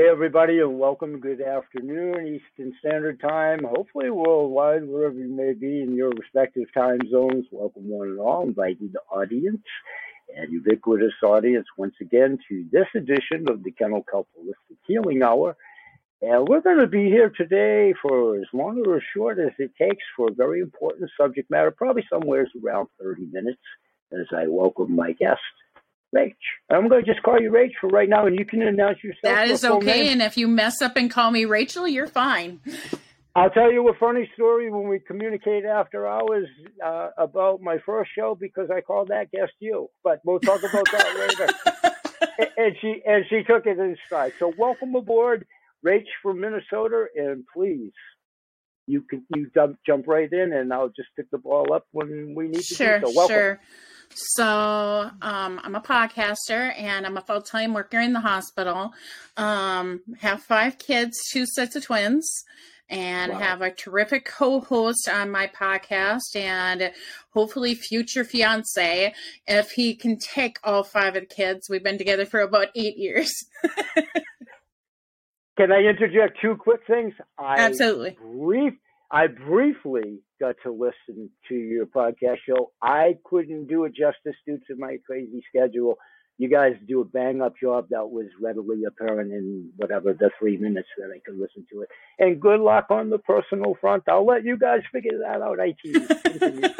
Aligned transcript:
Hey, 0.00 0.08
everybody, 0.08 0.60
and 0.60 0.78
welcome. 0.78 1.20
Good 1.20 1.42
afternoon, 1.42 2.40
Eastern 2.40 2.72
Standard 2.78 3.20
Time. 3.20 3.60
Hopefully, 3.62 4.08
worldwide, 4.08 4.82
wherever 4.88 5.14
you 5.14 5.28
may 5.28 5.52
be 5.52 5.82
in 5.82 5.94
your 5.94 6.08
respective 6.08 6.72
time 6.72 7.00
zones. 7.10 7.44
Welcome, 7.52 7.86
one 7.86 8.08
and 8.08 8.18
all. 8.18 8.44
Inviting 8.44 8.92
the 8.94 9.00
audience 9.14 9.60
and 10.34 10.50
ubiquitous 10.50 11.12
audience 11.22 11.66
once 11.76 11.92
again 12.00 12.38
to 12.48 12.64
this 12.72 12.86
edition 12.96 13.44
of 13.50 13.62
the 13.62 13.72
Kennel 13.72 14.02
Kelp 14.10 14.26
Holistic 14.34 14.78
Healing 14.86 15.22
Hour. 15.22 15.54
And 16.22 16.48
we're 16.48 16.62
going 16.62 16.78
to 16.78 16.86
be 16.86 17.10
here 17.10 17.28
today 17.36 17.92
for 18.00 18.36
as 18.36 18.46
long 18.54 18.82
or 18.86 18.96
as 18.96 19.02
short 19.14 19.38
as 19.38 19.52
it 19.58 19.72
takes 19.76 20.04
for 20.16 20.30
a 20.30 20.34
very 20.34 20.60
important 20.60 21.10
subject 21.20 21.50
matter, 21.50 21.70
probably 21.70 22.06
somewhere 22.10 22.46
around 22.64 22.88
30 23.02 23.26
minutes, 23.30 23.60
as 24.18 24.26
I 24.34 24.46
welcome 24.46 24.96
my 24.96 25.12
guest. 25.12 25.40
Rach. 26.14 26.34
I'm 26.70 26.88
going 26.88 27.04
to 27.04 27.10
just 27.10 27.22
call 27.22 27.40
you 27.40 27.50
Rach 27.50 27.70
for 27.80 27.88
right 27.88 28.08
now, 28.08 28.26
and 28.26 28.38
you 28.38 28.44
can 28.44 28.62
announce 28.62 29.02
yourself. 29.02 29.22
That 29.22 29.48
is 29.48 29.64
okay. 29.64 30.02
Name. 30.02 30.12
And 30.12 30.22
if 30.22 30.36
you 30.36 30.48
mess 30.48 30.82
up 30.82 30.96
and 30.96 31.10
call 31.10 31.30
me 31.30 31.44
Rachel, 31.44 31.86
you're 31.86 32.08
fine. 32.08 32.60
I'll 33.36 33.50
tell 33.50 33.72
you 33.72 33.88
a 33.88 33.94
funny 33.94 34.28
story 34.34 34.72
when 34.72 34.88
we 34.88 34.98
communicate 34.98 35.64
after 35.64 36.06
hours 36.06 36.48
uh, 36.84 37.10
about 37.16 37.60
my 37.60 37.78
first 37.86 38.10
show 38.16 38.36
because 38.38 38.70
I 38.70 38.80
called 38.80 39.08
that 39.08 39.30
guest 39.30 39.52
you. 39.60 39.88
But 40.02 40.20
we'll 40.24 40.40
talk 40.40 40.60
about 40.60 40.86
that 40.90 41.16
later. 42.38 42.48
and 42.56 42.74
she 42.80 43.00
and 43.06 43.24
she 43.30 43.44
took 43.44 43.66
it 43.66 43.78
in 43.78 43.96
stride. 44.06 44.32
So 44.40 44.52
welcome 44.58 44.94
aboard, 44.96 45.46
Rach 45.86 46.06
from 46.22 46.40
Minnesota, 46.40 47.06
and 47.14 47.44
please 47.54 47.92
you 48.90 49.02
can 49.02 49.24
you 49.34 49.50
jump 49.54 49.78
jump 49.86 50.06
right 50.08 50.30
in, 50.30 50.52
and 50.52 50.72
I'll 50.72 50.88
just 50.88 51.08
pick 51.14 51.30
the 51.30 51.38
ball 51.38 51.72
up 51.72 51.86
when 51.92 52.34
we 52.36 52.48
need 52.48 52.62
to. 52.62 52.74
Sure, 52.74 52.98
do 52.98 53.06
so. 53.06 53.12
Welcome. 53.14 53.34
sure. 53.34 53.60
So 54.14 55.10
um, 55.22 55.60
I'm 55.62 55.74
a 55.74 55.80
podcaster 55.80 56.72
and 56.76 57.06
I'm 57.06 57.16
a 57.16 57.20
full 57.20 57.42
time 57.42 57.72
worker 57.74 58.00
in 58.00 58.12
the 58.12 58.20
hospital. 58.20 58.92
Um, 59.36 60.00
have 60.20 60.42
five 60.42 60.78
kids, 60.78 61.16
two 61.30 61.46
sets 61.46 61.76
of 61.76 61.84
twins, 61.84 62.44
and 62.88 63.32
wow. 63.32 63.38
have 63.38 63.62
a 63.62 63.70
terrific 63.70 64.24
co-host 64.24 65.08
on 65.08 65.30
my 65.30 65.46
podcast 65.46 66.34
and 66.34 66.92
hopefully 67.30 67.74
future 67.74 68.24
fiance 68.24 69.14
if 69.46 69.70
he 69.70 69.94
can 69.94 70.18
take 70.18 70.58
all 70.64 70.82
five 70.82 71.14
of 71.14 71.22
the 71.22 71.34
kids. 71.34 71.70
We've 71.70 71.84
been 71.84 71.98
together 71.98 72.26
for 72.26 72.40
about 72.40 72.68
eight 72.74 72.96
years. 72.96 73.32
can 75.56 75.70
I 75.70 75.82
interject 75.82 76.38
two 76.42 76.56
quick 76.56 76.80
things? 76.86 77.14
I 77.38 77.58
Absolutely. 77.58 78.18
Brief, 78.20 78.74
I 79.10 79.26
briefly 79.26 80.20
got 80.38 80.56
to 80.62 80.70
listen 80.70 81.30
to 81.48 81.54
your 81.54 81.86
podcast 81.86 82.38
show. 82.48 82.70
I 82.80 83.18
couldn't 83.24 83.66
do 83.66 83.84
it 83.84 83.92
justice 83.94 84.38
due 84.46 84.58
to 84.68 84.76
my 84.76 84.98
crazy 85.04 85.42
schedule. 85.48 85.98
You 86.38 86.48
guys 86.48 86.72
do 86.88 87.00
a 87.00 87.04
bang 87.04 87.42
up 87.42 87.54
job 87.60 87.88
that 87.90 88.08
was 88.08 88.26
readily 88.40 88.84
apparent 88.84 89.32
in 89.32 89.70
whatever 89.76 90.14
the 90.14 90.30
three 90.38 90.56
minutes 90.56 90.88
that 90.96 91.10
I 91.14 91.18
could 91.26 91.38
listen 91.38 91.66
to 91.72 91.82
it. 91.82 91.88
And 92.18 92.40
good 92.40 92.60
luck 92.60 92.86
on 92.90 93.10
the 93.10 93.18
personal 93.18 93.76
front. 93.80 94.04
I'll 94.08 94.24
let 94.24 94.44
you 94.44 94.56
guys 94.56 94.80
figure 94.92 95.18
that 95.18 95.42
out. 95.42 95.58
IT, 95.58 95.76
IT, 95.84 96.70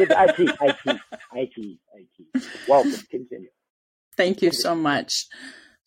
IT, 0.00 1.00
IT, 1.34 1.78
IT. 1.94 2.44
Welcome. 2.68 2.92
Continue. 3.10 3.50
Thank 4.16 4.42
you 4.42 4.52
so 4.52 4.74
much. 4.74 5.26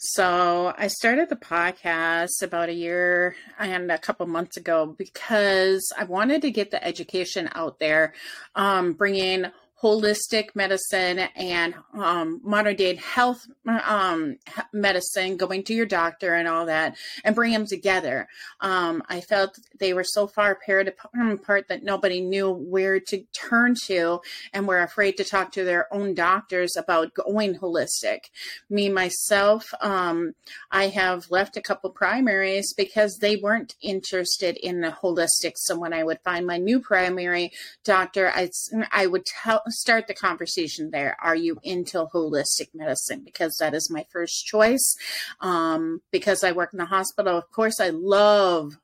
So 0.05 0.73
I 0.77 0.87
started 0.87 1.29
the 1.29 1.37
podcast 1.37 2.41
about 2.41 2.67
a 2.67 2.73
year 2.73 3.37
and 3.57 3.89
a 3.89 3.97
couple 3.97 4.25
months 4.25 4.57
ago 4.57 4.93
because 4.97 5.93
I 5.97 6.03
wanted 6.03 6.41
to 6.41 6.51
get 6.51 6.71
the 6.71 6.83
education 6.83 7.47
out 7.55 7.79
there, 7.79 8.13
um, 8.53 8.91
bringing 8.91 9.45
holistic 9.83 10.55
medicine 10.55 11.19
and 11.35 11.75
um, 11.93 12.39
modern 12.41 12.75
day 12.75 12.95
health 12.95 13.45
um, 13.67 14.37
medicine, 14.71 15.35
going 15.35 15.61
to 15.63 15.73
your 15.73 15.85
doctor 15.85 16.35
and 16.35 16.47
all 16.47 16.65
that, 16.65 16.95
and 17.25 17.35
bring 17.35 17.51
them 17.51 17.67
together. 17.67 18.29
Um, 18.61 19.03
I 19.09 19.19
felt 19.19 19.59
they 19.79 19.93
were 19.93 20.05
so 20.05 20.25
far 20.25 20.51
apart 20.51 21.67
that 21.67 21.83
nobody 21.83 22.21
knew 22.21 22.49
where 22.49 23.01
to 23.01 23.23
turn 23.33 23.75
to 23.87 24.21
and 24.53 24.67
were 24.67 24.79
afraid 24.79 25.17
to 25.17 25.25
talk 25.25 25.51
to 25.51 25.65
their 25.65 25.93
own 25.93 26.13
doctors 26.13 26.77
about 26.77 27.13
going 27.13 27.55
holistic. 27.55 28.29
Me, 28.69 28.87
myself, 28.87 29.73
um, 29.81 30.33
I 30.71 30.87
have 30.87 31.29
left 31.29 31.57
a 31.57 31.61
couple 31.61 31.89
primaries 31.89 32.73
because 32.73 33.17
they 33.17 33.35
weren't 33.35 33.75
interested 33.81 34.55
in 34.57 34.79
the 34.79 34.91
holistic. 34.91 35.53
So 35.55 35.77
when 35.77 35.91
I 35.91 36.03
would 36.05 36.21
find 36.23 36.47
my 36.47 36.57
new 36.57 36.79
primary 36.79 37.51
doctor, 37.83 38.31
I, 38.33 38.49
I 38.91 39.07
would 39.07 39.25
tell 39.25 39.61
start 39.73 40.07
the 40.07 40.13
conversation 40.13 40.91
there. 40.91 41.17
Are 41.21 41.35
you 41.35 41.59
into 41.63 42.05
holistic 42.13 42.69
medicine? 42.73 43.21
Because 43.23 43.55
that 43.59 43.73
is 43.73 43.89
my 43.89 44.05
first 44.11 44.45
choice. 44.45 44.95
Um, 45.39 46.01
because 46.11 46.43
I 46.43 46.51
work 46.51 46.73
in 46.73 46.79
the 46.79 46.85
hospital, 46.85 47.37
of 47.37 47.51
course, 47.51 47.79
I 47.79 47.89
love, 47.89 48.77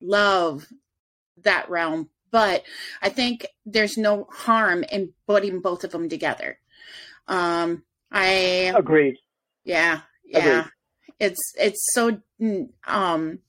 love 0.00 0.66
that 1.42 1.68
realm. 1.70 2.10
But 2.30 2.64
I 3.00 3.08
think 3.08 3.46
there's 3.64 3.96
no 3.96 4.28
harm 4.30 4.84
in 4.92 5.14
putting 5.26 5.60
both 5.60 5.84
of 5.84 5.92
them 5.92 6.08
together. 6.08 6.58
Um, 7.26 7.84
I 8.10 8.72
agreed. 8.76 9.16
Yeah, 9.64 10.00
yeah. 10.24 10.60
Agreed. 10.60 10.72
It's 11.20 11.52
it's 11.58 11.86
so 11.92 12.20
mm, 12.40 12.68
um 12.86 13.40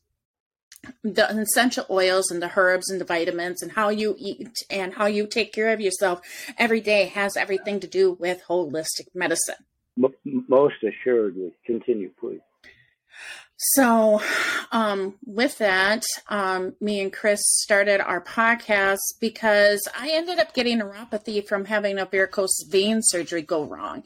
the 1.04 1.30
essential 1.30 1.86
oils 1.90 2.32
and 2.32 2.42
the 2.42 2.52
herbs 2.56 2.90
and 2.90 3.00
the 3.02 3.06
vitamins 3.06 3.62
and 3.62 3.74
how 3.74 3.90
you 3.90 4.16
eat 4.18 4.52
and 4.70 4.94
how 4.94 5.06
you 5.06 5.28
take 5.28 5.52
care 5.54 5.70
of 5.74 5.82
yourself 5.82 6.22
every 6.58 6.82
day 6.82 7.06
has 7.06 7.36
everything 7.36 7.80
to 7.80 7.88
do 7.88 8.14
with 8.14 8.42
holistic 8.48 9.08
medicine. 9.14 9.56
Most 10.24 10.76
assuredly. 10.84 11.54
Continue, 11.66 12.12
please. 12.20 12.40
So, 13.62 14.22
um, 14.72 15.16
with 15.26 15.58
that, 15.58 16.04
um, 16.30 16.76
me 16.80 17.02
and 17.02 17.12
Chris 17.12 17.42
started 17.46 18.00
our 18.00 18.22
podcast 18.22 19.00
because 19.20 19.86
I 20.00 20.12
ended 20.12 20.40
up 20.40 20.54
getting 20.54 20.80
neuropathy 20.80 21.46
from 21.46 21.66
having 21.66 22.00
a 22.00 22.06
varicose 22.06 22.64
vein 22.70 23.02
surgery 23.02 23.42
go 23.42 23.66
wrong, 23.66 24.04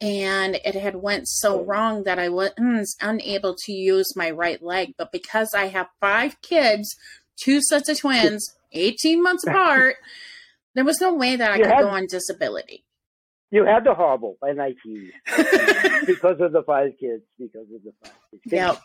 and 0.00 0.56
it 0.64 0.74
had 0.74 0.96
went 0.96 1.28
so 1.28 1.62
wrong 1.62 2.02
that 2.04 2.18
I 2.18 2.28
was 2.28 2.96
unable 3.00 3.54
to 3.66 3.72
use 3.72 4.16
my 4.16 4.32
right 4.32 4.60
leg. 4.60 4.94
But 4.98 5.12
because 5.12 5.54
I 5.54 5.68
have 5.68 5.86
five 6.00 6.42
kids, 6.42 6.96
two 7.36 7.62
sets 7.62 7.88
of 7.88 8.00
twins, 8.00 8.52
eighteen 8.72 9.22
months 9.22 9.44
apart, 9.46 9.94
there 10.74 10.84
was 10.84 11.00
no 11.00 11.14
way 11.14 11.36
that 11.36 11.52
I 11.52 11.58
could 11.58 11.68
go 11.68 11.88
on 11.88 12.08
disability. 12.08 12.82
You 13.50 13.64
had 13.64 13.84
to 13.84 13.94
hobble 13.94 14.36
by 14.42 14.52
19 14.52 15.10
because 16.06 16.38
of 16.40 16.52
the 16.52 16.62
five 16.66 16.92
kids, 17.00 17.22
because 17.38 17.66
of 17.74 17.82
the 17.82 17.92
five 18.02 18.12
kids. 18.42 18.52
Yeah. 18.52 18.76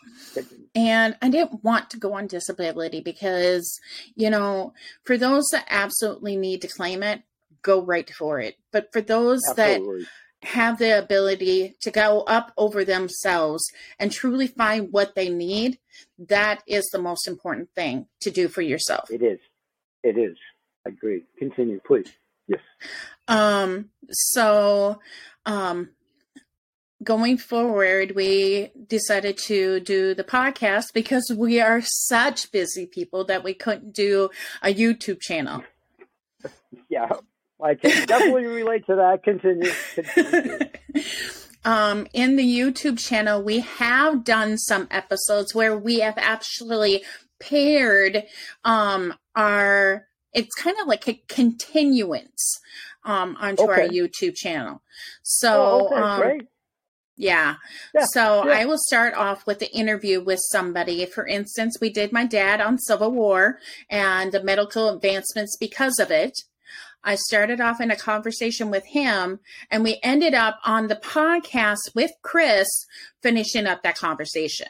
And 0.74 1.16
I 1.20 1.28
didn't 1.28 1.62
want 1.62 1.90
to 1.90 1.98
go 1.98 2.14
on 2.14 2.26
disability 2.26 3.00
because, 3.00 3.78
you 4.16 4.30
know, 4.30 4.72
for 5.04 5.18
those 5.18 5.46
that 5.52 5.66
absolutely 5.68 6.36
need 6.36 6.62
to 6.62 6.68
claim 6.68 7.02
it, 7.02 7.22
go 7.62 7.82
right 7.82 8.08
for 8.10 8.40
it. 8.40 8.56
But 8.72 8.90
for 8.92 9.02
those 9.02 9.40
absolutely. 9.50 10.02
that 10.02 10.08
have 10.48 10.78
the 10.78 10.98
ability 10.98 11.76
to 11.80 11.90
go 11.90 12.20
up 12.22 12.52
over 12.56 12.84
themselves 12.84 13.64
and 13.98 14.10
truly 14.10 14.46
find 14.46 14.88
what 14.92 15.14
they 15.14 15.28
need, 15.28 15.78
that 16.18 16.62
is 16.66 16.84
the 16.92 16.98
most 16.98 17.28
important 17.28 17.70
thing 17.74 18.06
to 18.20 18.30
do 18.30 18.48
for 18.48 18.62
yourself. 18.62 19.10
It 19.10 19.22
is. 19.22 19.40
It 20.02 20.16
is. 20.16 20.36
I 20.86 20.90
agree. 20.90 21.24
Continue, 21.38 21.80
please. 21.86 22.12
Yes. 22.46 22.60
Um, 23.28 23.90
so, 24.10 25.00
um, 25.46 25.90
going 27.02 27.38
forward, 27.38 28.12
we 28.14 28.70
decided 28.88 29.36
to 29.36 29.80
do 29.80 30.14
the 30.14 30.24
podcast 30.24 30.92
because 30.92 31.30
we 31.36 31.60
are 31.60 31.80
such 31.82 32.50
busy 32.50 32.86
people 32.86 33.24
that 33.24 33.44
we 33.44 33.54
couldn't 33.54 33.92
do 33.92 34.30
a 34.62 34.74
YouTube 34.74 35.20
channel. 35.20 35.62
Yeah, 36.90 37.08
I 37.62 37.74
can 37.76 38.06
definitely 38.06 38.44
relate 38.44 38.84
to 38.86 38.96
that. 38.96 39.22
Continue. 39.24 39.72
Continue. 39.94 40.58
um, 41.64 42.06
in 42.12 42.36
the 42.36 42.44
YouTube 42.44 42.98
channel, 42.98 43.42
we 43.42 43.60
have 43.60 44.22
done 44.22 44.58
some 44.58 44.86
episodes 44.90 45.54
where 45.54 45.76
we 45.76 46.00
have 46.00 46.18
actually 46.18 47.02
paired 47.40 48.24
um, 48.64 49.14
our 49.34 50.06
it's 50.34 50.54
kind 50.54 50.76
of 50.80 50.86
like 50.86 51.08
a 51.08 51.22
continuance 51.28 52.60
um, 53.04 53.36
onto 53.40 53.62
okay. 53.64 53.82
our 53.82 53.88
YouTube 53.88 54.34
channel. 54.34 54.82
So, 55.22 55.52
oh, 55.52 55.86
okay, 55.86 56.02
um, 56.02 56.20
great. 56.20 56.48
Yeah. 57.16 57.56
yeah. 57.94 58.06
So 58.10 58.46
yeah. 58.46 58.52
I 58.52 58.64
will 58.64 58.78
start 58.78 59.14
off 59.14 59.46
with 59.46 59.60
the 59.60 59.72
interview 59.72 60.20
with 60.20 60.40
somebody. 60.50 61.06
For 61.06 61.26
instance, 61.26 61.78
we 61.80 61.90
did 61.90 62.12
my 62.12 62.26
dad 62.26 62.60
on 62.60 62.78
Civil 62.78 63.12
War 63.12 63.60
and 63.88 64.32
the 64.32 64.42
medical 64.42 64.88
advancements 64.88 65.56
because 65.58 65.98
of 66.00 66.10
it. 66.10 66.32
I 67.04 67.16
started 67.16 67.60
off 67.60 67.80
in 67.80 67.90
a 67.90 67.96
conversation 67.96 68.70
with 68.70 68.84
him 68.86 69.40
and 69.70 69.84
we 69.84 70.00
ended 70.02 70.34
up 70.34 70.58
on 70.64 70.88
the 70.88 70.96
podcast 70.96 71.94
with 71.94 72.10
Chris 72.22 72.66
finishing 73.22 73.66
up 73.66 73.82
that 73.82 73.98
conversation. 73.98 74.68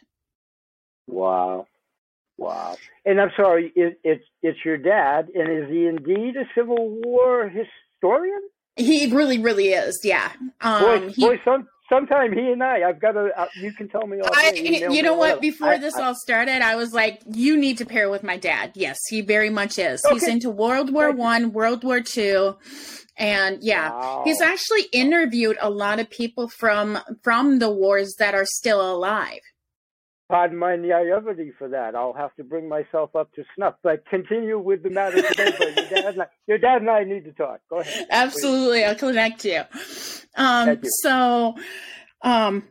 Wow. 1.06 1.67
Wow. 2.36 2.76
And 3.04 3.20
I'm 3.20 3.31
sorry, 3.36 3.72
it, 3.76 3.98
it's 4.02 4.25
it's 4.42 4.58
your 4.64 4.76
dad, 4.76 5.28
and 5.34 5.50
is 5.50 5.70
he 5.70 5.86
indeed 5.86 6.36
a 6.36 6.44
Civil 6.54 7.00
War 7.04 7.48
historian? 7.48 8.40
He 8.76 9.12
really, 9.14 9.38
really 9.38 9.69
is. 9.69 10.00
Yeah. 10.02 10.32
Um, 10.60 10.82
boy, 10.82 11.08
he, 11.10 11.22
boy, 11.25 11.40
some 11.44 11.69
sometime 11.88 12.32
he 12.32 12.50
and 12.50 12.62
I, 12.62 12.88
I've 12.88 13.00
got 13.00 13.12
to. 13.12 13.31
Uh, 13.36 13.46
you 13.60 13.72
can 13.72 13.88
tell 13.88 14.06
me. 14.06 14.20
All 14.20 14.31
I, 14.32 14.52
you 14.54 15.02
know 15.02 15.14
what? 15.14 15.40
Before 15.40 15.69
I, 15.69 15.78
this 15.78 15.96
I, 15.96 16.06
all 16.06 16.14
started, 16.14 16.62
I 16.62 16.76
was 16.76 16.92
like, 16.92 17.20
"You 17.31 17.56
need 17.56 17.78
to 17.78 17.86
pair 17.86 18.10
with 18.10 18.22
my 18.25 18.36
dad." 18.36 18.72
Yes, 18.75 18.98
he 19.08 19.20
very 19.20 19.50
much 19.50 19.78
is. 19.78 20.02
Okay. 20.04 20.14
He's 20.14 20.28
into 20.28 20.50
World 20.50 20.92
War 20.92 21.12
One, 21.12 21.52
World 21.52 21.84
War 21.84 22.00
Two, 22.00 22.56
and 23.16 23.62
yeah, 23.62 23.90
wow. 23.90 24.22
he's 24.25 24.40
actually 24.40 24.86
interviewed 24.92 25.56
a 25.60 25.70
lot 25.70 26.00
of 26.00 26.10
people 26.10 26.48
from 26.48 26.98
from 27.22 27.58
the 27.58 27.70
wars 27.70 28.16
that 28.19 28.34
are 28.34 28.46
still 28.46 28.81
alive. 28.81 29.40
Pardon 30.31 30.56
my 30.56 30.76
naivety 30.76 31.53
for 31.59 31.69
that. 31.69 31.94
I'll 31.94 32.15
have 32.15 32.35
to 32.37 32.44
bring 32.44 32.69
myself 32.69 33.15
up 33.15 33.32
to 33.35 33.44
snuff. 33.55 33.75
But 33.82 34.06
continue 34.06 34.59
with 34.59 34.82
the 34.82 34.91
matter 34.91 35.21
today. 35.21 35.55
but 35.59 35.76
your 35.76 35.88
dad, 35.88 36.06
and 36.15 36.23
I, 36.23 36.26
your 36.47 36.59
dad 36.59 36.81
and 36.81 36.91
I 36.91 37.05
need 37.05 37.25
to 37.25 37.32
talk. 37.32 37.61
Go 37.69 37.81
ahead. 37.81 38.06
Absolutely, 38.11 38.79
please. 38.79 38.85
I'll 38.85 38.94
connect 38.94 39.44
you. 39.44 39.62
Um, 40.37 40.69
you. 40.71 40.91
So, 41.03 41.55
um, 42.23 42.65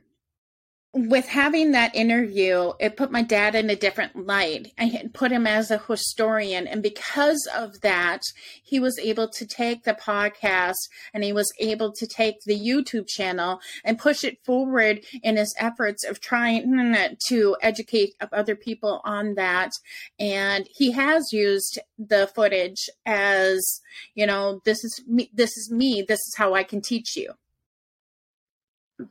with 0.96 1.28
having 1.28 1.72
that 1.72 1.96
interview, 1.96 2.72
it 2.80 2.96
put 2.96 3.12
my 3.12 3.24
dad 3.24 3.56
in 3.56 3.68
a 3.72 3.76
different 3.76 4.28
light. 4.28 4.72
I 4.78 5.10
put 5.12 5.32
him 5.32 5.48
as 5.48 5.72
a 5.72 5.80
historian. 5.80 6.68
And 6.68 6.84
because 6.84 7.48
of 7.56 7.82
that, 7.82 8.22
he 8.62 8.80
was 8.80 9.00
able 9.00 9.28
to 9.30 9.46
take 9.48 9.84
the 9.84 9.96
podcast 9.96 10.76
and 11.12 11.24
he 11.24 11.34
was 11.34 11.52
able 11.60 11.92
to 11.94 12.06
take 12.06 12.42
the 12.42 12.60
YouTube 12.60 13.08
channel 13.08 13.60
and 13.84 13.98
push 13.98 14.24
it 14.24 14.38
forward 14.46 15.04
in 15.24 15.38
his 15.38 15.56
efforts 15.58 16.04
of 16.04 16.22
trying 16.22 16.68
mm, 16.68 16.96
mm, 16.96 17.18
to 17.28 17.58
educate 17.62 18.14
other 18.32 18.56
people 18.56 19.02
on 19.04 19.34
that. 19.34 19.72
And 20.20 20.68
he 20.72 20.92
has 20.92 21.34
used 21.34 21.80
the 21.98 22.28
footage 22.36 22.88
as, 23.08 23.82
you 24.14 24.28
know, 24.28 24.62
this 24.64 24.84
is 24.84 25.02
me, 25.08 25.32
this 25.34 25.58
is 25.58 25.72
me, 25.72 26.04
this 26.08 26.20
is 26.20 26.36
how 26.38 26.54
I 26.54 26.64
can 26.64 26.82
teach 26.82 27.18
you 27.18 27.34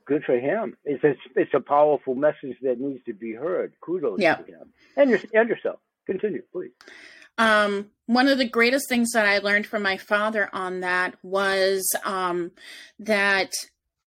good 0.07 0.25
for 0.25 0.39
him. 0.39 0.77
It's 0.85 1.03
a, 1.05 1.15
it's 1.37 1.55
a 1.55 1.61
powerful 1.61 2.15
message 2.15 2.57
that 2.63 2.81
needs 2.81 3.05
to 3.05 3.15
be 3.15 3.33
heard. 3.33 3.75
Kudos 3.81 4.21
yeah. 4.21 4.37
to 4.37 4.45
him 4.45 4.73
and, 4.97 5.11
your, 5.11 5.21
and 5.35 5.49
yourself. 5.49 5.81
Continue, 6.07 6.43
please. 6.53 6.73
Um, 7.39 7.91
one 8.07 8.29
of 8.29 8.39
the 8.39 8.49
greatest 8.49 8.89
things 8.89 9.13
that 9.13 9.27
I 9.27 9.39
learned 9.39 9.67
from 9.67 9.83
my 9.83 9.97
father 9.97 10.51
on 10.53 10.81
that 10.81 11.17
was 11.23 11.89
um, 12.05 12.53
that 12.99 13.53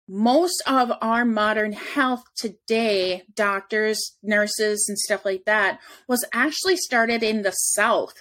most 0.07 0.63
of 0.67 0.93
our 1.01 1.25
modern 1.25 1.73
health 1.73 2.25
today, 2.37 3.23
doctors, 3.35 4.17
nurses, 4.23 4.85
and 4.89 4.99
stuff 4.99 5.25
like 5.25 5.45
that, 5.47 5.81
was 6.07 6.25
actually 6.35 6.77
started 6.77 7.23
in 7.23 7.43
the 7.43 7.53
South 7.53 8.15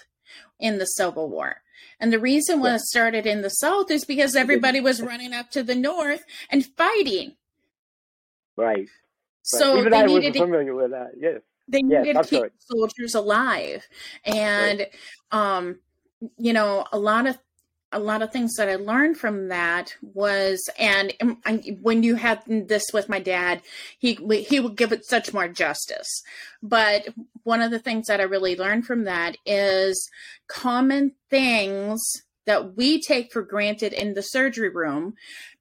in 0.59 0.77
the 0.77 0.85
Civil 0.85 1.29
War. 1.29 1.57
And 1.99 2.11
the 2.11 2.19
reason 2.19 2.57
yeah. 2.57 2.73
was 2.73 2.89
started 2.89 3.25
in 3.25 3.41
the 3.41 3.49
South 3.49 3.91
is 3.91 4.05
because 4.05 4.35
everybody 4.35 4.79
was 4.79 5.01
running 5.01 5.33
up 5.33 5.51
to 5.51 5.63
the 5.63 5.75
North 5.75 6.23
and 6.49 6.65
fighting. 6.65 7.35
Right. 8.55 8.87
So 9.43 9.77
even 9.77 9.93
I 9.93 10.03
was 10.03 10.25
familiar 10.25 10.73
with 10.73 10.91
that. 10.91 11.11
Yes. 11.17 11.41
They 11.67 11.81
needed 11.81 12.15
yes, 12.15 12.25
to 12.27 12.29
keep 12.29 12.39
sorry. 12.39 12.51
soldiers 12.59 13.15
alive, 13.15 13.87
and 14.25 14.79
right. 14.79 14.91
um, 15.31 15.79
you 16.37 16.51
know, 16.51 16.85
a 16.91 16.99
lot 16.99 17.25
of 17.25 17.37
a 17.93 17.99
lot 17.99 18.21
of 18.21 18.31
things 18.31 18.55
that 18.55 18.67
I 18.67 18.75
learned 18.75 19.17
from 19.17 19.47
that 19.49 19.95
was, 20.01 20.59
and 20.77 21.13
I, 21.45 21.77
when 21.81 22.03
you 22.03 22.15
had 22.15 22.41
this 22.47 22.83
with 22.93 23.07
my 23.07 23.19
dad, 23.19 23.61
he 23.97 24.15
he 24.45 24.59
would 24.59 24.75
give 24.75 24.91
it 24.91 25.05
such 25.05 25.33
more 25.33 25.47
justice. 25.47 26.09
But 26.61 27.09
one 27.43 27.61
of 27.61 27.71
the 27.71 27.79
things 27.79 28.07
that 28.07 28.19
I 28.19 28.23
really 28.23 28.57
learned 28.57 28.85
from 28.85 29.05
that 29.05 29.37
is 29.45 30.09
common 30.47 31.13
things 31.29 32.01
that 32.45 32.75
we 32.75 32.99
take 32.99 33.31
for 33.31 33.41
granted 33.41 33.93
in 33.93 34.15
the 34.15 34.21
surgery 34.21 34.69
room 34.69 35.13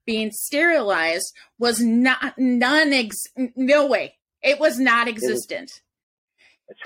being 0.06 0.30
sterilized 0.32 1.32
was 1.58 1.80
not 1.80 2.34
none 2.38 2.92
ex 2.92 3.16
no 3.56 3.86
way. 3.86 4.14
It 4.42 4.58
was 4.58 4.78
not 4.78 5.08
existent. 5.08 5.70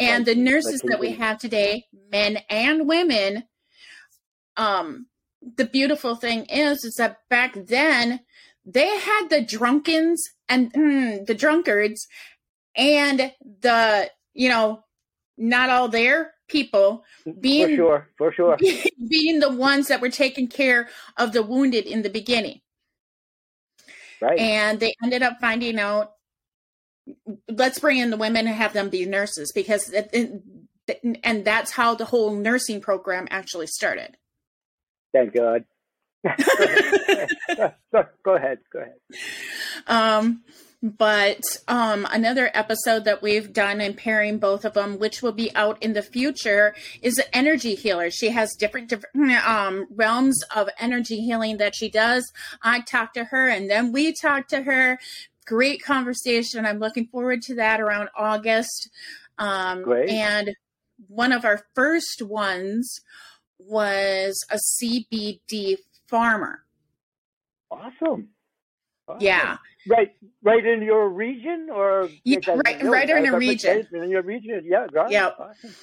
And 0.00 0.26
the 0.26 0.34
nurses 0.34 0.82
that 0.84 1.00
we 1.00 1.12
have 1.12 1.38
today 1.38 1.84
men 2.10 2.38
and 2.50 2.88
women 2.88 3.44
um 4.56 5.06
the 5.56 5.64
beautiful 5.64 6.16
thing 6.16 6.44
is 6.46 6.84
is 6.84 6.94
that 6.94 7.18
back 7.28 7.54
then 7.54 8.20
they 8.64 8.88
had 8.88 9.28
the 9.28 9.42
drunkens 9.42 10.22
and 10.48 10.72
mm, 10.72 11.24
the 11.26 11.34
drunkards 11.34 12.06
and 12.76 13.32
the 13.60 14.10
you 14.34 14.48
know 14.48 14.82
not 15.38 15.70
all 15.70 15.88
their 15.88 16.32
people 16.48 17.04
being 17.40 17.68
for 17.68 17.76
sure 17.76 18.10
for 18.16 18.32
sure. 18.32 18.56
being 19.08 19.40
the 19.40 19.52
ones 19.52 19.88
that 19.88 20.00
were 20.00 20.10
taking 20.10 20.48
care 20.48 20.88
of 21.16 21.32
the 21.32 21.42
wounded 21.42 21.86
in 21.86 22.02
the 22.02 22.10
beginning 22.10 22.60
Right. 24.20 24.38
And 24.38 24.80
they 24.80 24.94
ended 25.02 25.22
up 25.22 25.38
finding 25.40 25.78
out 25.78 26.12
let's 27.48 27.78
bring 27.78 27.98
in 27.98 28.10
the 28.10 28.16
women 28.16 28.46
and 28.46 28.56
have 28.56 28.72
them 28.72 28.88
be 28.88 29.04
nurses 29.04 29.52
because 29.54 29.92
it, 29.92 30.10
it, 30.12 31.20
and 31.22 31.44
that's 31.44 31.72
how 31.72 31.94
the 31.94 32.04
whole 32.04 32.34
nursing 32.34 32.80
program 32.80 33.26
actually 33.30 33.66
started. 33.66 34.16
Thank 35.12 35.34
God. 35.34 35.64
go 38.24 38.34
ahead. 38.34 38.58
Go 38.72 38.80
ahead. 38.80 38.96
Um, 39.86 40.42
but 40.82 41.40
um, 41.68 42.06
another 42.10 42.50
episode 42.54 43.04
that 43.04 43.22
we've 43.22 43.52
done 43.52 43.80
in 43.80 43.94
pairing 43.94 44.38
both 44.38 44.64
of 44.64 44.74
them, 44.74 44.98
which 44.98 45.22
will 45.22 45.32
be 45.32 45.54
out 45.54 45.82
in 45.82 45.94
the 45.94 46.02
future, 46.02 46.74
is 47.02 47.18
an 47.18 47.24
energy 47.32 47.74
healer. 47.74 48.10
She 48.10 48.30
has 48.30 48.54
different, 48.54 48.88
different 48.88 49.32
um, 49.46 49.86
realms 49.90 50.42
of 50.54 50.68
energy 50.78 51.20
healing 51.22 51.56
that 51.56 51.74
she 51.74 51.88
does. 51.88 52.30
I 52.62 52.80
talked 52.80 53.14
to 53.14 53.24
her, 53.24 53.48
and 53.48 53.70
then 53.70 53.92
we 53.92 54.12
talked 54.12 54.50
to 54.50 54.62
her. 54.62 54.98
Great 55.46 55.82
conversation. 55.82 56.66
I'm 56.66 56.78
looking 56.78 57.06
forward 57.06 57.42
to 57.42 57.54
that 57.54 57.80
around 57.80 58.10
August. 58.16 58.90
Um, 59.38 59.82
Great. 59.82 60.10
And 60.10 60.54
one 61.08 61.32
of 61.32 61.44
our 61.44 61.62
first 61.74 62.20
ones 62.20 63.00
was 63.58 64.44
a 64.50 64.58
CBD 64.58 65.78
farmer. 66.08 66.64
Awesome. 67.70 68.28
awesome. 69.08 69.20
Yeah 69.20 69.56
right 69.88 70.12
right 70.42 70.64
in 70.64 70.82
your 70.82 71.08
region 71.08 71.68
or 71.72 72.08
yeah, 72.24 72.38
right, 72.46 72.82
right 72.82 73.10
in 73.10 73.26
a 73.26 73.36
region. 73.36 73.86
in 73.92 74.10
your 74.10 74.22
region. 74.22 74.62
Yeah 74.64 74.86
right. 74.92 75.10
yeah. 75.10 75.30
Awesome. 75.38 75.74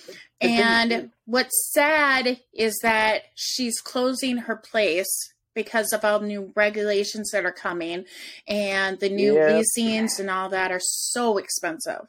and 0.41 1.11
what's 1.25 1.71
sad 1.71 2.39
is 2.53 2.77
that 2.83 3.23
she's 3.35 3.79
closing 3.81 4.37
her 4.37 4.55
place 4.55 5.33
because 5.55 5.93
of 5.93 6.03
all 6.03 6.19
the 6.19 6.27
new 6.27 6.51
regulations 6.55 7.31
that 7.31 7.45
are 7.45 7.51
coming 7.51 8.05
and 8.47 8.99
the 8.99 9.09
new 9.09 9.35
yep. 9.35 9.55
leasings 9.55 10.19
and 10.19 10.29
all 10.29 10.49
that 10.49 10.71
are 10.71 10.81
so 10.81 11.37
expensive. 11.37 12.07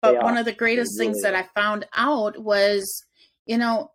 But 0.00 0.22
one 0.22 0.36
of 0.36 0.44
the 0.44 0.52
greatest 0.52 0.98
really 0.98 1.12
things 1.12 1.22
that 1.22 1.34
i 1.36 1.44
found 1.54 1.86
out 1.94 2.42
was 2.42 3.04
you 3.46 3.56
know 3.56 3.92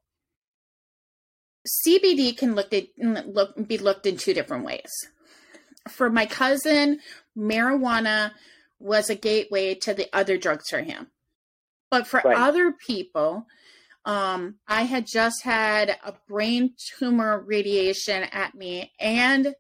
cbd 1.86 2.36
can 2.38 2.55
look 2.55 2.74
at 2.74 2.86
look 2.97 3.67
be 3.67 3.77
looked 3.77 4.05
in 4.05 4.15
two 4.15 4.33
different 4.33 4.63
ways 4.63 4.89
for 5.88 6.10
my 6.10 6.25
cousin, 6.25 7.00
marijuana 7.38 8.32
was 8.79 9.10
a 9.10 9.15
gateway 9.15 9.75
to 9.75 9.94
the 9.94 10.08
other 10.13 10.38
drugs 10.38 10.70
for 10.70 10.82
him. 10.82 11.08
But 11.89 12.08
for 12.08 12.22
right. 12.24 12.38
other 12.38 12.72
people, 12.72 13.48
um, 14.06 14.56
I 14.67 14.84
had 14.84 15.06
just 15.06 15.44
had 15.44 15.98
a 16.03 16.13
brain 16.27 16.74
tumor 16.98 17.39
radiation 17.39 18.24
at 18.32 18.56
me 18.56 18.94
and 19.00 19.56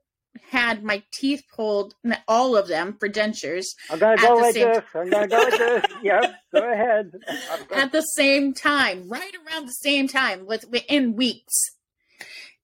had 0.49 0.83
my 0.83 1.03
teeth 1.13 1.43
pulled, 1.53 1.95
all 2.27 2.55
of 2.55 2.67
them 2.67 2.95
for 2.99 3.09
dentures. 3.09 3.65
I'm 3.89 3.99
gonna 3.99 4.21
go 4.21 4.35
like 4.35 4.53
this. 4.53 4.83
I'm 4.93 5.09
gonna 5.09 5.27
go 5.27 5.37
like 5.37 5.57
this. 5.57 5.83
Yep, 6.03 6.35
go 6.53 6.71
ahead. 6.71 7.11
At 7.73 7.91
the 7.91 8.01
same 8.01 8.53
time, 8.53 9.09
right 9.09 9.33
around 9.35 9.67
the 9.67 9.73
same 9.73 10.07
time, 10.07 10.45
with 10.45 10.69
within 10.69 11.15
weeks. 11.15 11.53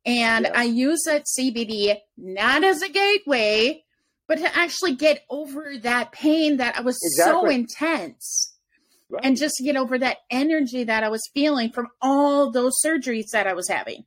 And 0.06 0.48
I 0.48 0.64
use 0.64 1.04
that 1.06 1.26
CBD 1.26 1.96
not 2.18 2.64
as 2.64 2.82
a 2.82 2.90
gateway, 2.90 3.84
but 4.28 4.38
to 4.38 4.58
actually 4.58 4.96
get 4.96 5.24
over 5.30 5.78
that 5.82 6.12
pain 6.12 6.58
that 6.58 6.78
I 6.78 6.82
was 6.82 6.98
exactly. 7.04 7.34
so 7.34 7.50
intense. 7.50 8.54
Right. 9.10 9.24
And 9.24 9.38
just 9.38 9.56
to 9.58 9.64
get 9.64 9.78
over 9.78 9.98
that 10.00 10.18
energy 10.30 10.84
that 10.84 11.04
I 11.04 11.10
was 11.10 11.22
feeling 11.34 11.72
from 11.72 11.88
all 12.02 12.52
those 12.52 12.74
surgeries 12.84 13.28
that 13.32 13.48
I 13.48 13.54
was 13.54 13.70
having. 13.70 14.06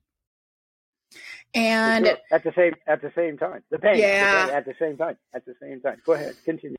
And 1.55 2.07
sure. 2.07 2.17
at 2.31 2.45
the 2.45 2.53
same 2.55 2.75
at 2.87 3.00
the 3.00 3.12
same 3.15 3.38
time. 3.38 3.62
The 3.71 3.79
pain, 3.79 3.99
yeah. 3.99 4.43
The 4.43 4.49
pain 4.49 4.57
at 4.57 4.65
the 4.67 4.75
same 4.79 4.97
time. 4.97 5.17
At 5.33 5.47
the 5.47 5.55
same 5.61 5.81
time. 5.81 6.03
Go 6.05 6.12
ahead. 6.12 6.35
Continue. 6.45 6.76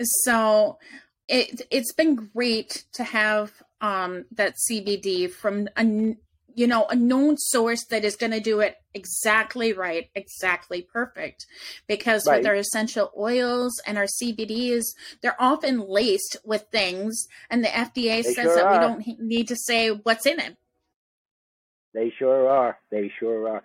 So 0.00 0.78
it 1.28 1.62
it's 1.70 1.92
been 1.94 2.30
great 2.34 2.84
to 2.94 3.04
have 3.04 3.52
um 3.80 4.26
that 4.32 4.54
CBD 4.68 5.30
from 5.30 5.68
a 5.76 6.16
you 6.54 6.66
know, 6.66 6.86
a 6.86 6.96
known 6.96 7.36
source 7.36 7.84
that 7.90 8.04
is 8.04 8.16
going 8.16 8.32
to 8.32 8.40
do 8.40 8.60
it 8.60 8.76
exactly 8.94 9.72
right, 9.72 10.08
exactly 10.14 10.82
perfect. 10.82 11.46
Because 11.86 12.26
right. 12.26 12.38
with 12.38 12.46
our 12.46 12.54
essential 12.54 13.10
oils 13.16 13.72
and 13.86 13.98
our 13.98 14.06
CBDs, 14.06 14.82
they're 15.22 15.40
often 15.40 15.80
laced 15.80 16.36
with 16.44 16.66
things, 16.70 17.26
and 17.50 17.64
the 17.64 17.68
FDA 17.68 18.22
they 18.22 18.22
says 18.22 18.34
sure 18.34 18.56
that 18.56 18.66
are. 18.66 18.72
we 18.72 18.78
don't 18.78 19.20
need 19.20 19.48
to 19.48 19.56
say 19.56 19.90
what's 19.90 20.26
in 20.26 20.40
it. 20.40 20.56
They 21.92 22.12
sure 22.18 22.48
are. 22.48 22.78
They 22.90 23.12
sure 23.18 23.48
are. 23.48 23.62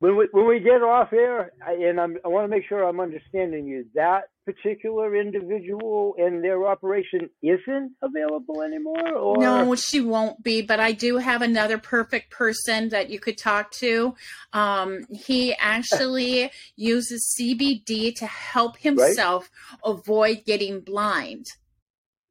When 0.00 0.16
we 0.16 0.28
when 0.30 0.46
we 0.46 0.60
get 0.60 0.82
off 0.82 1.12
air, 1.12 1.52
I, 1.66 1.72
and 1.72 2.00
I'm, 2.00 2.18
I 2.24 2.28
want 2.28 2.44
to 2.44 2.48
make 2.48 2.68
sure 2.68 2.84
I'm 2.84 3.00
understanding 3.00 3.66
you. 3.66 3.86
That 3.94 4.24
particular 4.44 5.16
individual 5.16 6.14
and 6.18 6.42
their 6.42 6.66
operation 6.66 7.28
isn't 7.42 7.92
available 8.00 8.62
anymore, 8.62 9.12
or 9.14 9.38
no, 9.38 9.74
she 9.74 10.00
won't 10.00 10.42
be. 10.42 10.62
But 10.62 10.78
I 10.78 10.92
do 10.92 11.18
have 11.18 11.42
another 11.42 11.78
perfect 11.78 12.30
person 12.30 12.90
that 12.90 13.10
you 13.10 13.18
could 13.18 13.38
talk 13.38 13.72
to. 13.72 14.14
Um, 14.52 15.04
he 15.10 15.54
actually 15.54 16.52
uses 16.76 17.36
CBD 17.38 18.14
to 18.16 18.26
help 18.26 18.78
himself 18.78 19.50
right? 19.72 19.92
avoid 19.92 20.44
getting 20.44 20.80
blind. 20.80 21.46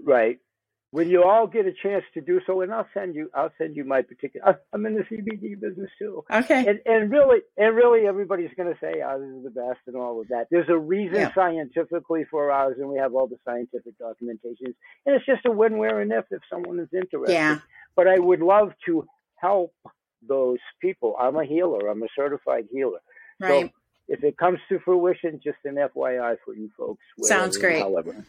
Right 0.02 0.40
when 0.92 1.10
you 1.10 1.24
all 1.24 1.48
get 1.48 1.66
a 1.66 1.74
chance 1.74 2.06
to 2.14 2.22
do 2.22 2.40
so, 2.48 2.62
and 2.62 2.74
I'll 2.74 2.88
send 2.94 3.14
you, 3.14 3.30
I'll 3.34 3.52
send 3.58 3.76
you 3.76 3.84
my 3.84 4.02
particular. 4.02 4.60
I'm 4.74 4.86
in 4.86 4.96
the 4.96 5.04
CBD 5.04 5.60
business 5.60 5.90
too. 6.00 6.24
Okay. 6.32 6.66
And 6.66 6.80
and 6.86 7.12
really, 7.12 7.40
and 7.58 7.76
really, 7.76 8.08
everybody's 8.08 8.52
going 8.56 8.74
to 8.74 8.80
say 8.80 9.02
oh, 9.02 9.08
ours 9.08 9.38
is 9.38 9.44
the 9.44 9.50
best 9.50 9.80
and 9.88 9.96
all 9.96 10.22
of 10.22 10.28
that. 10.30 10.48
There's 10.50 10.70
a 10.70 10.78
reason 10.78 11.16
yeah. 11.16 11.34
scientifically 11.34 12.26
for 12.32 12.52
ours, 12.52 12.78
and 12.80 12.90
we 12.90 12.98
have 13.00 13.14
all 13.14 13.28
the 13.28 13.38
scientific 13.44 13.94
documentations. 14.00 14.76
And 15.06 15.16
it's 15.16 15.26
just 15.26 15.46
a 15.46 15.52
win, 15.52 15.78
where, 15.78 16.00
and 16.00 16.12
if 16.12 16.26
if 16.32 16.42
someone 16.50 16.80
is 16.80 16.90
interested. 16.94 17.34
Yeah. 17.34 17.60
But 17.96 18.08
I 18.08 18.20
would 18.20 18.42
love 18.42 18.72
to 18.86 19.06
help 19.36 19.74
those 20.26 20.60
people. 20.82 21.16
I'm 21.20 21.36
a 21.36 21.46
healer. 21.46 21.90
I'm 21.90 22.02
a 22.04 22.08
certified 22.16 22.66
healer. 22.72 23.00
Right. 23.40 23.66
So 23.66 23.72
if 24.08 24.24
it 24.24 24.38
comes 24.38 24.60
to 24.70 24.80
fruition, 24.80 25.42
just 25.44 25.58
an 25.66 25.76
FYI 25.76 26.38
for 26.46 26.56
you 26.56 26.70
folks. 26.78 27.04
Sounds 27.24 27.58
great. 27.58 27.80
However, 27.80 28.26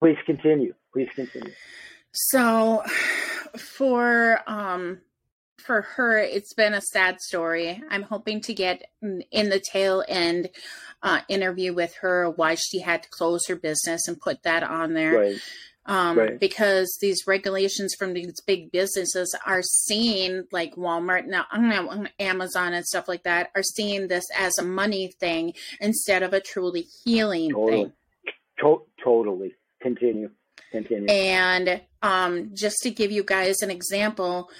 please 0.00 0.16
continue. 0.24 0.74
Please 0.92 1.08
continue. 1.14 1.52
So 2.18 2.82
for 3.56 4.40
um 4.46 5.00
for 5.58 5.82
her 5.82 6.18
it's 6.18 6.54
been 6.54 6.74
a 6.74 6.80
sad 6.80 7.20
story. 7.20 7.82
I'm 7.90 8.02
hoping 8.02 8.40
to 8.42 8.54
get 8.54 8.82
in 9.02 9.48
the 9.50 9.60
tail 9.60 10.04
end 10.08 10.50
uh, 11.02 11.20
interview 11.28 11.72
with 11.74 11.94
her 11.96 12.30
why 12.30 12.54
she 12.54 12.80
had 12.80 13.02
to 13.04 13.10
close 13.10 13.46
her 13.46 13.56
business 13.56 14.08
and 14.08 14.20
put 14.20 14.42
that 14.42 14.62
on 14.62 14.94
there. 14.94 15.18
Right. 15.18 15.36
Um, 15.86 16.18
right. 16.18 16.38
because 16.38 16.98
these 17.00 17.26
regulations 17.26 17.94
from 17.98 18.12
these 18.12 18.42
big 18.46 18.70
businesses 18.70 19.34
are 19.46 19.62
seeing 19.62 20.44
like 20.52 20.74
Walmart 20.74 21.24
now, 21.26 21.46
Amazon 22.18 22.74
and 22.74 22.84
stuff 22.84 23.08
like 23.08 23.22
that 23.22 23.50
are 23.56 23.62
seeing 23.62 24.08
this 24.08 24.26
as 24.38 24.52
a 24.58 24.64
money 24.64 25.14
thing 25.18 25.54
instead 25.80 26.22
of 26.22 26.34
a 26.34 26.40
truly 26.40 26.84
healing 27.04 27.52
totally. 27.52 27.84
thing. 27.84 27.92
To- 28.60 28.82
totally. 29.02 29.54
Continue. 29.80 30.28
Continue. 30.72 31.06
And 31.08 31.80
um, 32.02 32.50
just 32.54 32.78
to 32.82 32.90
give 32.90 33.10
you 33.10 33.22
guys 33.22 33.56
an 33.62 33.70
example, 33.70 34.50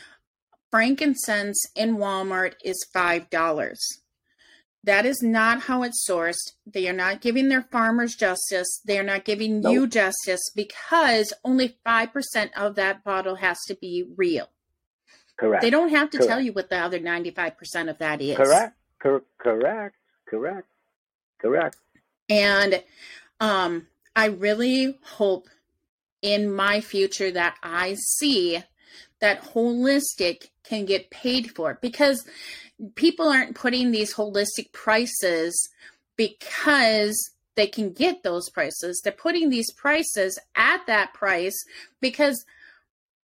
frankincense 0.71 1.65
in 1.75 1.97
Walmart 1.97 2.55
is 2.65 2.85
$5. 2.95 3.77
That 4.85 5.05
is 5.05 5.23
not 5.23 5.63
how 5.63 5.83
it's 5.83 6.07
sourced. 6.09 6.53
They 6.67 6.89
are 6.89 6.95
not 6.95 7.21
giving 7.21 7.49
their 7.49 7.63
farmers 7.63 8.15
justice. 8.15 8.81
They 8.87 8.99
are 8.99 9.05
not 9.05 9.25
giving 9.25 9.61
nope. 9.61 9.73
you 9.73 9.87
justice 9.87 10.41
because 10.55 11.33
only 11.45 11.77
5% 11.85 12.51
of 12.57 12.77
that 12.77 13.05
bottle 13.05 13.35
has 13.37 13.59
to 13.67 13.75
be 13.75 14.07
real. 14.17 14.49
Correct. 15.37 15.63
They 15.63 15.71
don't 15.71 15.91
have 15.91 16.11
to 16.11 16.19
correct. 16.19 16.31
tell 16.31 16.41
you 16.41 16.53
what 16.53 16.71
the 16.71 16.79
other 16.79 16.99
95% 16.99 17.91
of 17.91 17.99
that 17.99 18.21
is. 18.21 18.37
Correct. 18.37 18.77
Cor- 19.01 19.25
correct. 19.39 19.97
Correct. 20.27 20.67
Correct. 21.39 21.77
And 22.29 22.83
um, 23.41 23.87
I 24.17 24.27
really 24.27 24.99
hope 25.03 25.49
in 26.23 26.53
my 26.53 26.81
future 26.81 27.31
that 27.31 27.57
I 27.63 27.97
see 28.17 28.63
that 29.21 29.43
holistic 29.43 30.49
can 30.65 30.85
get 30.85 31.11
paid 31.11 31.51
for 31.55 31.79
because 31.81 32.27
people 32.95 33.29
aren't 33.29 33.57
putting 33.57 33.91
these 33.91 34.15
holistic 34.15 34.73
prices 34.73 35.69
because 36.17 37.17
they 37.57 37.67
can 37.67 37.93
get 37.93 38.23
those 38.23 38.49
prices. 38.51 39.01
They're 39.03 39.13
putting 39.13 39.51
these 39.51 39.73
prices 39.73 40.39
at 40.55 40.87
that 40.87 41.13
price 41.15 41.57
because 42.01 42.45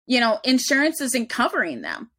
you 0.07 0.19
know 0.19 0.39
insurance 0.43 1.01
isn't 1.01 1.29
covering 1.29 1.81
them. 1.81 2.09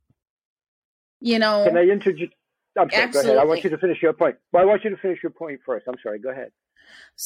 You 1.20 1.38
know, 1.38 1.64
can 1.64 1.76
I 1.76 1.82
interject? 1.82 2.34
I'm 2.78 2.90
sorry, 2.90 3.12
go 3.12 3.20
ahead. 3.20 3.38
I 3.38 3.44
want 3.44 3.64
you 3.64 3.70
to 3.70 3.78
finish 3.78 4.02
your 4.02 4.12
point. 4.12 4.36
Well, 4.52 4.62
I 4.62 4.66
want 4.66 4.84
you 4.84 4.90
to 4.90 4.96
finish 4.96 5.22
your 5.22 5.30
point 5.30 5.60
first. 5.64 5.86
I'm 5.88 5.94
sorry. 6.02 6.18
Go 6.18 6.30
ahead. 6.30 6.50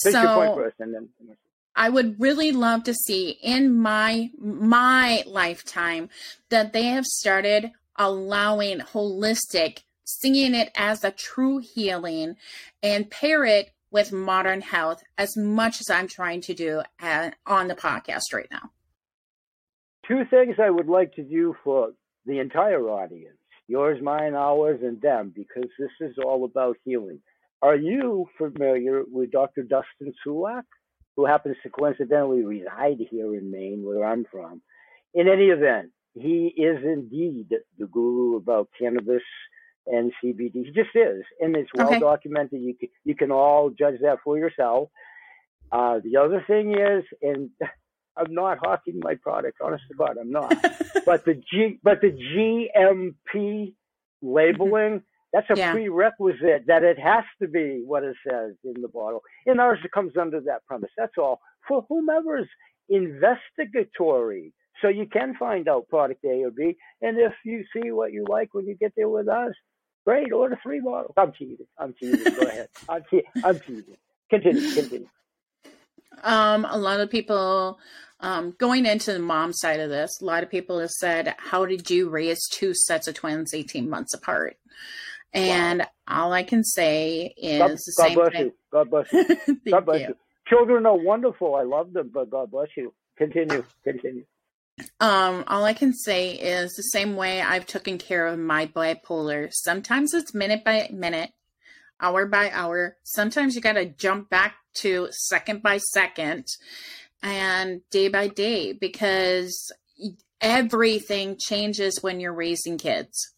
Finish 0.02 0.14
so, 0.14 0.22
your 0.22 0.34
point 0.34 0.54
first, 0.56 0.76
and 0.80 0.94
then. 0.94 1.08
I 1.78 1.90
would 1.90 2.20
really 2.20 2.50
love 2.50 2.82
to 2.84 2.92
see 2.92 3.38
in 3.40 3.72
my 3.72 4.30
my 4.36 5.22
lifetime 5.26 6.08
that 6.50 6.72
they 6.72 6.86
have 6.86 7.06
started 7.06 7.70
allowing 7.94 8.80
holistic, 8.80 9.84
seeing 10.04 10.56
it 10.56 10.72
as 10.74 11.04
a 11.04 11.12
true 11.12 11.58
healing, 11.58 12.34
and 12.82 13.08
pair 13.08 13.44
it 13.44 13.70
with 13.92 14.12
modern 14.12 14.60
health 14.60 15.04
as 15.16 15.36
much 15.36 15.80
as 15.80 15.88
I'm 15.88 16.08
trying 16.08 16.40
to 16.42 16.54
do 16.54 16.82
at, 17.00 17.36
on 17.46 17.68
the 17.68 17.76
podcast 17.76 18.34
right 18.34 18.48
now. 18.50 18.72
Two 20.06 20.24
things 20.28 20.56
I 20.60 20.70
would 20.70 20.88
like 20.88 21.14
to 21.14 21.22
do 21.22 21.54
for 21.62 21.92
the 22.26 22.40
entire 22.40 22.88
audience 22.88 23.36
yours, 23.68 24.02
mine, 24.02 24.34
ours, 24.34 24.80
and 24.82 25.00
them, 25.00 25.32
because 25.36 25.70
this 25.78 25.90
is 26.00 26.16
all 26.24 26.44
about 26.44 26.76
healing. 26.84 27.20
Are 27.62 27.76
you 27.76 28.26
familiar 28.36 29.04
with 29.06 29.30
Dr. 29.30 29.62
Dustin 29.62 30.12
Sulak? 30.26 30.64
Who 31.18 31.26
happens 31.26 31.56
to 31.64 31.68
coincidentally 31.68 32.44
reside 32.44 32.98
here 33.10 33.34
in 33.34 33.50
Maine, 33.50 33.82
where 33.84 34.06
I'm 34.06 34.24
from. 34.30 34.62
In 35.14 35.26
any 35.26 35.46
event, 35.46 35.90
he 36.14 36.54
is 36.56 36.78
indeed 36.84 37.48
the 37.76 37.86
guru 37.88 38.36
about 38.36 38.68
cannabis 38.80 39.24
and 39.88 40.12
CBD. 40.22 40.64
He 40.64 40.70
just 40.72 40.94
is, 40.94 41.24
and 41.40 41.56
it's 41.56 41.70
well 41.74 41.88
okay. 41.88 41.98
documented. 41.98 42.60
You 42.60 42.76
can 42.78 42.88
you 43.04 43.16
can 43.16 43.32
all 43.32 43.70
judge 43.70 43.96
that 44.02 44.18
for 44.22 44.38
yourself. 44.38 44.90
Uh, 45.72 45.98
the 46.04 46.18
other 46.18 46.44
thing 46.46 46.78
is, 46.78 47.02
and 47.20 47.50
I'm 48.16 48.32
not 48.32 48.58
hawking 48.58 49.00
my 49.02 49.16
product, 49.16 49.58
honest 49.60 49.82
to 49.88 49.96
God, 49.96 50.18
I'm 50.20 50.30
not. 50.30 50.54
but 51.04 51.24
the 51.24 51.34
G, 51.34 51.80
but 51.82 52.00
the 52.00 52.12
GMP 52.12 53.74
labeling 54.22 55.02
that's 55.32 55.48
a 55.50 55.56
yeah. 55.56 55.72
prerequisite 55.72 56.66
that 56.66 56.82
it 56.82 56.98
has 56.98 57.24
to 57.42 57.48
be 57.48 57.82
what 57.84 58.02
it 58.02 58.16
says 58.26 58.54
in 58.64 58.80
the 58.80 58.88
bottle. 58.88 59.22
And 59.46 59.60
ours 59.60 59.78
comes 59.92 60.12
under 60.18 60.40
that 60.42 60.64
premise. 60.66 60.90
That's 60.96 61.18
all. 61.18 61.40
For 61.66 61.84
whomever's 61.88 62.48
investigatory. 62.88 64.52
So 64.80 64.88
you 64.88 65.06
can 65.06 65.34
find 65.34 65.68
out 65.68 65.88
product 65.88 66.24
A 66.24 66.44
or 66.44 66.50
B. 66.50 66.76
And 67.02 67.18
if 67.18 67.32
you 67.44 67.64
see 67.74 67.90
what 67.90 68.12
you 68.12 68.24
like 68.28 68.54
when 68.54 68.66
you 68.66 68.76
get 68.76 68.92
there 68.96 69.08
with 69.08 69.28
us, 69.28 69.52
great, 70.06 70.32
order 70.32 70.58
three 70.62 70.80
bottles. 70.80 71.14
I'm 71.16 71.32
teasing. 71.32 71.66
I'm 71.78 71.94
teasing. 71.94 72.32
Go 72.34 72.46
ahead. 72.46 72.68
I'm, 72.88 73.02
te- 73.10 73.26
I'm 73.44 73.58
teasing. 73.60 73.96
Continue. 74.30 74.74
Continue. 74.74 75.08
Um, 76.22 76.64
a 76.64 76.78
lot 76.78 77.00
of 77.00 77.10
people 77.10 77.78
um, 78.20 78.54
going 78.58 78.86
into 78.86 79.12
the 79.12 79.18
mom 79.18 79.52
side 79.52 79.80
of 79.80 79.90
this, 79.90 80.10
a 80.20 80.24
lot 80.24 80.42
of 80.42 80.50
people 80.50 80.78
have 80.80 80.90
said, 80.90 81.34
How 81.38 81.66
did 81.66 81.90
you 81.90 82.08
raise 82.08 82.46
two 82.48 82.72
sets 82.74 83.06
of 83.08 83.14
twins 83.14 83.54
18 83.54 83.88
months 83.88 84.14
apart? 84.14 84.56
And 85.32 85.80
wow. 85.80 85.86
all 86.08 86.32
I 86.32 86.42
can 86.42 86.64
say 86.64 87.34
is 87.36 87.58
God, 87.58 87.70
the 87.70 87.92
God 87.96 88.06
same 88.06 88.14
bless 88.14 88.32
thing. 88.32 88.44
You. 88.46 88.54
God 88.72 88.90
bless 88.90 89.12
you. 89.12 89.70
God 89.70 89.84
bless 89.84 90.00
you. 90.00 90.06
you. 90.08 90.16
Children 90.46 90.86
are 90.86 90.96
wonderful. 90.96 91.54
I 91.54 91.62
love 91.62 91.92
them, 91.92 92.10
but 92.12 92.30
God 92.30 92.50
bless 92.50 92.68
you. 92.76 92.94
Continue. 93.16 93.64
Continue. 93.84 94.24
Um, 95.00 95.44
all 95.48 95.64
I 95.64 95.74
can 95.74 95.92
say 95.92 96.32
is 96.32 96.74
the 96.74 96.82
same 96.82 97.16
way 97.16 97.42
I've 97.42 97.66
taken 97.66 97.98
care 97.98 98.26
of 98.26 98.38
my 98.38 98.66
bipolar. 98.66 99.52
Sometimes 99.52 100.14
it's 100.14 100.34
minute 100.34 100.64
by 100.64 100.88
minute, 100.92 101.30
hour 102.00 102.26
by 102.26 102.50
hour. 102.50 102.96
Sometimes 103.02 103.54
you 103.54 103.60
got 103.60 103.72
to 103.72 103.86
jump 103.86 104.30
back 104.30 104.54
to 104.76 105.08
second 105.10 105.62
by 105.62 105.78
second 105.78 106.46
and 107.22 107.80
day 107.90 108.08
by 108.08 108.28
day 108.28 108.72
because 108.72 109.72
everything 110.40 111.36
changes 111.38 112.02
when 112.02 112.20
you're 112.20 112.32
raising 112.32 112.78
kids. 112.78 113.34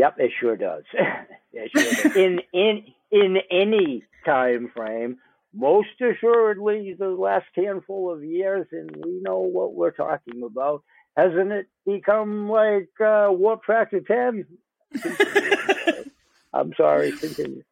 Yep, 0.00 0.14
it 0.18 0.30
sure 0.40 0.56
does. 0.56 0.84
it 1.52 1.70
sure 1.76 2.10
does. 2.10 2.16
in 2.16 2.40
in 2.54 2.84
in 3.10 3.36
any 3.50 4.02
time 4.24 4.72
frame, 4.74 5.18
most 5.52 5.88
assuredly 6.00 6.96
the 6.98 7.08
last 7.08 7.44
handful 7.54 8.10
of 8.10 8.24
years, 8.24 8.66
and 8.72 8.96
we 9.04 9.20
know 9.20 9.40
what 9.40 9.74
we're 9.74 9.90
talking 9.90 10.42
about. 10.42 10.82
Hasn't 11.18 11.52
it 11.52 11.66
become 11.84 12.48
like 12.48 12.88
uh, 12.98 13.28
Warp 13.30 13.66
Factor 13.66 14.00
Ten? 14.00 14.46
I'm 16.54 16.72
sorry. 16.78 17.12
Continue. 17.12 17.62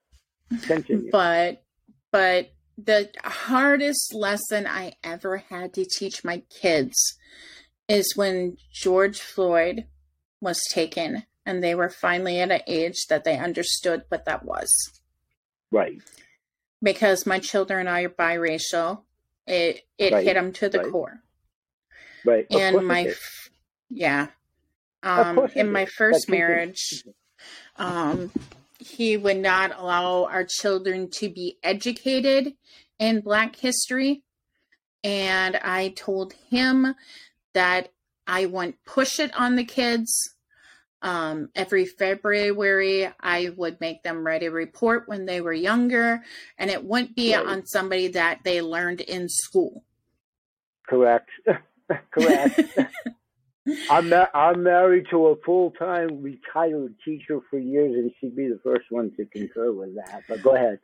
Continue. 0.64 1.10
But 1.10 1.62
but 2.12 2.50
the 2.76 3.08
hardest 3.24 4.12
lesson 4.12 4.66
I 4.66 4.92
ever 5.02 5.38
had 5.48 5.72
to 5.74 5.86
teach 5.86 6.24
my 6.24 6.42
kids 6.60 7.16
is 7.88 8.12
when 8.16 8.58
George 8.70 9.18
Floyd 9.18 9.86
was 10.42 10.60
taken 10.70 11.24
and 11.48 11.64
they 11.64 11.74
were 11.74 11.88
finally 11.88 12.40
at 12.40 12.50
an 12.50 12.60
age 12.66 13.06
that 13.08 13.24
they 13.24 13.38
understood 13.38 14.02
what 14.10 14.26
that 14.26 14.44
was. 14.44 15.00
Right. 15.72 15.96
Because 16.82 17.24
my 17.24 17.38
children 17.38 17.80
and 17.80 17.88
I 17.88 18.02
are 18.02 18.10
biracial, 18.10 19.00
it 19.46 19.80
it 19.96 20.12
right. 20.12 20.26
hit 20.26 20.34
them 20.34 20.52
to 20.52 20.68
the 20.68 20.80
right. 20.80 20.92
core. 20.92 21.22
Right. 22.24 22.46
Of 22.50 22.60
and 22.60 22.86
my 22.86 23.14
yeah, 23.88 24.26
um, 25.02 25.48
in 25.54 25.72
my 25.72 25.86
first 25.86 26.28
marriage, 26.28 27.02
um, 27.76 28.30
he 28.78 29.16
would 29.16 29.38
not 29.38 29.72
allow 29.78 30.24
our 30.24 30.44
children 30.44 31.08
to 31.12 31.30
be 31.30 31.56
educated 31.62 32.52
in 32.98 33.22
Black 33.22 33.56
history. 33.56 34.22
And 35.02 35.56
I 35.56 35.94
told 35.96 36.34
him 36.50 36.94
that 37.54 37.88
I 38.26 38.44
wouldn't 38.44 38.84
push 38.84 39.18
it 39.18 39.34
on 39.34 39.56
the 39.56 39.64
kids. 39.64 40.34
Um, 41.00 41.50
every 41.54 41.84
February, 41.86 43.08
I 43.20 43.50
would 43.56 43.80
make 43.80 44.02
them 44.02 44.26
write 44.26 44.42
a 44.42 44.50
report 44.50 45.08
when 45.08 45.26
they 45.26 45.40
were 45.40 45.52
younger, 45.52 46.24
and 46.58 46.70
it 46.70 46.84
wouldn't 46.84 47.14
be 47.14 47.34
right. 47.34 47.46
on 47.46 47.66
somebody 47.66 48.08
that 48.08 48.40
they 48.42 48.62
learned 48.62 49.00
in 49.00 49.28
school. 49.28 49.84
Correct. 50.88 51.28
Correct. 52.10 52.60
I'm 53.90 54.08
ma- 54.08 54.26
I'm 54.34 54.62
married 54.62 55.06
to 55.10 55.26
a 55.28 55.36
full 55.44 55.72
time 55.72 56.22
retired 56.22 56.94
teacher 57.04 57.40
for 57.50 57.58
years, 57.58 57.94
and 57.94 58.10
she'd 58.18 58.36
be 58.36 58.48
the 58.48 58.60
first 58.64 58.86
one 58.90 59.12
to 59.16 59.26
concur 59.26 59.72
with 59.72 59.94
that. 59.96 60.22
But 60.28 60.42
go 60.42 60.54
ahead. 60.54 60.80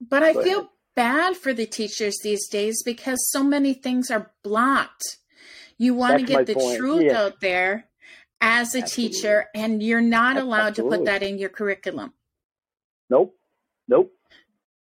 But 0.00 0.22
I 0.22 0.32
go 0.32 0.42
feel 0.42 0.58
ahead. 0.58 0.70
bad 0.94 1.36
for 1.36 1.52
the 1.52 1.66
teachers 1.66 2.18
these 2.22 2.48
days 2.48 2.82
because 2.84 3.18
so 3.30 3.42
many 3.42 3.72
things 3.72 4.10
are 4.10 4.32
blocked. 4.42 5.18
You 5.78 5.94
want 5.94 6.18
to 6.18 6.26
get 6.26 6.46
the 6.46 6.54
point. 6.54 6.78
truth 6.78 7.02
yes. 7.04 7.16
out 7.16 7.40
there 7.40 7.88
as 8.40 8.74
a 8.74 8.82
Absolutely. 8.82 9.14
teacher, 9.14 9.46
and 9.54 9.82
you're 9.82 10.00
not 10.00 10.36
allowed 10.36 10.68
Absolutely. 10.68 10.98
to 10.98 11.00
put 11.00 11.06
that 11.06 11.22
in 11.22 11.38
your 11.38 11.48
curriculum. 11.48 12.12
Nope. 13.08 13.36
Nope. 13.88 14.12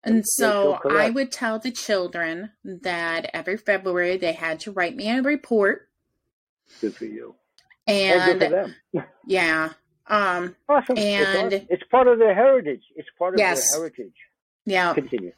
And 0.02 0.26
so 0.26 0.78
I 0.90 1.08
would 1.08 1.32
tell 1.32 1.58
the 1.58 1.70
children 1.70 2.50
that 2.62 3.30
every 3.32 3.56
February 3.56 4.18
they 4.18 4.32
had 4.32 4.60
to 4.60 4.72
write 4.72 4.96
me 4.96 5.10
a 5.10 5.22
report 5.22 5.88
Good 6.80 6.94
for 6.94 7.04
you. 7.04 7.34
And 7.86 8.40
for 8.92 9.06
yeah. 9.26 9.70
Um, 10.06 10.56
awesome. 10.68 10.98
And 10.98 11.52
it's, 11.52 11.54
awesome. 11.54 11.68
it's, 11.70 11.82
part 11.90 12.08
of 12.08 12.18
their 12.18 12.34
heritage. 12.34 12.82
It's 12.96 13.08
part 13.18 13.34
of 13.34 13.40
yes. 13.40 13.70
their 13.72 13.80
heritage. 13.80 14.14
Yeah. 14.66 14.94
Continue. 14.94 15.32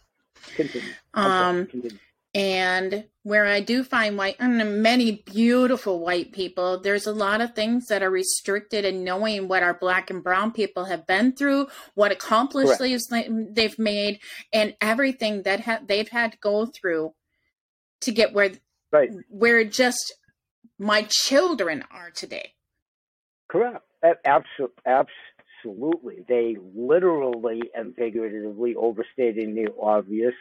Continue. 0.54 0.88
Um, 1.14 1.66
Continue. 1.66 1.98
And 2.36 3.06
where 3.22 3.46
I 3.46 3.60
do 3.60 3.82
find 3.82 4.18
white, 4.18 4.36
and 4.38 4.82
many 4.82 5.22
beautiful 5.24 6.00
white 6.00 6.32
people, 6.32 6.78
there's 6.78 7.06
a 7.06 7.12
lot 7.12 7.40
of 7.40 7.54
things 7.54 7.86
that 7.86 8.02
are 8.02 8.10
restricted 8.10 8.84
in 8.84 9.04
knowing 9.04 9.48
what 9.48 9.62
our 9.62 9.72
black 9.72 10.10
and 10.10 10.22
brown 10.22 10.52
people 10.52 10.84
have 10.84 11.06
been 11.06 11.32
through, 11.32 11.68
what 11.94 12.12
accomplishments 12.12 13.08
they've 13.08 13.78
made, 13.78 14.20
and 14.52 14.76
everything 14.82 15.44
that 15.44 15.60
ha- 15.60 15.80
they've 15.88 16.10
had 16.10 16.32
to 16.32 16.38
go 16.38 16.66
through 16.66 17.14
to 18.02 18.12
get 18.12 18.34
where 18.34 18.50
right. 18.92 19.10
where 19.30 19.64
just 19.64 20.12
my 20.78 21.06
children 21.08 21.84
are 21.90 22.10
today. 22.10 22.52
Correct. 23.48 23.82
Absolutely. 25.64 26.18
They 26.28 26.56
literally 26.74 27.62
and 27.74 27.94
figuratively, 27.96 28.74
overstating 28.74 29.54
the 29.54 29.68
obvious, 29.80 30.34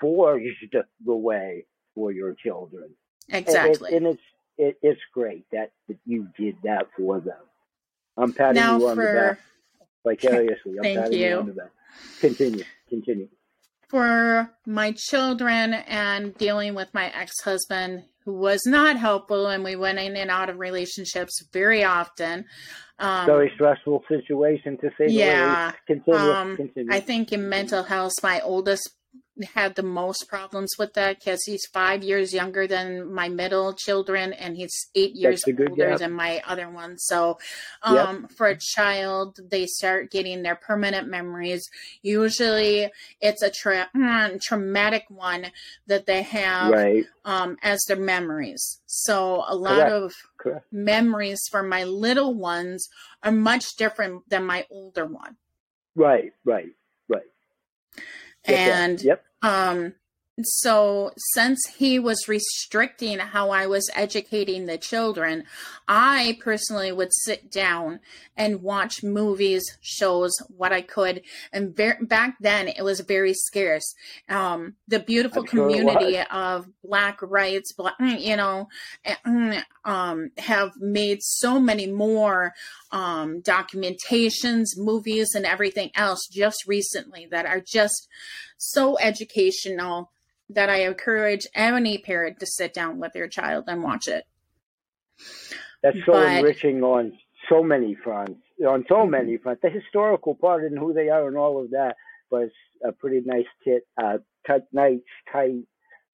forged 0.00 0.76
the 1.04 1.14
way 1.14 1.66
for 1.94 2.12
your 2.12 2.34
children. 2.34 2.90
Exactly. 3.28 3.94
And, 3.94 4.06
it, 4.06 4.08
and 4.08 4.14
it's 4.14 4.22
it, 4.56 4.78
it's 4.82 5.00
great 5.12 5.44
that, 5.52 5.72
that 5.88 5.98
you 6.06 6.28
did 6.38 6.56
that 6.64 6.86
for 6.96 7.20
them. 7.20 7.34
I'm 8.16 8.32
patting 8.32 8.62
now 8.62 8.78
you 8.78 8.88
on 8.88 8.96
for, 8.96 9.04
the 9.04 9.20
back 9.20 9.40
vicariously. 10.22 10.76
I'm 10.76 10.82
thank 10.82 11.00
patting 11.00 11.18
you. 11.18 11.28
you 11.28 11.38
on 11.38 11.46
the 11.46 11.52
back. 11.52 11.70
Continue. 12.20 12.64
Continue. 12.88 13.28
For 13.88 14.50
my 14.66 14.92
children 14.96 15.74
and 15.74 16.34
dealing 16.36 16.74
with 16.74 16.92
my 16.94 17.06
ex 17.14 17.32
husband, 17.42 18.04
who 18.24 18.32
was 18.34 18.60
not 18.66 18.96
helpful, 18.96 19.48
and 19.48 19.62
we 19.62 19.76
went 19.76 19.98
in 19.98 20.16
and 20.16 20.30
out 20.30 20.48
of 20.48 20.58
relationships 20.58 21.42
very 21.52 21.84
often. 21.84 22.46
Um, 22.98 23.26
Very 23.26 23.50
stressful 23.54 24.04
situation 24.08 24.78
to 24.78 24.90
say 24.96 25.08
yeah, 25.08 25.72
the 25.88 25.94
least. 25.94 26.06
Continue, 26.06 26.32
um, 26.32 26.56
continue. 26.56 26.92
I 26.92 27.00
think 27.00 27.32
in 27.32 27.48
mental 27.48 27.82
health, 27.82 28.14
my 28.22 28.40
oldest 28.40 28.88
had 29.42 29.74
the 29.74 29.82
most 29.82 30.28
problems 30.28 30.70
with 30.78 30.94
that 30.94 31.18
because 31.18 31.42
he's 31.44 31.66
five 31.66 32.04
years 32.04 32.32
younger 32.32 32.66
than 32.66 33.12
my 33.12 33.28
middle 33.28 33.72
children 33.72 34.32
and 34.32 34.56
he's 34.56 34.88
eight 34.94 35.14
years 35.14 35.42
older 35.46 35.90
gap. 35.90 35.98
than 35.98 36.12
my 36.12 36.40
other 36.46 36.70
one. 36.70 36.98
So, 36.98 37.38
um, 37.82 38.22
yep. 38.22 38.30
for 38.32 38.46
a 38.46 38.58
child, 38.58 39.40
they 39.50 39.66
start 39.66 40.12
getting 40.12 40.42
their 40.42 40.54
permanent 40.54 41.08
memories. 41.08 41.68
Usually, 42.02 42.90
it's 43.20 43.42
a 43.42 43.50
tra- 43.50 43.90
traumatic 44.42 45.06
one 45.08 45.46
that 45.86 46.06
they 46.06 46.22
have 46.22 46.72
right. 46.72 47.04
um, 47.24 47.56
as 47.62 47.82
their 47.88 47.96
memories. 47.96 48.80
So, 48.86 49.44
a 49.48 49.56
lot 49.56 49.88
Correct. 49.88 49.92
of 49.92 50.14
Correct. 50.38 50.66
memories 50.72 51.40
for 51.50 51.62
my 51.62 51.82
little 51.84 52.34
ones 52.34 52.88
are 53.22 53.32
much 53.32 53.74
different 53.76 54.28
than 54.28 54.46
my 54.46 54.64
older 54.70 55.06
one. 55.06 55.36
Right, 55.96 56.32
right, 56.44 56.70
right. 57.08 57.22
And 58.46 59.02
yep. 59.02 59.24
um 59.42 59.94
so 60.42 61.12
since 61.32 61.60
he 61.76 62.00
was 62.00 62.26
restricting 62.26 63.18
how 63.20 63.50
I 63.50 63.66
was 63.66 63.88
educating 63.94 64.66
the 64.66 64.78
children, 64.78 65.44
I 65.86 66.38
personally 66.40 66.90
would 66.90 67.14
sit 67.14 67.52
down 67.52 68.00
and 68.36 68.62
watch 68.62 69.04
movies, 69.04 69.62
shows, 69.80 70.32
what 70.48 70.72
I 70.72 70.80
could. 70.80 71.22
And 71.52 71.76
back 71.76 72.36
then, 72.40 72.66
it 72.66 72.82
was 72.82 72.98
very 73.00 73.32
scarce. 73.32 73.94
Um, 74.28 74.74
the 74.88 74.98
beautiful 74.98 75.42
I'm 75.42 75.48
sure 75.48 75.68
community 75.68 76.18
of 76.18 76.66
Black 76.82 77.22
rights, 77.22 77.72
black, 77.72 77.94
you 78.00 78.36
know, 78.36 78.68
um, 79.84 80.30
have 80.38 80.72
made 80.80 81.22
so 81.22 81.60
many 81.60 81.86
more 81.86 82.54
um, 82.90 83.40
documentations, 83.42 84.76
movies, 84.76 85.34
and 85.36 85.46
everything 85.46 85.90
else 85.94 86.26
just 86.28 86.66
recently 86.66 87.26
that 87.30 87.46
are 87.46 87.60
just 87.60 88.08
so 88.56 88.98
educational 88.98 90.10
that 90.50 90.68
I 90.68 90.82
encourage 90.82 91.46
any 91.54 91.98
parent 91.98 92.38
to 92.40 92.46
sit 92.46 92.74
down 92.74 92.98
with 92.98 93.12
their 93.12 93.28
child 93.28 93.64
and 93.66 93.82
watch 93.82 94.08
it. 94.08 94.24
That's 95.82 95.96
so 96.06 96.12
But- 96.12 96.38
enriching 96.38 96.82
on 96.82 97.18
so 97.48 97.62
many 97.62 97.94
fronts. 97.94 98.40
On 98.66 98.84
so 98.88 99.04
many 99.04 99.36
fronts, 99.36 99.62
the 99.62 99.70
historical 99.70 100.34
part 100.34 100.64
and 100.64 100.78
who 100.78 100.92
they 100.92 101.08
are 101.08 101.26
and 101.28 101.36
all 101.36 101.62
of 101.62 101.70
that 101.70 101.96
was 102.30 102.50
a 102.82 102.92
pretty 102.92 103.20
nice 103.24 103.46
tit, 103.64 103.86
uh, 104.00 104.18
tight, 104.46 104.62
nice, 104.72 105.00
tight 105.32 105.64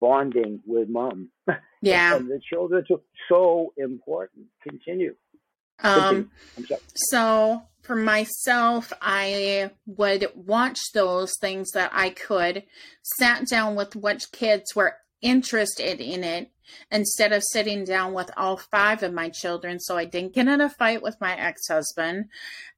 bonding 0.00 0.62
with 0.66 0.88
mom. 0.88 1.30
Yeah. 1.82 2.16
and 2.16 2.28
the 2.28 2.40
children 2.40 2.84
are 2.90 2.96
so 3.28 3.72
important. 3.76 4.46
Continue. 4.62 5.14
Um, 5.82 6.00
Continue. 6.00 6.28
I'm 6.56 6.64
sorry. 6.66 6.80
so 6.94 7.62
for 7.86 7.96
myself, 7.96 8.92
I 9.00 9.70
would 9.86 10.26
watch 10.34 10.80
those 10.92 11.32
things 11.40 11.70
that 11.70 11.90
I 11.94 12.10
could, 12.10 12.64
sat 13.02 13.46
down 13.46 13.76
with 13.76 13.94
what 13.94 14.26
kids 14.32 14.74
were 14.74 14.96
interested 15.22 16.00
in 16.00 16.24
it 16.24 16.50
instead 16.90 17.32
of 17.32 17.44
sitting 17.44 17.84
down 17.84 18.12
with 18.12 18.30
all 18.36 18.56
five 18.56 19.04
of 19.04 19.12
my 19.12 19.28
children. 19.28 19.78
So 19.78 19.96
I 19.96 20.04
didn't 20.04 20.34
get 20.34 20.48
in 20.48 20.60
a 20.60 20.68
fight 20.68 21.00
with 21.00 21.20
my 21.20 21.36
ex 21.36 21.68
husband. 21.68 22.26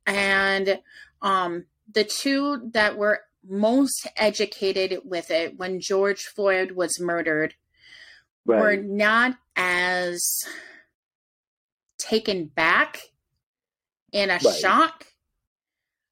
And 0.06 0.80
um, 1.22 1.64
the 1.92 2.04
two 2.04 2.70
that 2.72 2.98
were 2.98 3.20
most 3.48 4.06
educated 4.16 5.00
with 5.04 5.30
it 5.30 5.58
when 5.58 5.80
George 5.80 6.22
Floyd 6.22 6.72
was 6.72 7.00
murdered 7.00 7.54
were 8.44 8.76
not 8.76 9.36
as 9.56 10.22
taken 11.98 12.46
back 12.46 13.10
in 14.12 14.30
a 14.30 14.34
Right. 14.42 14.56
shock 14.60 15.06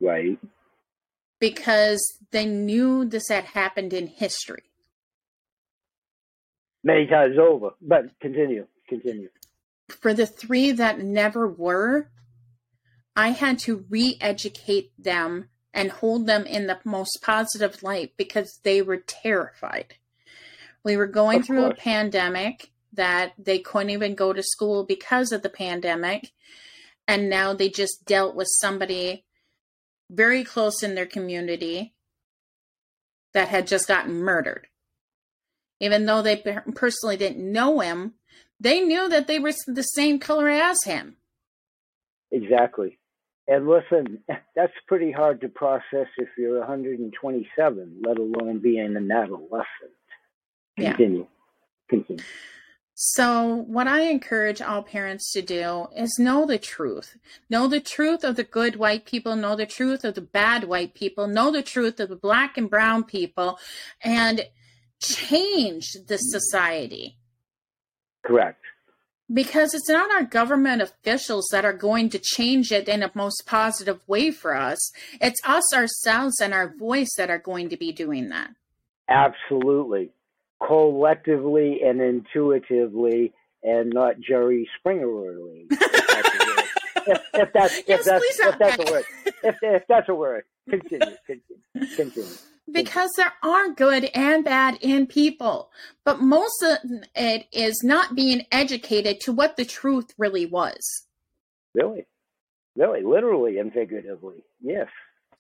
Right. 0.01 0.39
because 1.39 2.19
they 2.31 2.45
knew 2.47 3.05
this 3.05 3.29
had 3.29 3.45
happened 3.45 3.93
in 3.93 4.07
history. 4.07 4.65
Many 6.85 7.07
times 7.07 7.37
over. 7.39 7.71
But 7.81 8.19
continue. 8.21 8.67
Continue. 8.89 9.31
For 9.89 10.15
the 10.15 10.27
three 10.27 10.73
that 10.73 11.01
never 11.01 11.49
were, 11.49 12.11
I 13.17 13.31
had 13.31 13.59
to 13.61 13.85
re 13.89 14.17
educate 14.21 14.93
them 14.99 15.49
and 15.73 15.91
hold 15.91 16.27
them 16.27 16.45
in 16.47 16.67
the 16.67 16.79
most 16.85 17.19
positive 17.23 17.83
light 17.83 18.17
because 18.17 18.61
they 18.63 18.83
were 18.83 18.97
terrified. 18.99 19.95
We 20.85 20.97
were 20.97 21.07
going 21.07 21.41
Of 21.41 21.47
through 21.47 21.65
a 21.65 21.75
pandemic 21.75 22.71
that 22.97 23.33
they 23.39 23.59
couldn't 23.59 23.91
even 23.91 24.15
go 24.15 24.33
to 24.33 24.43
school 24.43 24.85
because 24.85 25.33
of 25.33 25.43
the 25.43 25.51
pandemic. 25.51 26.33
And 27.09 27.31
now 27.31 27.53
they 27.53 27.69
just 27.69 28.05
dealt 28.05 28.35
with 28.35 28.49
somebody 28.51 29.25
very 30.11 30.45
close 30.45 30.83
in 30.83 30.95
their 30.95 31.07
community 31.07 31.95
that 33.33 33.49
had 33.49 33.67
just 33.67 33.89
gotten 33.89 34.15
murdered. 34.15 34.67
Even 35.79 36.07
though 36.07 36.23
they 36.23 36.43
personally 36.75 37.17
didn't 37.17 37.53
know 37.53 37.81
him, 37.81 38.15
they 38.59 38.81
knew 38.81 39.09
that 39.09 39.27
they 39.27 39.39
were 39.39 39.53
the 39.67 39.83
same 39.83 40.19
color 40.19 40.49
as 40.49 40.83
him. 40.85 41.17
Exactly. 42.31 42.99
And 43.49 43.69
listen, 43.69 44.19
that's 44.57 44.73
pretty 44.89 45.13
hard 45.13 45.41
to 45.43 45.49
process 45.49 46.07
if 46.19 46.29
you're 46.39 46.59
127, 46.61 48.03
let 48.07 48.19
alone 48.19 48.59
being 48.59 48.97
an 48.97 49.11
adolescent. 49.11 49.67
Yeah. 50.77 50.91
Continue. 50.91 51.27
So, 52.99 53.67
what 53.67 53.87
I 53.87 54.05
encourage 54.09 54.63
all 54.63 54.83
parents 54.83 55.31
to 55.33 55.43
do 55.43 55.89
is 55.95 56.19
know 56.19 56.47
the 56.47 56.57
truth. 56.57 57.19
Know 57.51 57.69
the 57.69 57.79
truth 57.79 58.25
of 58.25 58.37
the 58.37 58.43
good 58.43 58.77
white 58.77 59.05
people, 59.05 59.37
know 59.37 59.55
the 59.55 59.67
truth 59.67 60.03
of 60.03 60.15
the 60.15 60.23
bad 60.23 60.65
white 60.65 60.95
people, 60.95 61.27
know 61.27 61.51
the 61.51 61.63
truth 61.63 62.01
of 62.01 62.09
the 62.09 62.17
black 62.17 62.57
and 62.57 62.71
brown 62.71 63.05
people, 63.05 63.59
and 64.01 64.47
change 64.99 65.93
the 66.09 66.17
society. 66.17 67.19
Correct. 68.25 68.63
Because 69.31 69.75
it's 69.75 69.91
not 69.91 70.11
our 70.11 70.25
government 70.25 70.81
officials 70.81 71.49
that 71.53 71.67
are 71.67 71.75
going 71.75 72.09
to 72.09 72.19
change 72.19 72.73
it 72.73 72.89
in 72.89 73.03
a 73.03 73.13
most 73.15 73.43
positive 73.45 74.01
way 74.09 74.31
for 74.31 74.57
us. 74.57 74.91
It's 75.21 75.41
us 75.45 75.75
ourselves 75.75 76.41
and 76.41 76.55
our 76.55 76.75
voice 76.75 77.15
that 77.19 77.29
are 77.29 77.39
going 77.39 77.69
to 77.69 77.77
be 77.77 77.93
doing 77.93 78.31
that. 78.31 78.53
Absolutely 79.07 80.13
collectively 80.65 81.81
and 81.83 82.01
intuitively 82.01 83.33
and 83.63 83.93
not 83.93 84.21
Jerry 84.21 84.69
Springerly. 84.79 85.67
if, 85.71 87.21
if 87.35 87.53
that's 87.53 87.79
if 87.79 87.89
yes, 87.89 88.05
that's 88.05 88.25
if 88.25 88.59
that's 88.59 88.79
a 88.79 88.93
word. 88.93 89.05
If, 89.43 89.57
if 89.63 89.87
that's 89.89 90.09
a 90.09 90.15
word. 90.15 90.45
Continue. 90.69 91.17
Continue. 91.27 91.97
Continue. 91.97 92.29
Because 92.73 93.13
there 93.17 93.33
are 93.45 93.71
good 93.71 94.07
and 94.07 94.45
bad 94.45 94.79
in 94.81 95.07
people, 95.07 95.71
but 96.05 96.21
most 96.21 96.63
of 96.63 96.79
it 97.15 97.47
is 97.53 97.83
not 97.85 98.17
being 98.17 98.45
educated 98.51 99.21
to 99.21 99.33
what 99.33 99.57
the 99.57 99.65
truth 99.65 100.13
really 100.19 100.47
was. 100.47 101.07
Really, 101.75 102.07
really, 102.75 103.03
literally 103.03 103.59
and 103.59 103.73
figuratively, 103.73 104.43
yes. 104.61 104.89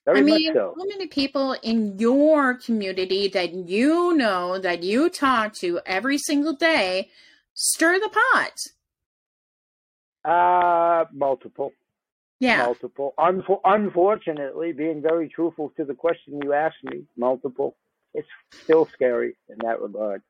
Very 0.06 0.20
I 0.20 0.22
mean, 0.22 0.52
so. 0.54 0.72
how 0.78 0.84
many 0.84 1.08
people 1.08 1.56
in 1.64 1.98
your 1.98 2.54
community 2.54 3.26
that 3.26 3.52
you 3.52 4.16
know 4.16 4.56
that 4.56 4.84
you 4.84 5.10
talk 5.10 5.52
to 5.54 5.80
every 5.84 6.16
single 6.16 6.52
day 6.52 7.10
stir 7.54 7.98
the 7.98 8.08
pot? 8.08 8.52
Uh, 10.24 11.06
multiple. 11.12 11.72
Yeah. 12.38 12.58
Multiple. 12.58 13.14
Unfor- 13.18 13.60
unfortunately, 13.64 14.72
being 14.72 15.02
very 15.02 15.28
truthful 15.28 15.72
to 15.76 15.84
the 15.84 15.94
question 15.94 16.40
you 16.40 16.52
asked 16.52 16.84
me, 16.84 17.04
multiple. 17.16 17.76
It's 18.14 18.28
still 18.62 18.86
scary 18.92 19.36
in 19.48 19.56
that 19.62 19.80
regard. 19.80 20.22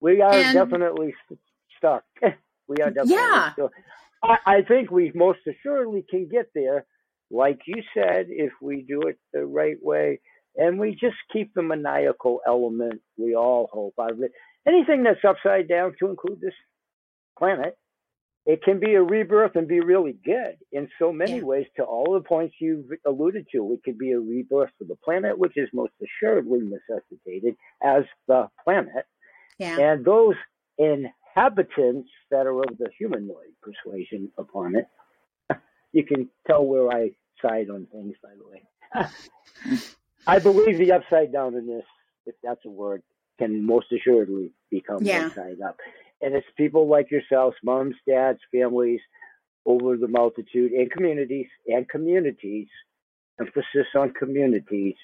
We 0.00 0.22
are 0.22 0.32
and, 0.32 0.54
definitely 0.54 1.14
st- 1.26 1.40
stuck. 1.76 2.04
we 2.66 2.76
are 2.76 2.90
definitely 2.90 3.14
yeah. 3.14 3.52
Still. 3.52 3.70
I, 4.22 4.38
I 4.46 4.62
think 4.62 4.90
we 4.90 5.12
most 5.14 5.40
assuredly 5.46 6.04
can 6.08 6.28
get 6.28 6.50
there 6.54 6.86
like 7.30 7.60
you 7.66 7.82
said, 7.94 8.26
if 8.28 8.52
we 8.60 8.82
do 8.82 9.02
it 9.02 9.18
the 9.32 9.44
right 9.44 9.76
way, 9.82 10.20
and 10.56 10.78
we 10.78 10.92
just 10.92 11.16
keep 11.32 11.52
the 11.54 11.62
maniacal 11.62 12.40
element 12.46 13.00
we 13.16 13.34
all 13.34 13.68
hope 13.72 13.94
out 14.00 14.12
of 14.12 14.22
it. 14.22 14.32
Anything 14.66 15.02
that's 15.02 15.24
upside 15.26 15.68
down, 15.68 15.94
to 16.00 16.08
include 16.08 16.40
this 16.40 16.54
planet, 17.38 17.76
it 18.44 18.62
can 18.62 18.80
be 18.80 18.94
a 18.94 19.02
rebirth 19.02 19.56
and 19.56 19.68
be 19.68 19.80
really 19.80 20.16
good 20.24 20.56
in 20.72 20.88
so 20.98 21.12
many 21.12 21.36
yeah. 21.36 21.42
ways. 21.42 21.66
To 21.76 21.84
all 21.84 22.14
the 22.14 22.26
points 22.26 22.56
you've 22.60 22.86
alluded 23.06 23.46
to, 23.52 23.72
it 23.74 23.82
could 23.84 23.98
be 23.98 24.12
a 24.12 24.20
rebirth 24.20 24.70
for 24.78 24.84
the 24.84 24.96
planet, 24.96 25.38
which 25.38 25.56
is 25.56 25.68
most 25.72 25.92
assuredly 26.02 26.60
necessitated 26.60 27.56
as 27.82 28.04
the 28.26 28.48
planet, 28.64 29.04
yeah. 29.58 29.78
and 29.78 30.04
those 30.04 30.34
inhabitants 30.78 32.08
that 32.30 32.46
are 32.46 32.60
of 32.60 32.78
the 32.78 32.88
humanoid 32.98 33.52
persuasion 33.62 34.30
upon 34.38 34.76
it 34.76 34.86
you 35.92 36.04
can 36.04 36.28
tell 36.46 36.64
where 36.64 36.90
I 36.90 37.10
side 37.42 37.70
on 37.70 37.86
things, 37.92 38.14
by 38.22 38.30
the 38.36 38.48
way. 38.48 39.80
I 40.26 40.38
believe 40.38 40.78
the 40.78 40.92
upside 40.92 41.32
down 41.32 41.54
in 41.54 41.66
this, 41.66 41.84
if 42.26 42.34
that's 42.42 42.64
a 42.66 42.70
word, 42.70 43.02
can 43.38 43.64
most 43.64 43.86
assuredly 43.92 44.52
become 44.70 45.02
yeah. 45.02 45.26
upside 45.26 45.60
up. 45.60 45.76
And 46.20 46.34
it's 46.34 46.46
people 46.56 46.88
like 46.88 47.10
yourselves, 47.10 47.56
moms, 47.62 47.94
dads, 48.06 48.40
families, 48.52 49.00
over 49.64 49.96
the 49.96 50.08
multitude, 50.08 50.72
and 50.72 50.90
communities, 50.90 51.46
and 51.66 51.88
communities, 51.88 52.68
emphasis 53.40 53.86
on 53.96 54.12
communities 54.12 54.96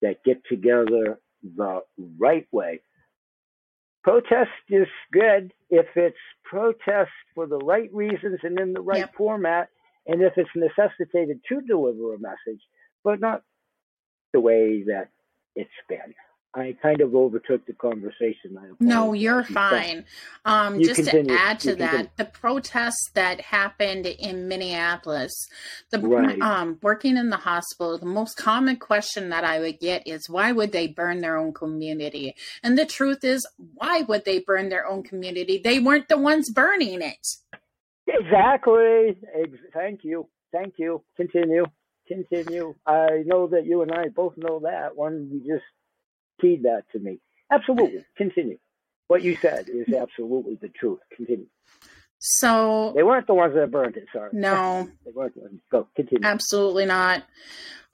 that 0.00 0.24
get 0.24 0.42
together 0.48 1.18
the 1.56 1.80
right 2.18 2.46
way. 2.52 2.80
Protest 4.02 4.50
is 4.70 4.86
good 5.12 5.52
if 5.68 5.86
it's 5.94 6.16
protest 6.44 7.10
for 7.34 7.46
the 7.46 7.58
right 7.58 7.92
reasons 7.92 8.38
and 8.42 8.58
in 8.58 8.72
the 8.72 8.80
right 8.80 8.98
yep. 8.98 9.14
format 9.14 9.68
and 10.10 10.22
if 10.22 10.32
it's 10.36 10.50
necessitated 10.56 11.40
to 11.48 11.60
deliver 11.60 12.14
a 12.14 12.18
message, 12.18 12.60
but 13.04 13.20
not 13.20 13.42
the 14.32 14.40
way 14.40 14.82
that 14.82 15.08
it's 15.54 15.70
been. 15.88 16.14
I 16.52 16.76
kind 16.82 17.00
of 17.00 17.14
overtook 17.14 17.64
the 17.66 17.74
conversation. 17.74 18.58
no, 18.80 19.12
you're 19.12 19.44
fine. 19.44 20.04
Um, 20.44 20.80
you 20.80 20.86
just 20.86 20.96
continue. 20.96 21.36
to 21.36 21.40
add 21.40 21.60
to 21.60 21.68
you 21.70 21.76
that, 21.76 21.90
continue. 21.90 22.10
the 22.16 22.24
protests 22.24 23.10
that 23.14 23.40
happened 23.40 24.06
in 24.06 24.48
Minneapolis, 24.48 25.30
the 25.90 26.00
right. 26.00 26.40
um, 26.40 26.78
working 26.82 27.16
in 27.16 27.30
the 27.30 27.36
hospital, 27.36 27.96
the 27.98 28.06
most 28.06 28.36
common 28.36 28.78
question 28.78 29.28
that 29.28 29.44
I 29.44 29.60
would 29.60 29.78
get 29.78 30.08
is, 30.08 30.28
why 30.28 30.50
would 30.50 30.72
they 30.72 30.88
burn 30.88 31.20
their 31.20 31.36
own 31.36 31.52
community? 31.52 32.34
And 32.64 32.76
the 32.76 32.86
truth 32.86 33.22
is, 33.22 33.46
why 33.74 34.02
would 34.02 34.24
they 34.24 34.40
burn 34.40 34.70
their 34.70 34.88
own 34.88 35.04
community? 35.04 35.60
They 35.62 35.78
weren't 35.78 36.08
the 36.08 36.18
ones 36.18 36.50
burning 36.50 37.00
it. 37.00 37.28
Exactly. 38.18 39.16
Thank 39.72 40.04
you. 40.04 40.28
Thank 40.52 40.74
you. 40.78 41.02
Continue. 41.16 41.64
Continue. 42.08 42.74
I 42.86 43.22
know 43.24 43.46
that 43.48 43.66
you 43.66 43.82
and 43.82 43.92
I 43.92 44.08
both 44.08 44.36
know 44.36 44.60
that 44.60 44.96
one. 44.96 45.28
You 45.32 45.54
just 45.54 45.64
keyed 46.40 46.64
that 46.64 46.82
to 46.92 46.98
me. 46.98 47.20
Absolutely. 47.50 48.04
Continue. 48.16 48.58
What 49.06 49.22
you 49.22 49.36
said 49.36 49.68
is 49.68 49.92
absolutely 49.92 50.56
the 50.60 50.68
truth. 50.68 51.00
Continue. 51.16 51.46
So 52.18 52.92
they 52.94 53.02
weren't 53.02 53.26
the 53.26 53.34
ones 53.34 53.54
that 53.54 53.70
burned 53.70 53.96
it. 53.96 54.06
Sorry. 54.12 54.30
No. 54.32 54.88
they 55.04 55.12
weren't. 55.12 55.34
Go. 55.70 55.88
Continue. 55.96 56.26
Absolutely 56.26 56.86
not. 56.86 57.24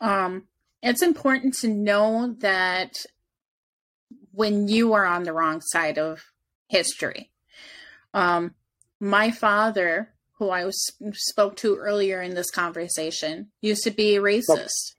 Um, 0.01 0.45
it's 0.83 1.03
important 1.03 1.55
to 1.55 1.69
know 1.69 2.35
that 2.41 3.05
when 4.33 4.69
you 4.69 4.93
are 4.93 5.07
on 5.07 5.23
the 5.23 5.33
wrong 5.33 5.61
side 5.63 5.99
of 5.99 6.25
history, 6.69 7.31
um, 8.13 8.55
my 9.01 9.31
father, 9.31 10.15
who 10.39 10.51
I 10.51 10.65
was 10.65 10.93
spoke 11.13 11.57
to 11.57 11.77
earlier 11.77 12.21
in 12.23 12.35
this 12.35 12.51
conversation, 12.51 13.51
used 13.61 13.85
to 13.85 13.91
be 13.91 14.17
a 14.17 14.21
racist, 14.21 14.95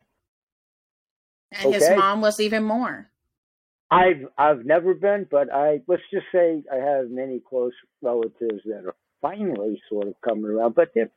and 1.52 1.68
okay. 1.68 1.74
his 1.74 1.90
mom 1.98 2.22
was 2.22 2.40
even 2.40 2.64
more. 2.64 3.10
I've 3.90 4.28
I've 4.38 4.66
never 4.66 4.94
been, 4.94 5.28
but 5.30 5.54
I 5.54 5.82
let's 5.88 6.04
just 6.12 6.26
say 6.32 6.64
I 6.72 6.76
have 6.76 7.10
many 7.10 7.40
close 7.40 7.74
relatives 8.02 8.62
that 8.66 8.84
are 8.86 8.96
finally 9.22 9.82
sort 9.90 10.08
of 10.08 10.16
coming 10.22 10.46
around, 10.46 10.76
but 10.76 10.90
they're 10.94 11.12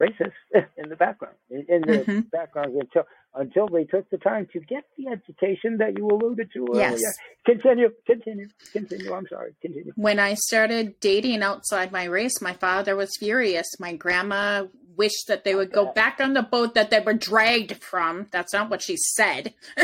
racist 0.00 0.32
in 0.76 0.88
the 0.88 0.96
background, 0.96 1.36
in, 1.50 1.64
in 1.68 1.80
the 1.82 1.98
mm-hmm. 1.98 2.20
background 2.32 2.74
until 2.74 3.04
until 3.34 3.68
they 3.68 3.84
took 3.84 4.08
the 4.10 4.18
time 4.18 4.46
to 4.52 4.60
get 4.60 4.84
the 4.96 5.08
education 5.08 5.78
that 5.78 5.98
you 5.98 6.06
alluded 6.06 6.50
to 6.52 6.66
earlier. 6.70 6.90
Yes. 6.90 7.02
Continue, 7.44 7.90
continue, 8.06 8.48
continue. 8.72 9.12
I'm 9.12 9.26
sorry, 9.28 9.54
continue. 9.60 9.92
When 9.96 10.20
I 10.20 10.34
started 10.34 11.00
dating 11.00 11.42
outside 11.42 11.90
my 11.90 12.04
race, 12.04 12.40
my 12.40 12.52
father 12.52 12.94
was 12.94 13.10
furious. 13.18 13.66
My 13.80 13.94
grandma 13.94 14.66
wished 14.96 15.26
that 15.26 15.44
they 15.44 15.54
would 15.54 15.72
go 15.72 15.92
back 15.92 16.20
on 16.20 16.34
the 16.34 16.42
boat 16.42 16.74
that 16.74 16.90
they 16.90 17.00
were 17.00 17.14
dragged 17.14 17.82
from. 17.82 18.28
That's 18.30 18.52
not 18.52 18.70
what 18.70 18.82
she 18.82 18.96
said. 18.96 19.54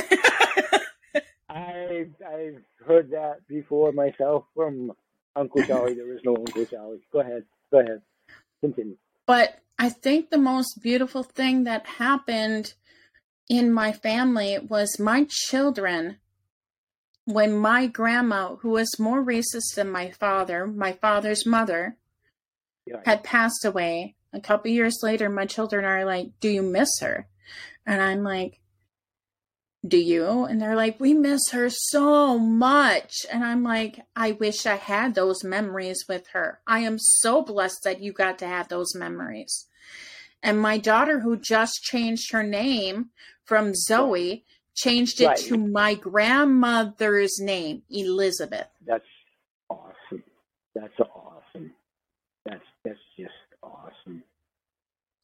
I 1.49 2.07
I've 2.27 2.63
heard 2.87 3.11
that 3.11 3.47
before 3.49 3.93
myself 3.93 4.45
from 4.55 4.93
Uncle 5.35 5.63
Charlie. 5.65 5.95
There 5.95 6.13
is 6.13 6.21
no 6.25 6.37
Uncle 6.37 6.65
Charlie. 6.65 7.01
Go 7.13 7.21
ahead. 7.21 7.45
Go 7.73 7.81
ahead. 7.81 8.03
Continue. 8.61 8.97
But 9.27 9.59
I 9.81 9.89
think 9.89 10.29
the 10.29 10.37
most 10.37 10.83
beautiful 10.83 11.23
thing 11.23 11.65
that 11.65 11.87
happened 11.87 12.75
in 13.49 13.73
my 13.73 13.93
family 13.93 14.59
was 14.59 15.01
my 15.01 15.27
children. 15.27 16.19
When 17.25 17.57
my 17.57 17.87
grandma, 17.87 18.57
who 18.57 18.71
was 18.73 18.99
more 18.99 19.25
racist 19.25 19.77
than 19.77 19.91
my 19.91 20.11
father, 20.11 20.67
my 20.67 20.93
father's 20.93 21.47
mother, 21.47 21.97
yeah. 22.85 23.01
had 23.07 23.25
passed 23.25 23.65
away, 23.65 24.17
a 24.35 24.41
couple 24.41 24.71
years 24.71 24.99
later, 25.03 25.31
my 25.31 25.47
children 25.47 25.87
are 25.87 26.05
like, 26.05 26.39
Do 26.41 26.51
you 26.51 26.63
miss 26.63 26.91
her? 27.01 27.27
And 27.87 28.03
I'm 28.03 28.23
like, 28.23 28.61
do 29.87 29.97
you? 29.97 30.45
And 30.45 30.61
they're 30.61 30.77
like, 30.77 31.01
we 31.01 31.15
miss 31.15 31.41
her 31.53 31.71
so 31.71 32.39
much. 32.39 33.25
And 33.33 33.43
I'm 33.43 33.63
like, 33.63 34.05
I 34.15 34.33
wish 34.33 34.67
I 34.67 34.77
had 34.77 35.15
those 35.15 35.43
memories 35.43 36.05
with 36.07 36.29
her. 36.35 36.61
I 36.67 36.81
am 36.81 36.99
so 36.99 37.43
blessed 37.43 37.81
that 37.85 38.03
you 38.03 38.13
got 38.13 38.39
to 38.41 38.47
have 38.47 38.69
those 38.69 38.95
memories. 38.95 39.69
And 40.43 40.61
my 40.61 40.79
daughter, 40.79 41.21
who 41.21 41.37
just 41.37 41.83
changed 41.83 42.33
her 42.33 42.43
name 42.43 43.11
from 43.45 43.75
Zoe, 43.75 44.45
changed 44.75 45.21
it 45.21 45.27
right. 45.27 45.37
to 45.37 45.59
my 45.59 45.95
grandmother's 45.95 47.39
name, 47.39 47.83
Elizabeth. 47.91 48.69
That's 48.87 49.05
awesome. 49.69 50.23
That's 50.75 50.99
awesome. 51.01 51.73
That's 52.47 52.65
that's 52.85 52.99
just 53.19 53.33
awesome. 53.63 54.23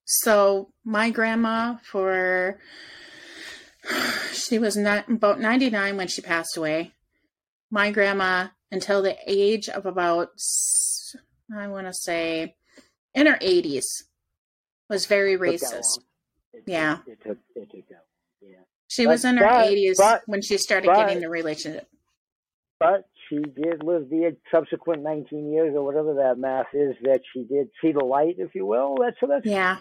So 0.05 0.69
my 0.85 1.11
grandma 1.11 1.77
for 1.83 2.59
she 4.33 4.59
was 4.59 4.77
not 4.77 5.09
about 5.09 5.41
99 5.41 5.97
when 5.97 6.09
she 6.09 6.21
passed 6.21 6.57
away. 6.57 6.93
My 7.71 7.91
grandma 7.91 8.49
until 8.71 9.03
the 9.03 9.17
age 9.27 9.69
of 9.69 9.87
about, 9.87 10.31
I 11.57 11.69
want 11.69 11.87
to 11.87 11.95
say, 11.95 12.57
in 13.15 13.27
her 13.27 13.39
80s, 13.39 13.85
was 14.89 15.07
very 15.07 15.37
racist. 15.37 16.01
It 16.53 16.63
Yeah. 16.67 16.97
Took, 16.97 17.09
it 17.09 17.19
took, 17.25 17.39
it 17.57 17.71
took 17.71 17.89
that 17.89 18.05
long. 18.43 18.53
Yeah. 18.53 18.57
She 18.89 19.05
But- 19.05 19.11
was 19.11 19.25
in 19.25 19.37
her 19.37 19.45
but- 19.47 19.67
80s 19.67 19.97
but- 19.99 20.23
when 20.27 20.43
she 20.43 20.59
started 20.59 20.89
getting 20.89 21.21
the 21.21 21.29
relationship. 21.29 21.89
But 22.79 23.09
she 23.29 23.39
did 23.39 23.83
live 23.83 24.11
the 24.11 24.37
subsequent 24.51 25.03
19 25.03 25.51
years 25.51 25.75
or 25.75 25.83
whatever 25.83 26.15
that 26.15 26.39
math 26.39 26.67
is 26.75 26.95
that 27.03 27.23
she 27.33 27.43
did 27.45 27.71
see 27.81 27.93
the 27.93 28.05
light, 28.05 28.37
if 28.39 28.55
you 28.55 28.67
will. 28.67 28.97
That's 29.01 29.19
so 29.19 29.27
that's 29.27 29.47
Yeah. 29.47 29.79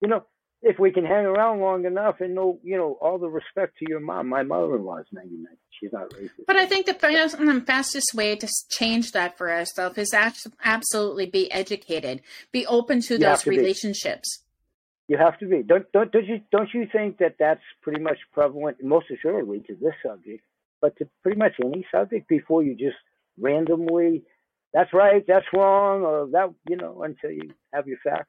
you 0.00 0.08
know, 0.08 0.26
if 0.62 0.78
we 0.78 0.90
can 0.92 1.04
hang 1.04 1.24
around 1.24 1.60
long 1.60 1.84
enough 1.86 2.16
and 2.20 2.34
know, 2.34 2.58
you 2.62 2.76
know, 2.76 2.98
all 3.00 3.18
the 3.18 3.28
respect 3.28 3.78
to 3.78 3.86
your 3.88 4.00
mom. 4.00 4.28
My 4.28 4.42
mother-in-law 4.42 4.98
is 4.98 5.06
99. 5.12 5.46
She's 5.78 5.92
not 5.92 6.10
racist. 6.10 6.44
But 6.46 6.56
I 6.56 6.66
think 6.66 6.84
the 6.86 6.92
fast, 6.94 7.38
fastest 7.66 8.12
way 8.14 8.36
to 8.36 8.48
change 8.70 9.12
that 9.12 9.38
for 9.38 9.50
ourselves 9.50 9.96
is 9.96 10.12
absolutely 10.12 11.26
be 11.26 11.50
educated, 11.50 12.20
be 12.52 12.66
open 12.66 13.00
to 13.02 13.14
You 13.14 13.20
those 13.20 13.42
to 13.44 13.50
be. 13.50 13.56
relationships. 13.56 14.44
you 15.08 15.16
have 15.16 15.38
to 15.38 15.46
be. 15.46 15.62
Don't 15.62 15.90
don't 15.92 16.12
don't 16.12 16.26
you 16.26 16.40
don't 16.52 16.68
you 16.74 16.86
think 16.92 17.18
that 17.18 17.36
that's 17.38 17.62
pretty 17.82 18.00
much 18.02 18.18
prevalent, 18.32 18.76
most 18.82 19.06
assuredly, 19.10 19.60
to 19.60 19.74
this 19.80 19.94
subject, 20.06 20.44
but 20.82 20.96
to 20.98 21.08
pretty 21.22 21.38
much 21.38 21.52
any 21.64 21.86
subject 21.90 22.28
before 22.28 22.62
you 22.62 22.74
just 22.74 22.96
randomly, 23.38 24.22
that's 24.74 24.92
right, 24.92 25.24
that's 25.26 25.46
wrong, 25.54 26.02
or 26.02 26.26
that 26.32 26.52
you 26.68 26.76
know, 26.76 27.02
until 27.02 27.30
you 27.30 27.50
have 27.72 27.88
your 27.88 27.98
facts. 28.04 28.28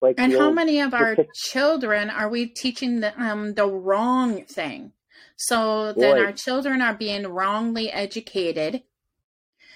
Like 0.00 0.18
And 0.18 0.32
how 0.32 0.46
old- 0.46 0.54
many 0.54 0.80
of 0.80 0.94
our 0.94 1.16
children 1.34 2.10
are 2.10 2.28
we 2.28 2.46
teaching 2.46 3.00
the, 3.00 3.20
um, 3.20 3.54
the 3.54 3.66
wrong 3.66 4.44
thing? 4.44 4.92
So 5.36 5.92
then 5.92 6.16
Boy. 6.16 6.24
our 6.24 6.32
children 6.32 6.80
are 6.82 6.94
being 6.94 7.26
wrongly 7.26 7.90
educated, 7.90 8.82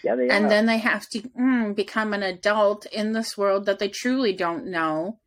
yeah, 0.03 0.17
they 0.17 0.29
and 0.29 0.47
are. 0.47 0.49
then 0.49 0.67
they 0.67 0.79
have 0.79 1.09
to 1.11 1.21
mm, 1.21 1.75
become 1.75 2.13
an 2.13 2.23
adult 2.23 2.87
in 2.87 3.13
this 3.13 3.39
world 3.39 3.67
that 3.67 3.79
they 3.79 3.89
truly 3.89 4.33
don't 4.33 4.67
know, 4.67 5.21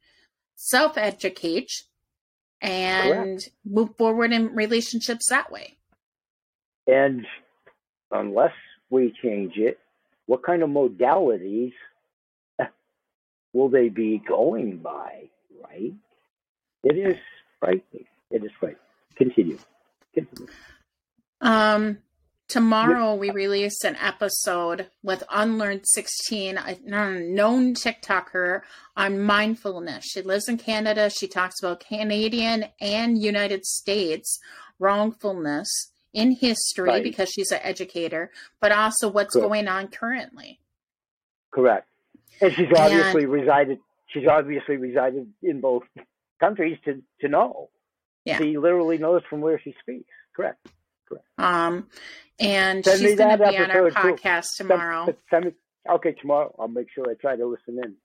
self 0.55 0.97
educate, 0.97 1.71
and 2.61 3.41
move 3.65 3.95
forward 3.97 4.33
in 4.33 4.53
relationships 4.53 5.27
that 5.29 5.51
way. 5.51 5.77
And 6.87 7.25
unless 8.11 8.53
we 8.89 9.13
change 9.23 9.53
it, 9.57 9.79
what 10.25 10.43
kind 10.43 10.63
of 10.63 10.69
modalities 10.69 11.73
will 13.55 13.69
they 13.69 13.87
be 13.87 14.17
going 14.27 14.77
by, 14.79 15.29
right? 15.63 15.93
It 16.83 16.97
is 16.97 17.15
frightening. 17.59 18.05
It 18.29 18.43
is 18.43 18.51
frightening. 18.59 18.81
Continue. 19.15 19.57
Continue. 20.13 20.47
Um, 21.39 21.99
tomorrow 22.49 23.15
we 23.15 23.29
release 23.31 23.81
an 23.85 23.95
episode 23.95 24.87
with 25.03 25.23
Unlearned 25.31 25.85
16, 25.93 26.57
a 26.57 26.77
known 26.83 27.73
TikToker 27.75 28.61
on 28.97 29.21
mindfulness. 29.21 30.03
She 30.05 30.21
lives 30.21 30.49
in 30.49 30.57
Canada. 30.57 31.09
She 31.09 31.27
talks 31.27 31.55
about 31.63 31.79
Canadian 31.79 32.65
and 32.81 33.17
United 33.21 33.65
States 33.65 34.37
wrongfulness 34.79 35.69
in 36.13 36.35
history 36.35 36.89
Right. 36.89 37.03
because 37.03 37.29
she's 37.29 37.51
an 37.51 37.59
educator, 37.63 38.31
but 38.59 38.73
also 38.73 39.07
what's 39.07 39.33
Correct. 39.33 39.47
going 39.47 39.67
on 39.69 39.87
currently. 39.87 40.59
Correct. 41.51 41.87
And 42.41 42.53
she's 42.53 42.67
obviously 42.75 43.25
resided. 43.25 43.79
She's 44.07 44.27
obviously 44.27 44.77
resided 44.77 45.27
in 45.41 45.61
both 45.61 45.83
countries 46.39 46.77
to 46.85 47.01
to 47.21 47.27
know. 47.27 47.69
Yeah. 48.25 48.37
She 48.39 48.57
literally 48.57 48.97
knows 48.97 49.21
from 49.29 49.41
where 49.41 49.59
she 49.63 49.75
speaks. 49.81 50.09
Correct. 50.35 50.67
Correct. 51.07 51.25
Um, 51.37 51.87
and 52.39 52.83
Send 52.83 52.99
she's 52.99 53.15
going 53.15 53.37
to 53.37 53.49
be 53.49 53.57
on 53.57 53.69
our 53.71 53.87
episode, 53.87 54.01
too. 54.01 54.07
podcast 54.23 54.43
Send- 54.45 54.69
tomorrow. 54.69 55.15
send 55.29 55.45
me- 55.45 55.51
okay, 55.89 56.13
tomorrow 56.13 56.53
I'll 56.59 56.67
make 56.67 56.87
sure 56.93 57.05
I 57.09 57.13
try 57.13 57.35
to 57.35 57.45
listen 57.45 57.79
in. 57.83 57.95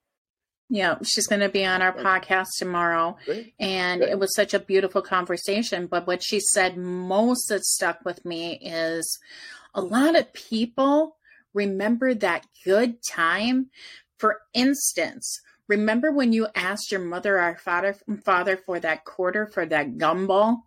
Yeah, 0.68 0.98
she's 1.02 1.26
going 1.26 1.40
to 1.40 1.48
be 1.48 1.64
on 1.64 1.82
our 1.82 1.92
podcast 1.92 2.46
tomorrow. 2.58 3.16
Great. 3.24 3.54
and 3.58 4.00
Good. 4.02 4.10
it 4.10 4.18
was 4.20 4.32
such 4.36 4.54
a 4.54 4.60
beautiful 4.60 5.02
conversation. 5.02 5.86
But 5.86 6.06
what 6.06 6.22
she 6.22 6.38
said 6.38 6.76
most 6.76 7.48
that 7.48 7.64
stuck 7.64 8.04
with 8.04 8.24
me 8.24 8.52
is 8.62 9.18
a 9.74 9.80
lot 9.80 10.16
of 10.16 10.32
people 10.32 11.16
remember 11.54 12.14
that 12.14 12.46
good 12.64 12.98
time. 13.02 13.70
For 14.20 14.42
instance, 14.52 15.40
remember 15.66 16.12
when 16.12 16.34
you 16.34 16.46
asked 16.54 16.92
your 16.92 17.00
mother 17.00 17.40
or 17.40 17.56
father 17.56 17.96
father 18.22 18.58
for 18.58 18.78
that 18.78 19.06
quarter 19.06 19.46
for 19.46 19.64
that 19.64 19.96
gumball? 19.96 20.58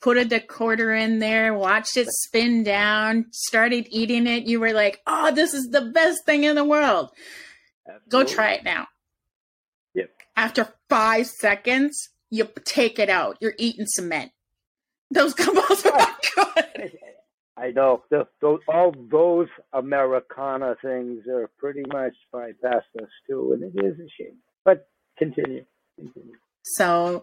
Put 0.00 0.28
the 0.28 0.40
quarter 0.40 0.94
in 0.94 1.18
there, 1.18 1.52
watched 1.52 1.96
it 1.96 2.08
spin 2.10 2.62
down, 2.62 3.26
started 3.32 3.88
eating 3.90 4.28
it. 4.28 4.44
You 4.44 4.60
were 4.60 4.72
like, 4.72 5.00
"Oh, 5.04 5.32
this 5.32 5.52
is 5.52 5.70
the 5.70 5.82
best 5.82 6.24
thing 6.26 6.44
in 6.44 6.54
the 6.54 6.64
world." 6.64 7.10
Go 8.08 8.24
try 8.24 8.52
it 8.52 8.64
now. 8.64 8.86
Yep. 9.94 10.10
After 10.36 10.68
five 10.88 11.26
seconds, 11.26 12.10
you 12.30 12.48
take 12.64 13.00
it 13.00 13.10
out. 13.10 13.36
You're 13.40 13.54
eating 13.58 13.86
cement. 13.86 14.30
Those 15.10 15.34
gumballs 15.34 15.84
are 15.86 15.96
not 15.96 16.24
good. 16.36 16.98
I 17.60 17.72
know. 17.72 18.02
The, 18.10 18.26
those, 18.40 18.60
all 18.68 18.94
those 19.10 19.48
Americana 19.72 20.76
things 20.82 21.26
are 21.28 21.50
pretty 21.58 21.82
much 21.92 22.14
bypassed 22.32 23.02
us 23.02 23.08
too, 23.28 23.52
and 23.52 23.62
it 23.62 23.84
is 23.84 23.98
a 23.98 24.08
shame. 24.18 24.36
But 24.64 24.88
continue. 25.18 25.64
continue. 25.96 26.32
So 26.62 27.22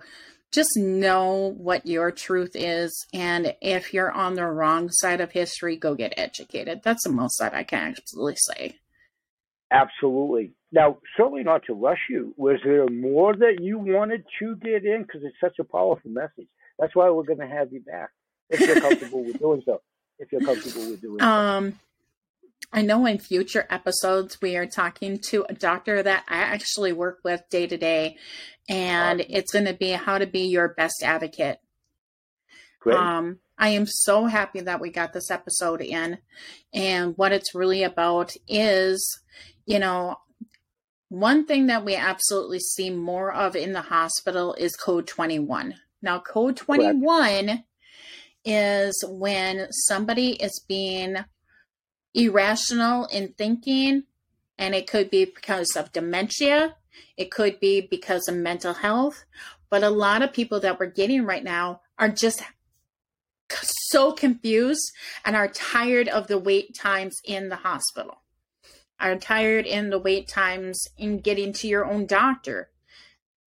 just 0.52 0.78
know 0.78 1.54
what 1.58 1.86
your 1.86 2.12
truth 2.12 2.52
is. 2.54 3.06
And 3.14 3.56
if 3.62 3.94
you're 3.94 4.12
on 4.12 4.36
the 4.36 4.46
wrong 4.46 4.90
side 4.92 5.22
of 5.22 5.32
history, 5.32 5.76
go 5.76 5.96
get 5.96 6.14
educated. 6.18 6.82
That's 6.84 7.04
the 7.04 7.12
most 7.12 7.38
that 7.40 7.54
I 7.54 7.64
can 7.64 7.96
absolutely 7.98 8.38
say. 8.38 8.76
Absolutely. 9.72 10.54
Now, 10.72 10.98
certainly 11.18 11.44
not 11.44 11.64
to 11.66 11.74
rush 11.74 12.00
you. 12.10 12.34
Was 12.38 12.60
there 12.64 12.88
more 12.88 13.36
that 13.36 13.58
you 13.60 13.80
wanted 13.80 14.24
to 14.40 14.56
get 14.58 14.86
in? 14.86 15.02
Because 15.02 15.22
it's 15.24 15.40
such 15.42 15.60
a 15.60 15.64
powerful 15.64 16.12
message. 16.12 16.48
That's 16.80 16.96
why 16.96 17.10
we're 17.10 17.24
going 17.24 17.40
to 17.40 17.48
have 17.48 17.74
you 17.74 17.82
back 17.82 18.10
if 18.50 18.60
you're 18.62 18.80
comfortable 18.82 19.24
with 19.24 19.40
doing 19.40 19.62
so. 19.66 19.82
If 20.20 20.32
you're 20.32 20.42
comfortable 20.42 20.90
with 20.92 21.02
doing 21.02 21.20
so. 21.20 21.26
Um, 21.26 21.80
I 22.74 22.82
know 22.82 23.06
in 23.06 23.20
future 23.20 23.66
episodes 23.70 24.42
we 24.42 24.58
are 24.58 24.66
talking 24.66 25.20
to 25.30 25.46
a 25.48 25.54
doctor 25.54 26.04
that 26.04 26.26
I 26.28 26.38
actually 26.38 26.92
work 26.92 27.20
with 27.24 27.48
day 27.50 27.68
to 27.68 27.78
day, 27.78 28.18
and 28.68 29.22
Awesome. 29.22 29.34
it's 29.34 29.52
going 29.52 29.66
to 29.66 29.74
be 29.74 29.92
how 29.92 30.18
to 30.18 30.28
be 30.28 30.42
your 30.42 30.70
best 30.70 31.02
advocate. 31.04 31.60
Great. 32.80 32.98
Um, 32.98 33.40
I 33.58 33.70
am 33.70 33.86
so 33.88 34.26
happy 34.26 34.62
that 34.62 34.80
we 34.80 34.92
got 34.92 35.14
this 35.14 35.32
episode 35.32 35.82
in. 35.82 36.20
And 36.74 37.18
what 37.18 37.32
it's 37.32 37.56
really 37.56 37.84
about 37.84 38.34
is, 38.48 39.20
you 39.66 39.80
know, 39.80 40.18
one 41.10 41.46
thing 41.46 41.68
that 41.68 41.86
we 41.86 41.96
absolutely 41.96 42.60
see 42.60 42.90
more 42.90 43.34
of 43.34 43.56
in 43.56 43.74
the 43.74 43.82
hospital 43.82 44.54
is 44.56 44.76
code 44.76 45.08
21. 45.08 45.76
Now, 46.02 46.20
code 46.20 46.58
21 46.58 47.64
is 48.48 49.04
when 49.08 49.68
somebody 49.72 50.32
is 50.32 50.64
being 50.68 51.18
irrational 52.14 53.06
in 53.08 53.34
thinking, 53.38 54.04
and 54.58 54.74
it 54.74 54.90
could 54.90 55.10
be 55.10 55.26
because 55.26 55.76
of 55.76 55.92
dementia, 55.92 56.76
it 57.16 57.30
could 57.30 57.60
be 57.60 57.82
because 57.82 58.28
of 58.28 58.36
mental 58.36 58.74
health. 58.74 59.26
But 59.70 59.84
a 59.84 59.90
lot 59.90 60.22
of 60.22 60.34
people 60.34 60.62
that 60.62 60.80
we're 60.80 60.88
getting 60.88 61.26
right 61.26 61.44
now 61.44 61.82
are 62.00 62.10
just 62.10 62.42
so 63.90 64.14
confused 64.14 64.92
and 65.26 65.36
are 65.36 65.50
tired 65.50 66.08
of 66.08 66.28
the 66.28 66.38
wait 66.38 66.74
times 66.74 67.18
in 67.26 67.50
the 67.50 67.58
hospital 67.58 68.22
are 69.00 69.16
tired 69.16 69.66
in 69.66 69.90
the 69.90 70.00
wait 70.00 70.28
times 70.28 70.88
in 70.98 71.20
getting 71.20 71.54
to 71.54 71.68
your 71.68 71.86
own 71.86 72.06
doctor 72.06 72.70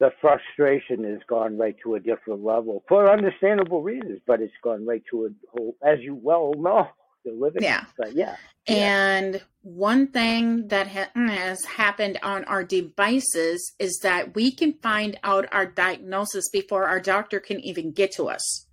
the 0.00 0.10
frustration 0.20 1.04
has 1.04 1.20
gone 1.28 1.56
right 1.58 1.76
to 1.82 1.94
a 1.94 2.00
different 2.00 2.42
level 2.42 2.82
for 2.88 3.10
understandable 3.10 3.82
reasons, 3.82 4.20
but 4.26 4.40
it's 4.40 4.52
gone 4.62 4.84
right 4.86 5.02
to 5.10 5.26
a 5.26 5.28
whole, 5.52 5.76
as 5.86 6.00
you 6.00 6.14
well 6.14 6.52
know, 6.56 6.88
the 7.24 7.32
living. 7.32 7.62
Yeah. 7.62 7.84
But 7.96 8.14
yeah. 8.14 8.36
Yeah. 8.66 8.74
and 8.76 9.42
one 9.62 10.08
thing 10.08 10.68
that 10.68 10.88
ha- 10.88 11.10
mm, 11.16 11.30
has 11.30 11.64
happened 11.64 12.18
on 12.22 12.44
our 12.44 12.64
devices 12.64 13.74
is 13.78 14.00
that 14.02 14.34
we 14.34 14.50
can 14.50 14.72
find 14.82 15.18
out 15.22 15.46
our 15.52 15.66
diagnosis 15.66 16.48
before 16.50 16.86
our 16.86 17.00
doctor 17.00 17.40
can 17.40 17.60
even 17.60 17.92
get 17.92 18.12
to 18.12 18.28
us 18.28 18.66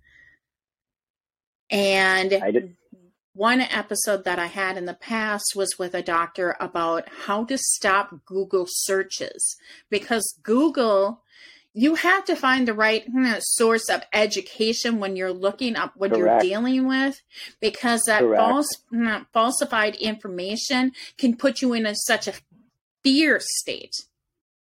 and 1.70 2.32
I 2.32 2.50
did. 2.50 2.76
One 3.38 3.60
episode 3.60 4.24
that 4.24 4.40
I 4.40 4.46
had 4.46 4.76
in 4.76 4.86
the 4.86 4.94
past 4.94 5.52
was 5.54 5.78
with 5.78 5.94
a 5.94 6.02
doctor 6.02 6.56
about 6.58 7.08
how 7.26 7.44
to 7.44 7.56
stop 7.56 8.12
Google 8.26 8.66
searches 8.68 9.56
because 9.88 10.36
Google, 10.42 11.22
you 11.72 11.94
have 11.94 12.24
to 12.24 12.34
find 12.34 12.66
the 12.66 12.74
right 12.74 13.04
hmm, 13.08 13.34
source 13.38 13.88
of 13.88 14.02
education 14.12 14.98
when 14.98 15.14
you're 15.14 15.32
looking 15.32 15.76
up 15.76 15.92
what 15.94 16.16
you're 16.16 16.40
dealing 16.40 16.88
with 16.88 17.22
because 17.60 18.02
that 18.06 18.22
Correct. 18.22 18.40
false, 18.40 18.68
hmm, 18.90 19.18
falsified 19.32 19.94
information 19.94 20.90
can 21.16 21.36
put 21.36 21.62
you 21.62 21.72
in 21.74 21.86
a, 21.86 21.94
such 21.94 22.26
a 22.26 22.34
fear 23.04 23.38
state. 23.40 23.94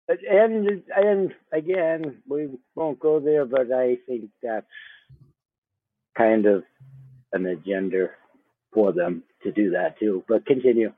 And 0.08 0.82
and 0.96 1.32
again, 1.52 2.22
we 2.26 2.48
won't 2.74 2.98
go 2.98 3.20
there, 3.20 3.44
but 3.44 3.70
I 3.70 3.98
think 4.06 4.30
that's 4.42 4.66
kind 6.16 6.46
of 6.46 6.64
an 7.32 7.46
agenda 7.46 8.08
for 8.72 8.92
them 8.92 9.22
to 9.42 9.52
do 9.52 9.70
that 9.70 9.98
too. 9.98 10.24
But 10.28 10.46
continue 10.46 10.92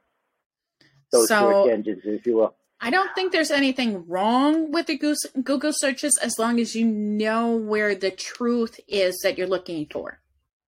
those 1.12 1.28
so, 1.28 1.64
search 1.64 1.72
engines, 1.72 2.02
if 2.04 2.26
you 2.26 2.36
will. 2.36 2.54
I 2.80 2.90
don't 2.90 3.14
think 3.14 3.32
there's 3.32 3.50
anything 3.50 4.06
wrong 4.08 4.72
with 4.72 4.86
the 4.86 4.96
Google 5.42 5.72
searches 5.74 6.18
as 6.22 6.38
long 6.38 6.58
as 6.58 6.74
you 6.74 6.86
know 6.86 7.54
where 7.54 7.94
the 7.94 8.10
truth 8.10 8.80
is 8.88 9.20
that 9.22 9.36
you're 9.36 9.46
looking 9.46 9.86
for. 9.92 10.20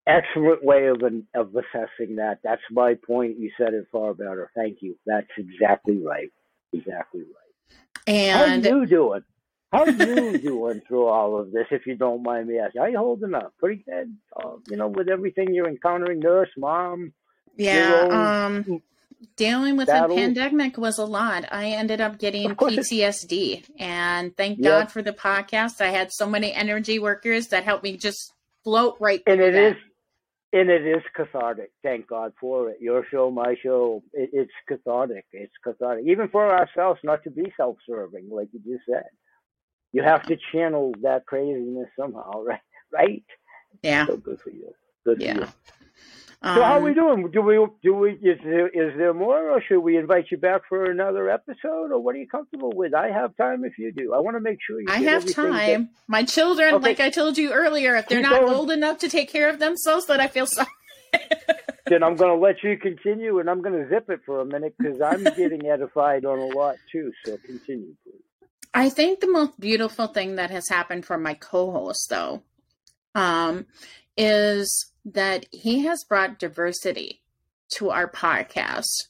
Excellent 0.07 0.63
way 0.65 0.89
of 0.89 1.01
of 1.35 1.55
assessing 1.55 2.17
that. 2.17 2.41
That's 2.43 2.63
my 2.71 2.95
point. 3.07 3.39
You 3.39 3.51
said 3.57 3.73
it 3.73 3.87
far 3.91 4.15
better. 4.15 4.51
Thank 4.55 4.79
you. 4.81 4.99
That's 5.07 5.29
exactly 5.39 6.03
right. 6.03 6.31
Exactly 6.73 7.21
right. 7.21 7.79
And 8.07 8.67
how 8.67 8.81
you 8.81 8.87
doing? 8.87 9.23
How 9.73 9.85
do 9.85 9.93
you 9.93 10.39
doing 10.39 10.83
through 10.87 11.07
all 11.07 11.41
of 11.41 11.51
this? 11.51 11.67
If 11.71 11.87
you 11.87 11.97
don't 11.97 12.23
mind 12.23 12.49
me 12.49 12.59
asking, 12.59 12.83
how 12.83 12.89
you 12.89 12.99
holding 12.99 13.35
up? 13.35 13.55
Pretty 13.59 13.83
good. 13.89 14.15
Uh, 14.37 14.57
you 14.69 14.77
know, 14.77 14.89
with 14.89 15.09
everything 15.09 15.55
you're 15.55 15.69
encountering, 15.69 16.21
nurse, 16.21 16.51
mom. 16.57 17.13
Yeah. 17.57 18.55
Um 18.57 18.83
dealing 19.37 19.77
with 19.77 19.87
the 19.87 20.09
pandemic 20.15 20.77
was 20.77 20.99
a 20.99 21.05
lot. 21.05 21.45
I 21.51 21.71
ended 21.71 22.01
up 22.01 22.19
getting 22.19 22.55
PTSD, 22.55 23.65
and 23.79 24.37
thank 24.37 24.59
yep. 24.59 24.65
God 24.65 24.93
for 24.93 25.03
the 25.03 25.13
podcast. 25.13 25.81
I 25.81 25.89
had 25.89 26.13
so 26.13 26.29
many 26.29 26.53
energy 26.53 26.99
workers 26.99 27.49
that 27.49 27.65
helped 27.65 27.85
me 27.85 27.97
just 27.97 28.33
float 28.65 28.97
right. 29.01 29.23
And 29.27 29.41
it 29.41 29.53
that. 29.53 29.71
is, 29.71 29.77
and 30.53 30.71
it 30.71 30.87
is 30.87 31.03
cathartic. 31.15 31.71
Thank 31.83 32.09
God 32.09 32.33
for 32.41 32.71
it. 32.71 32.79
Your 32.81 33.07
show, 33.11 33.31
my 33.31 33.55
show, 33.63 34.03
it, 34.13 34.31
it's 34.33 34.53
cathartic. 34.69 35.25
It's 35.33 35.53
cathartic, 35.65 36.07
even 36.07 36.29
for 36.29 36.51
ourselves, 36.51 37.01
not 37.05 37.23
to 37.25 37.31
be 37.31 37.53
self-serving, 37.57 38.29
like 38.31 38.49
you 38.53 38.61
just 38.61 38.87
said. 38.87 39.05
You 39.93 40.03
have 40.03 40.23
to 40.25 40.37
channel 40.53 40.93
that 41.03 41.27
craziness 41.27 41.89
somehow, 41.99 42.43
right? 42.45 42.61
Right? 42.93 43.25
Yeah. 43.83 44.07
So 44.07 44.17
good 44.17 44.41
for 44.41 44.51
you. 44.51 44.73
Good 45.05 45.21
yeah. 45.21 45.35
for 45.35 45.41
you. 45.41 45.47
Um, 46.45 46.57
so 46.57 46.63
how 46.65 46.73
are 46.73 46.81
we 46.81 46.93
doing? 46.93 47.31
Do 47.31 47.41
we 47.41 47.65
do 47.85 47.95
we 47.95 48.13
is 48.15 48.39
there 48.43 48.67
is 48.67 48.97
there 48.99 49.15
more, 49.15 49.51
or 49.51 49.63
should 49.63 49.79
we 49.79 49.97
invite 49.97 50.27
you 50.33 50.39
back 50.39 50.63
for 50.69 50.91
another 50.91 51.31
episode, 51.31 51.93
or 51.93 52.01
what 52.01 52.17
are 52.17 52.19
you 52.19 52.27
comfortable 52.27 52.73
with? 52.75 52.95
I 52.95 53.11
have 53.11 53.37
time 53.37 53.65
if 53.65 53.79
you 53.79 53.93
do. 53.93 54.13
I 54.13 54.19
want 54.19 54.37
to 54.37 54.41
make 54.41 54.59
sure 54.67 54.81
you. 54.81 54.87
I 54.89 55.03
have 55.03 55.25
time. 55.33 55.83
That... 55.85 55.89
My 56.09 56.25
children, 56.25 56.75
okay. 56.75 56.83
like 56.83 57.01
I 57.01 57.11
told 57.11 57.39
you 57.39 57.53
earlier, 57.53 57.95
if 57.95 58.09
they're 58.09 58.23
Keep 58.23 58.31
not 58.31 58.41
going. 58.41 58.55
old 58.55 58.71
enough 58.73 58.99
to 58.99 59.09
take 59.09 59.31
care 59.31 59.49
of 59.49 59.61
themselves, 59.61 60.07
then 60.07 60.21
I 60.21 60.27
feel 60.27 60.47
sorry. 60.47 60.67
then 61.87 62.03
I'm 62.03 62.17
going 62.17 62.37
to 62.37 62.43
let 62.45 62.65
you 62.65 62.77
continue, 62.77 63.39
and 63.39 63.49
I'm 63.49 63.63
going 63.63 63.81
to 63.81 63.89
zip 63.89 64.11
it 64.11 64.23
for 64.27 64.41
a 64.41 64.45
minute 64.45 64.75
because 64.77 65.01
I'm 65.01 65.23
getting 65.23 65.67
edified 65.67 66.25
on 66.25 66.41
a 66.41 66.47
lot 66.47 66.75
too. 66.91 67.13
So 67.25 67.37
continue, 67.37 67.95
please. 68.03 68.25
I 68.75 68.89
think 68.89 69.21
the 69.21 69.31
most 69.31 69.61
beautiful 69.61 70.07
thing 70.07 70.37
that 70.37 70.51
has 70.51 70.69
happened 70.69 71.05
for 71.05 71.19
my 71.19 71.35
co-host, 71.35 72.09
though, 72.09 72.43
um, 73.15 73.67
is 74.17 74.93
that 75.05 75.47
he 75.51 75.85
has 75.85 76.05
brought 76.05 76.39
diversity 76.39 77.23
to 77.75 77.91
our 77.91 78.11
podcast. 78.11 79.09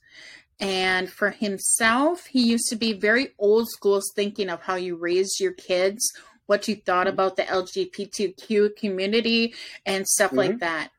And 0.58 1.10
for 1.10 1.30
himself, 1.30 2.26
he 2.26 2.42
used 2.42 2.68
to 2.68 2.76
be 2.76 2.92
very 2.92 3.30
old 3.38 3.68
school 3.68 4.00
thinking 4.14 4.48
of 4.48 4.62
how 4.62 4.76
you 4.76 4.96
raised 4.96 5.40
your 5.40 5.52
kids, 5.52 6.12
what 6.46 6.68
you 6.68 6.76
thought 6.76 7.08
about 7.08 7.36
the 7.36 7.42
LGBTQ 7.42 8.76
community, 8.76 9.54
and 9.84 10.06
stuff 10.06 10.30
mm-hmm. 10.30 10.38
like 10.38 10.58
that. 10.58 10.90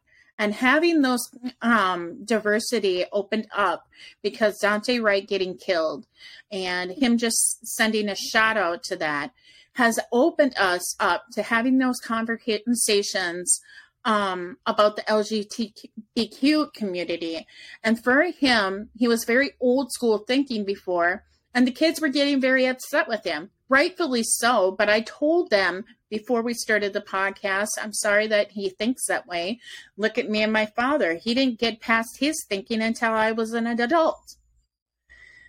And 0.43 0.53
having 0.53 1.03
those 1.03 1.29
um, 1.61 2.25
diversity 2.25 3.05
opened 3.13 3.47
up 3.55 3.87
because 4.21 4.59
Daunte 4.61 5.01
Wright 5.01 5.25
getting 5.25 5.57
killed 5.57 6.05
and 6.51 6.91
him 6.91 7.17
just 7.17 7.65
sending 7.65 8.09
a 8.09 8.15
shout 8.17 8.57
out 8.57 8.83
to 8.83 8.97
that 8.97 9.31
has 9.75 10.01
opened 10.11 10.53
us 10.57 10.99
up 10.99 11.27
to 11.31 11.43
having 11.43 11.77
those 11.77 12.01
conversations 12.01 13.61
um, 14.03 14.57
about 14.65 14.97
the 14.97 15.03
LGBTQ 15.03 16.73
community. 16.73 17.47
And 17.81 18.03
for 18.03 18.23
him, 18.23 18.89
he 18.97 19.07
was 19.07 19.23
very 19.23 19.51
old 19.61 19.93
school 19.93 20.17
thinking 20.17 20.65
before, 20.65 21.23
and 21.53 21.65
the 21.65 21.71
kids 21.71 22.01
were 22.01 22.09
getting 22.09 22.41
very 22.41 22.65
upset 22.65 23.07
with 23.07 23.23
him, 23.23 23.49
rightfully 23.73 24.21
so. 24.23 24.71
But 24.77 24.87
I 24.87 25.01
told 25.01 25.49
them 25.49 25.85
before 26.09 26.43
we 26.43 26.53
started 26.53 26.93
the 26.93 27.01
podcast, 27.01 27.69
I'm 27.81 27.93
sorry 27.93 28.27
that 28.27 28.51
he 28.51 28.69
thinks 28.69 29.07
that 29.07 29.25
way. 29.25 29.59
Look 29.97 30.19
at 30.19 30.29
me 30.29 30.43
and 30.43 30.53
my 30.53 30.67
father. 30.67 31.15
He 31.15 31.33
didn't 31.33 31.59
get 31.59 31.81
past 31.81 32.19
his 32.19 32.45
thinking 32.47 32.81
until 32.81 33.11
I 33.11 33.31
was 33.31 33.53
an 33.53 33.65
adult. 33.65 34.35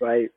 Right 0.00 0.30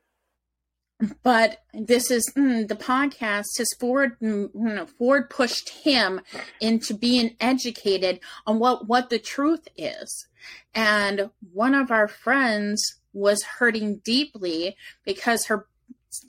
but 1.22 1.62
this 1.72 2.10
is 2.10 2.28
mm, 2.36 2.66
the 2.66 2.74
podcast 2.74 3.44
has 3.56 3.68
forward 3.78 4.18
mm, 4.20 4.50
you 4.52 4.74
know, 4.74 4.86
forward 4.86 5.30
pushed 5.30 5.68
him 5.84 6.20
into 6.60 6.92
being 6.92 7.36
educated 7.40 8.18
on 8.46 8.58
what 8.58 8.88
what 8.88 9.08
the 9.08 9.18
truth 9.18 9.68
is 9.76 10.26
and 10.74 11.30
one 11.52 11.74
of 11.74 11.92
our 11.92 12.08
friends 12.08 12.82
was 13.12 13.42
hurting 13.44 13.98
deeply 14.04 14.76
because 15.04 15.46
her 15.46 15.66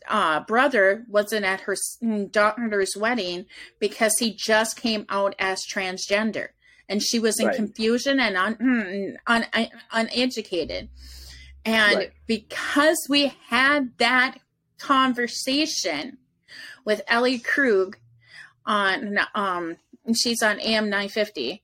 uh, 0.08 0.42
brother 0.42 1.06
wasn't 1.08 1.46
at 1.46 1.62
her 1.62 1.76
mm, 2.04 2.32
daughter's 2.32 2.96
wedding 2.98 3.46
because 3.80 4.18
he 4.20 4.34
just 4.34 4.80
came 4.80 5.06
out 5.10 5.36
as 5.40 5.64
transgender 5.66 6.50
and 6.88 7.04
she 7.04 7.20
was 7.20 7.40
in 7.40 7.48
right. 7.48 7.56
confusion 7.56 8.20
and 8.20 8.36
un, 8.36 9.18
un, 9.28 9.46
un, 9.54 9.68
uneducated 9.92 10.90
and 11.66 11.96
right. 11.96 12.12
because 12.26 12.98
we 13.10 13.34
had 13.48 13.98
that 13.98 14.38
conversation 14.78 16.18
with 16.86 17.02
Ellie 17.08 17.40
Krug 17.40 17.98
on 18.66 19.20
um 19.36 19.78
she's 20.16 20.42
on 20.42 20.60
AM 20.60 20.90
950 20.90 21.64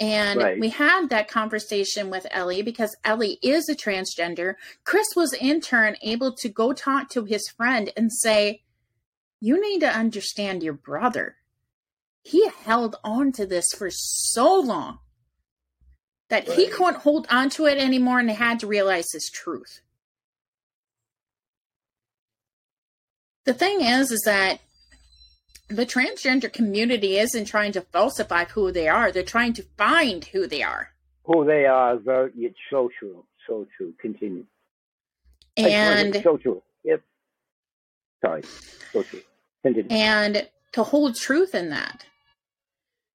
and 0.00 0.40
right. 0.40 0.58
we 0.58 0.70
had 0.70 1.08
that 1.08 1.28
conversation 1.28 2.10
with 2.10 2.26
Ellie 2.30 2.62
because 2.62 2.96
Ellie 3.04 3.38
is 3.42 3.68
a 3.68 3.74
transgender. 3.74 4.54
Chris 4.84 5.08
was 5.14 5.32
in 5.32 5.60
turn 5.60 5.96
able 6.02 6.32
to 6.36 6.48
go 6.48 6.72
talk 6.72 7.08
to 7.10 7.24
his 7.24 7.48
friend 7.48 7.92
and 7.96 8.12
say, 8.12 8.62
You 9.40 9.60
need 9.60 9.80
to 9.80 9.88
understand 9.88 10.62
your 10.62 10.72
brother. 10.72 11.36
He 12.22 12.48
held 12.64 12.96
on 13.04 13.32
to 13.32 13.46
this 13.46 13.66
for 13.76 13.90
so 13.90 14.58
long 14.58 14.98
that 16.30 16.48
right. 16.48 16.58
he 16.58 16.66
couldn't 16.68 17.02
hold 17.02 17.26
on 17.30 17.50
to 17.50 17.66
it 17.66 17.78
anymore 17.78 18.18
and 18.18 18.30
had 18.30 18.60
to 18.60 18.66
realize 18.66 19.12
his 19.12 19.30
truth. 19.32 19.82
the 23.44 23.54
thing 23.54 23.80
is, 23.80 24.10
is 24.10 24.22
that 24.24 24.60
the 25.76 25.86
transgender 25.86 26.52
community 26.52 27.18
isn't 27.18 27.46
trying 27.46 27.72
to 27.72 27.80
falsify 27.80 28.44
who 28.44 28.72
they 28.72 28.88
are. 28.88 29.10
They're 29.12 29.22
trying 29.22 29.52
to 29.54 29.62
find 29.76 30.24
who 30.24 30.46
they 30.46 30.62
are. 30.62 30.90
Who 31.24 31.44
they 31.44 31.66
are, 31.66 31.96
very, 31.96 32.32
it's 32.36 32.56
so 32.70 32.90
true. 32.98 33.24
So 33.46 33.66
true. 33.76 33.94
Continue. 34.00 34.44
And 35.56 36.14
so 36.22 36.36
true. 36.36 36.62
Yep. 36.84 37.02
Sorry. 38.24 38.42
So 38.92 39.02
true. 39.02 39.20
Continue. 39.62 39.90
And 39.90 40.48
to 40.72 40.82
hold 40.82 41.16
truth 41.16 41.54
in 41.54 41.70
that. 41.70 42.06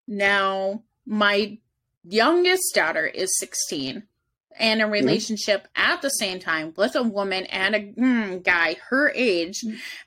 Now, 0.06 0.82
my 1.04 1.58
youngest 2.04 2.74
daughter 2.74 3.06
is 3.06 3.36
16 3.38 4.04
and 4.58 4.80
a 4.80 4.84
mm-hmm. 4.84 4.92
relationship 4.92 5.62
mm-hmm. 5.62 5.92
at 5.92 6.02
the 6.02 6.08
same 6.10 6.38
time 6.38 6.72
with 6.76 6.96
a 6.96 7.02
woman 7.02 7.44
and 7.46 7.74
a 7.74 7.80
mm, 7.80 8.42
guy 8.42 8.76
her 8.88 9.10
age 9.14 9.62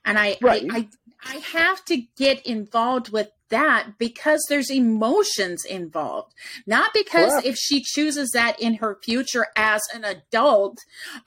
and 0.05 0.17
I, 0.17 0.37
right. 0.41 0.65
I, 0.69 0.77
I 0.77 0.87
I 1.23 1.37
have 1.37 1.83
to 1.85 1.97
get 2.17 2.45
involved 2.45 3.09
with 3.09 3.31
that 3.49 3.97
because 3.97 4.45
there's 4.47 4.71
emotions 4.71 5.65
involved. 5.65 6.33
Not 6.65 6.93
because 6.93 7.43
if 7.43 7.55
she 7.55 7.81
chooses 7.81 8.29
that 8.33 8.59
in 8.59 8.75
her 8.75 8.97
future 9.03 9.47
as 9.55 9.81
an 9.93 10.03
adult, 10.03 10.77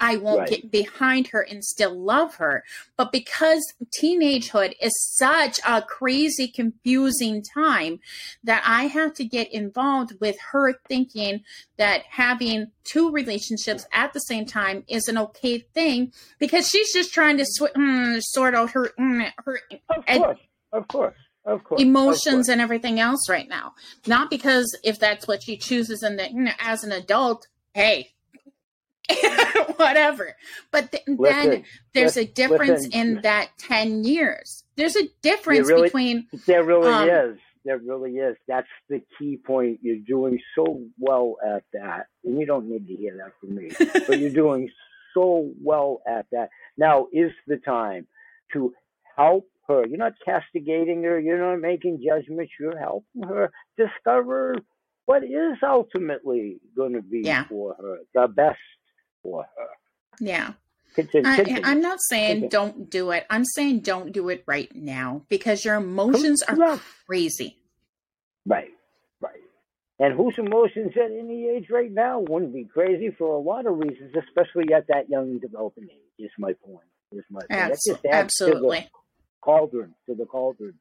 I 0.00 0.16
won't 0.16 0.40
right. 0.40 0.48
get 0.48 0.70
behind 0.70 1.28
her 1.28 1.40
and 1.40 1.64
still 1.64 1.94
love 1.98 2.36
her, 2.36 2.64
but 2.96 3.12
because 3.12 3.62
teenagehood 4.00 4.74
is 4.80 4.92
such 5.16 5.60
a 5.66 5.82
crazy, 5.82 6.48
confusing 6.48 7.42
time 7.42 8.00
that 8.44 8.62
I 8.66 8.84
have 8.84 9.14
to 9.14 9.24
get 9.24 9.52
involved 9.52 10.14
with 10.20 10.36
her 10.52 10.74
thinking 10.88 11.42
that 11.76 12.02
having 12.08 12.70
two 12.84 13.10
relationships 13.10 13.86
at 13.92 14.12
the 14.12 14.20
same 14.20 14.46
time 14.46 14.84
is 14.88 15.08
an 15.08 15.18
okay 15.18 15.58
thing 15.58 16.12
because 16.38 16.68
she's 16.68 16.92
just 16.92 17.12
trying 17.12 17.36
to 17.38 17.44
sw- 17.44 17.74
mm, 17.76 18.20
sort 18.22 18.54
out 18.54 18.70
her 18.70 18.92
mm, 18.98 19.30
her 19.44 19.60
of 19.70 19.86
course, 19.86 20.04
ed- 20.06 20.36
of 20.72 20.88
course 20.88 21.14
of 21.44 21.64
course, 21.64 21.80
emotions 21.80 22.26
of 22.26 22.32
course. 22.32 22.48
and 22.48 22.60
everything 22.60 23.00
else 23.00 23.28
right 23.28 23.48
now. 23.48 23.72
Not 24.06 24.30
because 24.30 24.76
if 24.84 24.98
that's 24.98 25.26
what 25.26 25.42
she 25.42 25.56
chooses 25.56 26.02
and 26.02 26.20
you 26.20 26.48
as 26.60 26.84
an 26.84 26.92
adult, 26.92 27.48
hey, 27.74 28.12
whatever. 29.76 30.36
But 30.70 30.92
th- 30.92 31.04
listen, 31.06 31.50
then 31.50 31.64
there's 31.94 32.16
listen, 32.16 32.22
a 32.22 32.32
difference 32.32 32.84
listen. 32.84 32.92
in 32.92 33.20
that 33.22 33.50
10 33.58 34.04
years. 34.04 34.64
There's 34.76 34.96
a 34.96 35.08
difference 35.22 35.68
really, 35.68 35.88
between. 35.88 36.28
There 36.46 36.64
really 36.64 36.90
um, 36.90 37.08
is. 37.08 37.38
There 37.64 37.78
really 37.78 38.12
is. 38.12 38.36
That's 38.48 38.68
the 38.88 39.02
key 39.18 39.36
point. 39.36 39.80
You're 39.82 39.96
doing 39.96 40.38
so 40.54 40.82
well 40.98 41.36
at 41.46 41.64
that. 41.72 42.06
And 42.24 42.38
you 42.38 42.46
don't 42.46 42.68
need 42.68 42.88
to 42.88 42.94
hear 42.94 43.16
that 43.18 43.32
from 43.40 43.54
me, 43.56 43.70
but 44.06 44.18
you're 44.18 44.30
doing 44.30 44.68
so 45.14 45.52
well 45.62 46.02
at 46.08 46.26
that. 46.32 46.48
Now 46.76 47.08
is 47.12 47.30
the 47.46 47.58
time 47.58 48.06
to 48.52 48.72
help 49.16 49.46
her. 49.72 49.86
You're 49.86 49.98
not 49.98 50.14
castigating 50.24 51.02
her. 51.04 51.18
You're 51.20 51.38
not 51.38 51.60
making 51.60 52.02
judgments. 52.06 52.52
You're 52.58 52.78
helping 52.78 53.22
her 53.26 53.50
discover 53.76 54.56
what 55.06 55.24
is 55.24 55.58
ultimately 55.62 56.60
going 56.76 56.92
to 56.94 57.02
be 57.02 57.22
Yeah. 57.24 57.44
for 57.48 57.74
her, 57.80 57.98
the 58.14 58.28
best 58.28 58.58
for 59.22 59.42
her. 59.56 59.68
Yeah. 60.20 60.52
Continue, 60.94 61.28
I, 61.30 61.36
continue. 61.36 61.62
I'm 61.64 61.80
not 61.80 61.98
saying 62.02 62.42
Continue. 62.42 62.48
don't 62.50 62.90
do 62.90 63.10
it. 63.12 63.24
I'm 63.30 63.44
saying 63.46 63.80
don't 63.80 64.12
do 64.12 64.28
it 64.28 64.44
right 64.46 64.70
now 64.74 65.22
because 65.30 65.64
your 65.64 65.76
emotions 65.76 66.42
are 66.42 66.78
crazy. 67.06 67.56
Right, 68.44 68.68
right. 69.22 69.40
And 69.98 70.14
whose 70.14 70.34
emotions 70.36 70.92
at 70.96 71.10
any 71.10 71.48
age 71.48 71.68
right 71.70 71.90
now 71.90 72.20
wouldn't 72.20 72.52
be 72.52 72.64
crazy 72.64 73.10
for 73.16 73.34
a 73.34 73.38
lot 73.40 73.64
of 73.66 73.78
reasons, 73.78 74.14
especially 74.16 74.74
at 74.74 74.86
that 74.88 75.08
young 75.08 75.38
developing 75.38 75.84
age. 75.84 75.98
Is 76.18 76.30
my 76.38 76.52
point. 76.64 76.86
Is 77.12 77.24
my 77.30 77.40
point. 77.40 77.48
That 77.50 77.70
Abs- 77.72 77.84
just 77.86 78.04
adds 78.04 78.34
to 78.36 78.44
the 78.44 78.50
absolutely. 78.50 78.88
Cauldron 79.42 79.94
to 80.06 80.14
the 80.14 80.24
cauldron. 80.24 80.74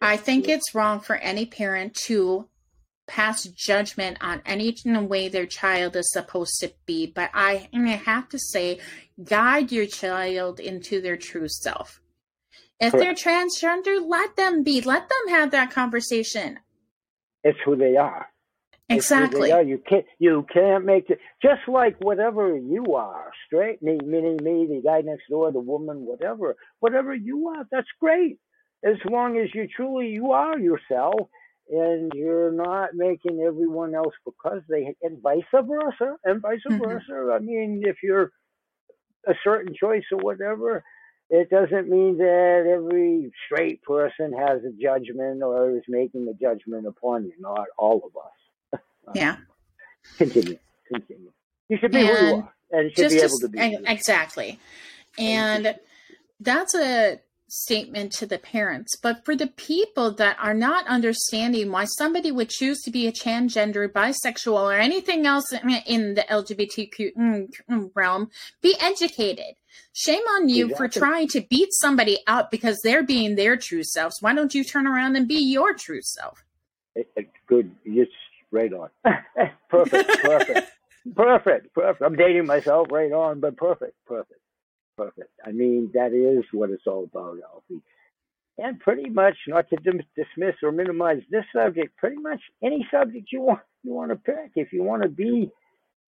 I 0.00 0.16
think 0.16 0.48
it's 0.48 0.74
wrong 0.74 1.00
for 1.00 1.16
any 1.16 1.46
parent 1.46 1.94
to 2.06 2.48
pass 3.06 3.44
judgment 3.44 4.18
on 4.20 4.42
any 4.46 4.76
way 4.84 5.28
their 5.28 5.46
child 5.46 5.96
is 5.96 6.12
supposed 6.12 6.60
to 6.60 6.72
be. 6.86 7.06
But 7.06 7.30
I, 7.34 7.68
I 7.74 7.78
have 7.78 8.28
to 8.28 8.38
say, 8.38 8.78
guide 9.24 9.72
your 9.72 9.86
child 9.86 10.60
into 10.60 11.00
their 11.00 11.16
true 11.16 11.48
self. 11.48 12.00
If 12.78 12.92
they're 12.92 13.14
transgender, 13.14 14.00
let 14.06 14.36
them 14.36 14.62
be. 14.62 14.80
Let 14.80 15.08
them 15.08 15.34
have 15.34 15.50
that 15.50 15.70
conversation. 15.70 16.60
it's 17.42 17.58
who 17.64 17.76
they 17.76 17.96
are. 17.96 18.28
Exactly. 18.90 19.52
are. 19.52 19.62
You 19.62 19.78
can't 19.88 20.04
you 20.18 20.46
can't 20.52 20.84
make 20.84 21.10
it 21.10 21.18
just 21.42 21.62
like 21.68 21.96
whatever 22.00 22.56
you 22.56 22.94
are, 22.94 23.32
straight 23.46 23.82
me 23.82 23.98
meaning 24.04 24.38
me, 24.42 24.66
the 24.66 24.82
guy 24.84 25.00
next 25.02 25.24
door, 25.30 25.52
the 25.52 25.60
woman, 25.60 26.04
whatever. 26.06 26.56
Whatever 26.80 27.14
you 27.14 27.48
are, 27.48 27.66
that's 27.70 27.88
great. 28.00 28.38
As 28.84 28.96
long 29.10 29.38
as 29.38 29.48
you 29.54 29.68
truly 29.68 30.08
you 30.08 30.32
are 30.32 30.58
yourself 30.58 31.28
and 31.70 32.12
you're 32.14 32.52
not 32.52 32.90
making 32.94 33.40
everyone 33.46 33.94
else 33.94 34.14
because 34.24 34.62
they 34.68 34.94
and 35.02 35.22
vice 35.22 35.44
versa 35.52 36.16
and 36.24 36.42
vice 36.42 36.60
Mhm. 36.68 36.78
versa. 36.82 37.32
I 37.34 37.38
mean 37.40 37.82
if 37.86 37.98
you're 38.02 38.32
a 39.28 39.34
certain 39.44 39.74
choice 39.74 40.04
or 40.12 40.18
whatever, 40.18 40.82
it 41.30 41.50
doesn't 41.50 41.88
mean 41.88 42.18
that 42.18 42.64
every 42.66 43.32
straight 43.46 43.82
person 43.82 44.32
has 44.32 44.64
a 44.64 44.72
judgment 44.82 45.42
or 45.42 45.76
is 45.76 45.84
making 45.88 46.28
a 46.28 46.34
judgment 46.34 46.86
upon 46.86 47.26
you. 47.26 47.34
Not 47.38 47.68
all 47.78 47.98
of 48.04 48.16
us. 48.16 48.39
Yeah. 49.14 49.32
Um, 49.32 49.46
continue. 50.18 50.58
Continue. 50.92 51.30
You 51.68 51.78
should 51.80 51.92
be 51.92 52.06
who 52.06 52.12
you 52.12 52.34
are, 52.36 52.54
and 52.72 52.90
should 52.92 53.10
just 53.10 53.14
be 53.14 53.20
able 53.20 53.38
to 53.38 53.48
be. 53.48 53.58
ex- 53.58 53.82
exactly 53.86 54.58
and 55.18 55.74
that's 56.40 56.74
a 56.74 57.20
statement 57.48 58.12
to 58.12 58.26
the 58.26 58.38
parents 58.38 58.96
but 59.02 59.24
for 59.24 59.34
the 59.34 59.48
people 59.48 60.12
that 60.12 60.36
are 60.40 60.54
not 60.54 60.86
understanding 60.86 61.72
why 61.72 61.84
somebody 61.84 62.30
would 62.30 62.48
choose 62.48 62.80
to 62.80 62.92
be 62.92 63.08
a 63.08 63.12
transgender 63.12 63.88
bisexual 63.88 64.52
or 64.62 64.74
anything 64.78 65.26
else 65.26 65.52
in 65.86 66.14
the 66.14 66.24
lgbtq 66.30 67.12
mm, 67.16 67.48
mm, 67.68 67.90
realm 67.96 68.30
be 68.62 68.76
educated 68.80 69.56
shame 69.92 70.22
on 70.36 70.48
you 70.48 70.72
for 70.76 70.86
trying 70.86 71.26
to 71.26 71.40
beat 71.50 71.68
somebody 71.72 72.18
out 72.28 72.52
because 72.52 72.78
they're 72.84 73.02
being 73.02 73.34
their 73.34 73.56
true 73.56 73.82
selves 73.82 74.16
why 74.20 74.32
don't 74.32 74.54
you 74.54 74.62
turn 74.62 74.86
around 74.86 75.16
and 75.16 75.26
be 75.26 75.34
your 75.42 75.74
true 75.74 76.02
self 76.02 76.44
It- 76.94 77.10
it- 77.16 77.26
Good. 77.48 77.74
It's 77.84 78.12
right 78.50 78.72
on. 78.72 78.88
perfect. 79.68 80.08
Perfect. 80.22 80.70
perfect. 81.14 81.74
Perfect. 81.74 82.02
I'm 82.02 82.16
dating 82.16 82.46
myself 82.46 82.88
right 82.90 83.12
on, 83.12 83.40
but 83.40 83.56
perfect. 83.56 83.94
Perfect. 84.06 84.40
Perfect. 84.96 85.30
I 85.44 85.52
mean, 85.52 85.90
that 85.94 86.12
is 86.12 86.44
what 86.52 86.70
it's 86.70 86.86
all 86.86 87.04
about, 87.04 87.38
Alfie. 87.52 87.82
And 88.58 88.78
pretty 88.78 89.08
much, 89.08 89.36
not 89.48 89.70
to 89.70 89.76
dim- 89.76 90.02
dismiss 90.14 90.56
or 90.62 90.70
minimize 90.72 91.22
this 91.30 91.44
subject, 91.54 91.96
pretty 91.96 92.16
much 92.16 92.40
any 92.62 92.86
subject 92.90 93.28
you 93.32 93.40
want 93.40 93.60
you 93.82 93.92
want 93.94 94.10
to 94.10 94.16
pick. 94.16 94.50
If 94.56 94.72
you 94.74 94.82
want 94.82 95.02
to 95.02 95.08
be, 95.08 95.50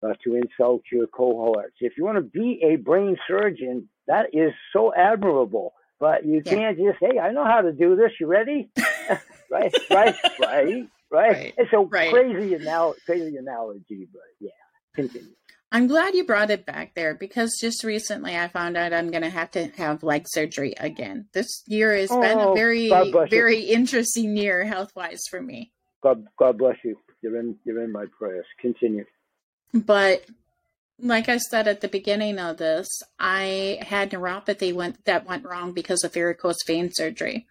not 0.02 0.18
to 0.24 0.36
insult 0.36 0.84
your 0.90 1.08
cohorts, 1.08 1.76
if 1.82 1.98
you 1.98 2.06
want 2.06 2.18
to 2.18 2.22
be 2.22 2.62
a 2.64 2.78
brain 2.78 3.18
surgeon, 3.28 3.90
that 4.08 4.28
is 4.34 4.54
so 4.72 4.94
admirable. 4.94 5.74
But 6.00 6.26
you 6.26 6.42
Yeah. 6.46 6.54
can't 6.54 6.78
just, 6.78 7.00
hey, 7.02 7.20
I 7.20 7.32
know 7.34 7.44
how 7.44 7.62
to 7.62 7.74
do 7.74 7.98
this. 7.98 8.12
You 8.20 8.28
ready? 8.28 8.70
right, 9.52 9.74
right, 9.90 10.16
right, 10.40 10.88
right. 11.12 11.32
Right, 11.32 11.54
It's 11.58 11.72
a 11.74 11.80
right. 11.80 12.12
crazy 12.12 12.56
anal- 12.56 12.96
crazy 13.06 13.38
analogy, 13.38 14.08
but 14.12 14.22
yeah, 14.40 14.50
continue. 14.96 15.32
I'm 15.72 15.88
glad 15.88 16.16
you 16.16 16.24
brought 16.24 16.50
it 16.50 16.66
back 16.66 16.94
there 16.96 17.14
because 17.14 17.58
just 17.60 17.84
recently 17.84 18.38
I 18.38 18.48
found 18.48 18.78
out 18.78 18.94
I'm 18.94 19.12
going 19.12 19.24
to 19.24 19.30
have 19.30 19.52
to 19.52 19.68
have 19.78 20.02
leg 20.02 20.24
surgery 20.28 20.74
again. 20.80 21.28
This 21.34 21.62
year 21.68 21.94
has 21.94 22.10
been 22.10 22.40
a 22.40 22.52
Oh, 22.52 22.54
very, 22.54 22.86
you. 22.88 23.28
very 23.30 23.60
interesting 23.64 24.38
year 24.38 24.64
health 24.64 24.96
wise 24.96 25.20
for 25.30 25.42
me. 25.42 25.74
God, 26.02 26.26
God 26.40 26.58
bless 26.58 26.78
you. 26.86 26.98
You're 27.22 27.38
in, 27.38 27.58
you're 27.66 27.84
in 27.84 27.92
my 27.92 28.06
prayers. 28.18 28.46
Continue. 28.62 29.04
But 29.74 30.26
like 31.02 31.28
I 31.28 31.38
said 31.38 31.68
at 31.68 31.82
the 31.82 31.90
beginning 31.90 32.40
of 32.40 32.56
this, 32.58 32.88
I 33.20 33.80
had 33.82 34.12
neuropathy 34.12 34.74
went, 34.74 35.04
that 35.04 35.26
went 35.28 35.44
wrong 35.44 35.74
because 35.74 36.04
of 36.06 36.14
varicose 36.14 36.64
vein 36.66 36.92
surgery. 36.94 37.46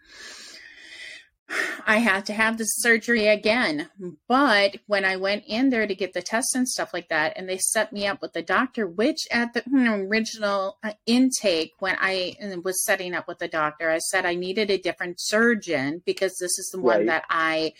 I 1.87 1.97
had 1.97 2.25
to 2.27 2.33
have 2.33 2.57
the 2.57 2.65
surgery 2.65 3.27
again. 3.27 3.89
But 4.27 4.77
when 4.87 5.05
I 5.05 5.15
went 5.15 5.45
in 5.47 5.69
there 5.69 5.87
to 5.87 5.95
get 5.95 6.13
the 6.13 6.21
tests 6.21 6.55
and 6.55 6.67
stuff 6.67 6.93
like 6.93 7.09
that, 7.09 7.33
and 7.35 7.47
they 7.47 7.57
set 7.57 7.93
me 7.93 8.07
up 8.07 8.21
with 8.21 8.33
the 8.33 8.41
doctor, 8.41 8.87
which 8.87 9.27
at 9.31 9.53
the 9.53 9.63
original 9.73 10.77
uh, 10.83 10.93
intake, 11.05 11.73
when 11.79 11.97
I 11.99 12.35
was 12.63 12.83
setting 12.83 13.13
up 13.13 13.27
with 13.27 13.39
the 13.39 13.47
doctor, 13.47 13.89
I 13.89 13.99
said 13.99 14.25
I 14.25 14.35
needed 14.35 14.69
a 14.69 14.77
different 14.77 15.17
surgeon 15.19 16.01
because 16.05 16.37
this 16.37 16.57
is 16.59 16.69
the 16.71 16.81
one 16.81 17.05
that 17.05 17.25
I 17.29 17.73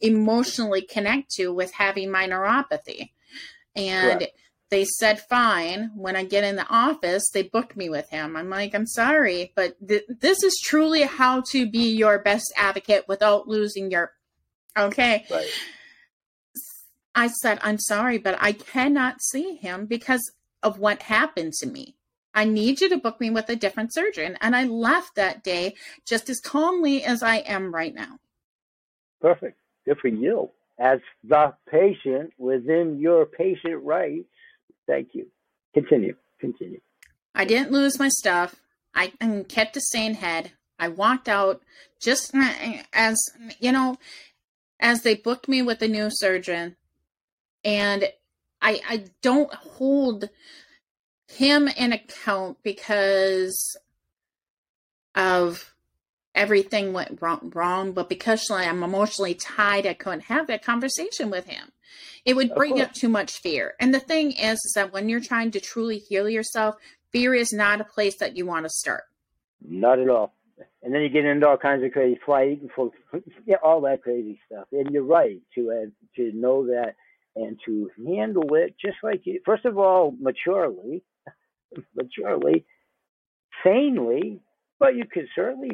emotionally 0.00 0.82
connect 0.82 1.30
to 1.32 1.52
with 1.52 1.72
having 1.72 2.10
my 2.10 2.28
neuropathy. 2.28 3.10
And 3.74 4.20
Correct. 4.20 4.32
They 4.70 4.84
said 4.84 5.20
fine 5.20 5.90
when 5.94 6.16
i 6.16 6.24
get 6.24 6.44
in 6.44 6.56
the 6.56 6.66
office 6.68 7.28
they 7.32 7.42
booked 7.42 7.76
me 7.76 7.88
with 7.88 8.08
him 8.10 8.36
i'm 8.36 8.48
like 8.50 8.74
i'm 8.74 8.86
sorry 8.86 9.52
but 9.54 9.76
th- 9.86 10.04
this 10.20 10.42
is 10.42 10.60
truly 10.64 11.02
how 11.02 11.40
to 11.40 11.68
be 11.70 11.90
your 11.94 12.18
best 12.18 12.52
advocate 12.56 13.06
without 13.08 13.48
losing 13.48 13.90
your 13.90 14.12
okay 14.76 15.24
Right. 15.30 15.46
i 17.14 17.28
said 17.28 17.58
i'm 17.62 17.78
sorry 17.78 18.18
but 18.18 18.36
i 18.40 18.52
cannot 18.52 19.22
see 19.22 19.56
him 19.56 19.86
because 19.86 20.22
of 20.62 20.78
what 20.78 21.02
happened 21.02 21.52
to 21.54 21.66
me 21.66 21.94
i 22.34 22.44
need 22.44 22.80
you 22.80 22.88
to 22.88 22.98
book 22.98 23.20
me 23.20 23.30
with 23.30 23.48
a 23.48 23.56
different 23.56 23.94
surgeon 23.94 24.36
and 24.40 24.56
i 24.56 24.64
left 24.64 25.14
that 25.14 25.42
day 25.42 25.74
just 26.04 26.28
as 26.28 26.40
calmly 26.40 27.04
as 27.04 27.22
i 27.22 27.36
am 27.36 27.74
right 27.74 27.94
now 27.94 28.18
Perfect. 29.20 29.56
Good 29.86 29.98
for 29.98 30.08
you. 30.08 30.50
As 30.78 31.00
the 31.24 31.54
patient 31.70 32.32
within 32.38 32.98
your 33.00 33.24
patient 33.24 33.82
rights. 33.82 34.28
Thank 34.86 35.14
you. 35.14 35.26
Continue. 35.74 36.16
Continue. 36.40 36.80
I 37.34 37.44
didn't 37.44 37.72
lose 37.72 37.98
my 37.98 38.08
stuff. 38.08 38.56
I 38.94 39.12
kept 39.48 39.76
a 39.76 39.80
sane 39.80 40.14
head. 40.14 40.52
I 40.78 40.88
walked 40.88 41.28
out 41.28 41.62
just 42.00 42.34
as, 42.92 43.16
you 43.58 43.72
know, 43.72 43.96
as 44.80 45.02
they 45.02 45.14
booked 45.14 45.48
me 45.48 45.62
with 45.62 45.82
a 45.82 45.88
new 45.88 46.08
surgeon. 46.10 46.76
And 47.64 48.10
I, 48.62 48.80
I 48.88 49.04
don't 49.22 49.52
hold 49.52 50.30
him 51.28 51.68
in 51.68 51.92
account 51.92 52.58
because 52.62 53.76
of 55.14 55.74
everything 56.34 56.92
went 56.92 57.20
wrong, 57.20 57.50
wrong 57.54 57.92
but 57.92 58.08
because 58.08 58.50
I'm 58.50 58.82
emotionally 58.82 59.34
tied, 59.34 59.86
I 59.86 59.94
couldn't 59.94 60.20
have 60.22 60.46
that 60.46 60.64
conversation 60.64 61.30
with 61.30 61.46
him. 61.46 61.72
It 62.24 62.34
would 62.34 62.54
bring 62.54 62.80
up 62.80 62.92
too 62.92 63.08
much 63.08 63.38
fear. 63.38 63.74
And 63.80 63.94
the 63.94 64.00
thing 64.00 64.32
is, 64.32 64.58
is 64.58 64.72
that 64.74 64.92
when 64.92 65.08
you're 65.08 65.20
trying 65.20 65.50
to 65.52 65.60
truly 65.60 65.98
heal 65.98 66.28
yourself, 66.28 66.76
fear 67.12 67.34
is 67.34 67.52
not 67.52 67.80
a 67.80 67.84
place 67.84 68.18
that 68.18 68.36
you 68.36 68.46
want 68.46 68.64
to 68.64 68.70
start. 68.70 69.04
Not 69.66 69.98
at 69.98 70.08
all. 70.08 70.34
And 70.82 70.94
then 70.94 71.02
you 71.02 71.08
get 71.08 71.24
into 71.24 71.46
all 71.46 71.56
kinds 71.56 71.84
of 71.84 71.92
crazy 71.92 72.18
flight 72.24 72.60
yeah, 73.46 73.56
all 73.62 73.80
that 73.82 74.02
crazy 74.02 74.38
stuff. 74.46 74.66
And 74.72 74.90
you're 74.90 75.02
right 75.02 75.40
to 75.54 75.70
uh, 75.70 75.90
to 76.16 76.32
know 76.32 76.66
that 76.66 76.94
and 77.34 77.58
to 77.66 77.90
handle 78.06 78.54
it 78.54 78.74
just 78.80 78.96
like 79.02 79.22
you. 79.24 79.40
First 79.44 79.66
of 79.66 79.78
all, 79.78 80.14
maturely, 80.18 81.02
maturely, 81.94 82.64
sanely. 83.62 84.40
But 84.78 84.94
you 84.94 85.04
can 85.06 85.26
certainly 85.34 85.70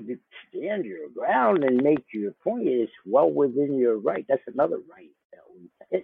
stand 0.49 0.85
your 0.85 1.09
ground 1.09 1.65
and 1.65 1.83
make 1.83 2.05
your 2.13 2.33
point. 2.45 2.69
It's 2.69 2.93
well 3.05 3.29
within 3.29 3.77
your 3.77 3.99
right. 3.99 4.25
That's 4.29 4.43
another 4.47 4.79
right. 4.91 5.11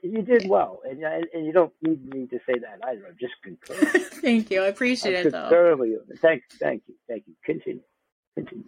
You 0.03 0.23
did 0.23 0.49
well, 0.49 0.81
and 0.89 1.03
and 1.33 1.47
you 1.47 1.53
don't 1.53 1.73
need 1.83 2.05
me 2.13 2.27
to 2.27 2.39
say 2.47 2.59
that 2.59 2.79
either. 2.89 3.07
I'm 3.09 3.17
just 3.19 3.35
concurring. 3.43 4.05
Thank 4.21 4.51
you. 4.51 4.63
I 4.63 4.67
appreciate 4.67 5.15
I'm 5.21 5.27
it 5.29 5.33
you. 5.87 6.03
Thank, 6.21 6.43
thank 6.61 6.83
you, 6.87 6.95
thank 7.09 7.25
you. 7.27 7.35
Continue, 7.45 7.81
continue. 8.35 8.65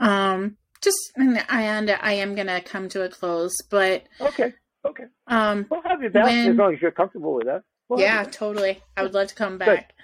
Um, 0.00 0.56
just 0.82 0.98
and 1.16 1.44
I 1.48 2.12
am 2.14 2.34
gonna 2.34 2.60
come 2.60 2.88
to 2.90 3.02
a 3.02 3.08
close, 3.08 3.56
but 3.70 4.04
Okay, 4.20 4.52
okay. 4.84 5.04
um, 5.28 5.66
We'll 5.70 5.82
have 5.82 6.02
you 6.02 6.10
back 6.10 6.24
When- 6.24 6.50
as 6.50 6.56
long 6.56 6.74
as 6.74 6.82
you're 6.82 6.90
comfortable 6.90 7.34
with 7.34 7.46
that. 7.46 7.62
We'll 7.88 8.00
yeah, 8.00 8.24
totally. 8.24 8.82
I 8.96 9.02
would 9.02 9.14
love 9.14 9.28
to 9.28 9.34
come 9.34 9.58
back. 9.58 9.94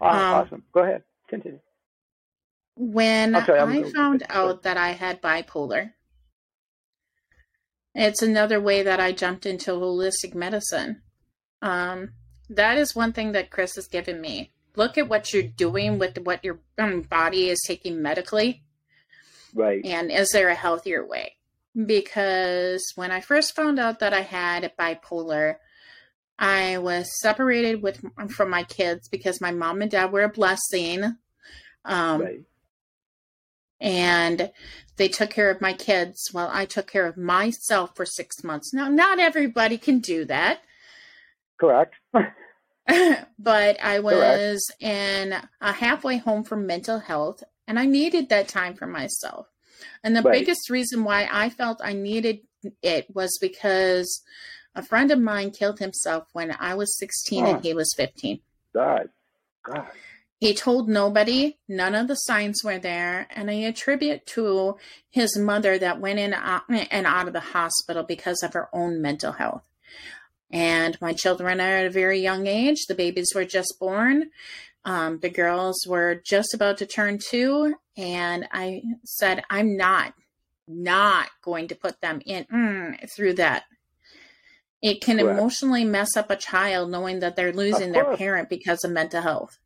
Ah, 0.00 0.38
um, 0.40 0.46
awesome. 0.46 0.62
Go 0.72 0.82
ahead. 0.82 1.04
Continue. 1.28 1.60
When 2.76 3.34
sorry, 3.44 3.60
I 3.60 3.90
found 3.92 4.24
out 4.30 4.62
that 4.62 4.76
I 4.78 4.92
had 4.92 5.20
bipolar, 5.20 5.92
It's 7.94 8.22
another 8.22 8.60
way 8.60 8.82
that 8.82 9.00
I 9.00 9.12
jumped 9.12 9.46
into 9.46 9.72
holistic 9.72 10.34
medicine. 10.34 11.02
Um, 11.60 12.10
that 12.48 12.78
is 12.78 12.94
one 12.94 13.12
thing 13.12 13.32
that 13.32 13.50
Chris 13.50 13.74
has 13.76 13.86
given 13.86 14.20
me. 14.20 14.52
Look 14.76 14.96
at 14.96 15.08
what 15.08 15.32
you're 15.32 15.42
doing 15.42 15.98
with 15.98 16.18
what 16.18 16.44
your 16.44 16.60
um, 16.78 17.02
body 17.02 17.48
is 17.48 17.60
taking 17.66 18.00
medically. 18.00 18.62
Right. 19.54 19.84
And 19.84 20.10
is 20.10 20.30
there 20.30 20.48
a 20.48 20.54
healthier 20.54 21.04
way? 21.04 21.36
Because 21.86 22.82
when 22.94 23.10
I 23.10 23.20
first 23.20 23.54
found 23.54 23.78
out 23.78 23.98
that 24.00 24.12
I 24.12 24.22
had 24.22 24.72
bipolar, 24.78 25.56
I 26.38 26.78
was 26.78 27.20
separated 27.20 27.82
with 27.82 28.02
from 28.30 28.50
my 28.50 28.62
kids 28.62 29.08
because 29.08 29.40
my 29.40 29.50
mom 29.50 29.82
and 29.82 29.90
dad 29.90 30.12
were 30.12 30.22
a 30.22 30.28
blessing. 30.28 31.16
Um, 31.84 32.20
right. 32.20 32.40
And 33.80 34.50
they 35.00 35.08
took 35.08 35.30
care 35.30 35.48
of 35.48 35.62
my 35.62 35.72
kids 35.72 36.28
while 36.30 36.50
I 36.52 36.66
took 36.66 36.86
care 36.86 37.06
of 37.06 37.16
myself 37.16 37.96
for 37.96 38.04
six 38.04 38.44
months. 38.44 38.74
Now, 38.74 38.90
not 38.90 39.18
everybody 39.18 39.78
can 39.78 40.00
do 40.00 40.26
that. 40.26 40.60
Correct. 41.58 41.94
but 43.38 43.82
I 43.82 44.00
was 44.00 44.62
Correct. 44.78 44.82
in 44.82 45.36
a 45.62 45.72
halfway 45.72 46.18
home 46.18 46.44
for 46.44 46.56
mental 46.56 46.98
health, 46.98 47.42
and 47.66 47.78
I 47.78 47.86
needed 47.86 48.28
that 48.28 48.48
time 48.48 48.74
for 48.74 48.86
myself. 48.86 49.46
And 50.04 50.14
the 50.14 50.20
right. 50.20 50.38
biggest 50.38 50.68
reason 50.68 51.02
why 51.02 51.26
I 51.32 51.48
felt 51.48 51.80
I 51.82 51.94
needed 51.94 52.40
it 52.82 53.06
was 53.14 53.38
because 53.40 54.22
a 54.74 54.82
friend 54.82 55.10
of 55.10 55.18
mine 55.18 55.50
killed 55.52 55.78
himself 55.78 56.24
when 56.34 56.54
I 56.60 56.74
was 56.74 56.98
16 56.98 57.46
oh. 57.46 57.54
and 57.54 57.64
he 57.64 57.72
was 57.72 57.94
15. 57.96 58.40
God. 58.74 59.08
God. 59.64 59.86
He 60.40 60.54
told 60.54 60.88
nobody, 60.88 61.58
none 61.68 61.94
of 61.94 62.08
the 62.08 62.14
signs 62.14 62.64
were 62.64 62.78
there, 62.78 63.26
and 63.28 63.50
I 63.50 63.54
attribute 63.54 64.24
to 64.28 64.78
his 65.10 65.36
mother 65.36 65.78
that 65.78 66.00
went 66.00 66.18
in 66.18 66.32
and 66.32 67.06
out 67.06 67.26
of 67.26 67.34
the 67.34 67.40
hospital 67.40 68.04
because 68.04 68.42
of 68.42 68.54
her 68.54 68.70
own 68.72 69.02
mental 69.02 69.32
health. 69.32 69.62
And 70.50 70.98
my 70.98 71.12
children 71.12 71.60
are 71.60 71.76
at 71.76 71.86
a 71.86 71.90
very 71.90 72.20
young 72.20 72.46
age. 72.46 72.86
The 72.88 72.94
babies 72.94 73.32
were 73.34 73.44
just 73.44 73.74
born. 73.78 74.30
Um, 74.86 75.18
the 75.18 75.28
girls 75.28 75.86
were 75.86 76.22
just 76.24 76.54
about 76.54 76.78
to 76.78 76.86
turn 76.86 77.18
two, 77.18 77.74
and 77.98 78.48
I 78.50 78.80
said, 79.04 79.42
I'm 79.50 79.76
not, 79.76 80.14
not 80.66 81.28
going 81.42 81.68
to 81.68 81.74
put 81.74 82.00
them 82.00 82.22
in 82.24 82.46
mm, 82.46 83.14
through 83.14 83.34
that. 83.34 83.64
It 84.80 85.02
can 85.02 85.18
Correct. 85.18 85.38
emotionally 85.38 85.84
mess 85.84 86.16
up 86.16 86.30
a 86.30 86.36
child 86.36 86.90
knowing 86.90 87.20
that 87.20 87.36
they're 87.36 87.52
losing 87.52 87.92
their 87.92 88.16
parent 88.16 88.48
because 88.48 88.82
of 88.84 88.90
mental 88.90 89.20
health. 89.20 89.58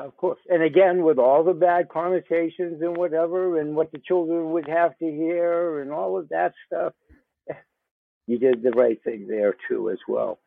Of 0.00 0.16
course. 0.16 0.38
And 0.48 0.62
again, 0.62 1.04
with 1.04 1.18
all 1.18 1.44
the 1.44 1.52
bad 1.52 1.90
connotations 1.90 2.80
and 2.80 2.96
whatever, 2.96 3.60
and 3.60 3.76
what 3.76 3.92
the 3.92 3.98
children 3.98 4.52
would 4.52 4.66
have 4.66 4.96
to 4.98 5.04
hear 5.04 5.80
and 5.80 5.92
all 5.92 6.18
of 6.18 6.30
that 6.30 6.54
stuff, 6.66 6.94
you 8.26 8.38
did 8.38 8.62
the 8.62 8.70
right 8.70 9.02
thing 9.04 9.26
there 9.28 9.54
too, 9.68 9.90
as 9.90 9.98
well. 10.08 10.38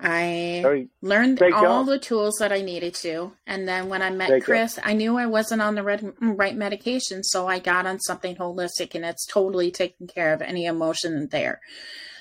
I 0.00 0.60
Very, 0.62 0.88
learned 1.02 1.42
all 1.42 1.84
job. 1.84 1.86
the 1.86 1.98
tools 1.98 2.36
that 2.38 2.52
I 2.52 2.60
needed 2.60 2.94
to. 2.96 3.32
And 3.48 3.66
then 3.66 3.88
when 3.88 4.00
I 4.00 4.10
met 4.10 4.28
great 4.28 4.44
Chris, 4.44 4.76
job. 4.76 4.84
I 4.86 4.92
knew 4.92 5.16
I 5.18 5.26
wasn't 5.26 5.60
on 5.60 5.74
the 5.74 5.82
red, 5.82 6.02
mm, 6.02 6.38
right 6.38 6.56
medication. 6.56 7.24
So 7.24 7.48
I 7.48 7.58
got 7.58 7.84
on 7.84 7.98
something 7.98 8.36
holistic 8.36 8.94
and 8.94 9.04
it's 9.04 9.26
totally 9.26 9.72
taken 9.72 10.06
care 10.06 10.32
of 10.32 10.40
any 10.40 10.66
emotion 10.66 11.28
there. 11.32 11.60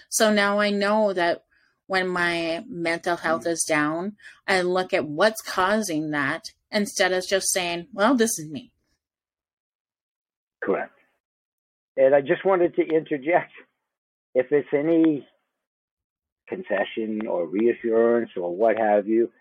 So 0.10 0.34
now 0.34 0.60
I 0.60 0.72
know 0.72 1.14
that 1.14 1.44
when 1.88 2.08
my 2.08 2.64
mental 2.68 3.18
health 3.18 3.46
mm. 3.46 3.52
is 3.52 3.64
down, 3.68 4.16
I 4.48 4.62
look 4.62 4.94
at 4.94 5.08
what's 5.08 5.42
causing 5.42 6.12
that 6.12 6.52
instead 6.72 7.14
of 7.14 7.26
just 7.28 7.52
saying, 7.52 7.88
well, 7.94 8.16
this 8.16 8.38
is 8.38 8.50
me. 8.50 8.72
Correct. 10.62 10.94
And 11.96 12.14
I 12.14 12.22
just 12.22 12.46
wanted 12.46 12.76
to 12.76 12.84
interject 12.84 13.52
if 14.36 14.52
it's 14.52 14.68
any 14.74 15.28
confession 16.48 17.28
or 17.28 17.48
reassurance 17.48 18.32
or 18.36 18.56
what 18.56 18.78
have 18.78 19.08
you, 19.08 19.32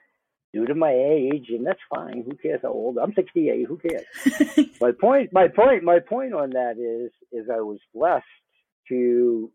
due 0.53 0.67
to 0.67 0.75
my 0.75 0.93
age, 0.93 1.47
and 1.51 1.67
that's 1.67 1.81
fine. 1.95 2.25
Who 2.25 2.37
cares 2.37 2.61
how 2.63 2.71
old? 2.71 2.99
I'm 2.99 3.13
68. 3.15 3.67
Who 3.67 3.77
cares? 3.77 4.71
my 4.81 4.93
point, 4.93 5.33
my 5.33 5.49
point, 5.49 5.85
my 5.85 5.99
point 5.99 6.33
on 6.33 6.51
that 6.51 6.79
is, 6.79 7.13
is 7.31 7.51
I 7.51 7.61
was 7.61 7.79
blessed 7.95 8.25
to 8.89 9.51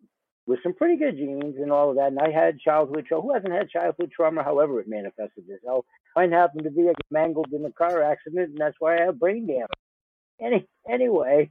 with 0.48 0.60
some 0.64 0.74
pretty 0.74 0.98
good 0.98 1.18
genes 1.18 1.56
and 1.58 1.72
all 1.72 1.90
of 1.90 1.96
that. 1.98 2.08
And 2.08 2.20
I 2.20 2.32
had 2.32 2.60
childhood 2.60 3.06
trauma. 3.08 3.24
Who 3.24 3.34
hasn't 3.34 3.54
had 3.54 3.70
childhood 3.70 4.12
trauma, 4.16 4.44
however 4.44 4.80
it 4.80 4.88
manifested 4.88 5.46
itself? 5.48 5.86
Mine 6.16 6.32
happened 6.32 6.64
to 6.64 6.72
be 6.72 6.90
I 6.90 6.94
mangled 7.10 7.54
in 7.54 7.66
a 7.66 7.72
car 7.72 8.04
accident, 8.04 8.50
and 8.50 8.58
that's 8.58 8.76
why 8.80 8.98
I 8.98 9.06
have 9.06 9.20
brain 9.20 9.48
damage. 9.48 9.68
Any 10.42 10.68
anyway, 10.90 11.50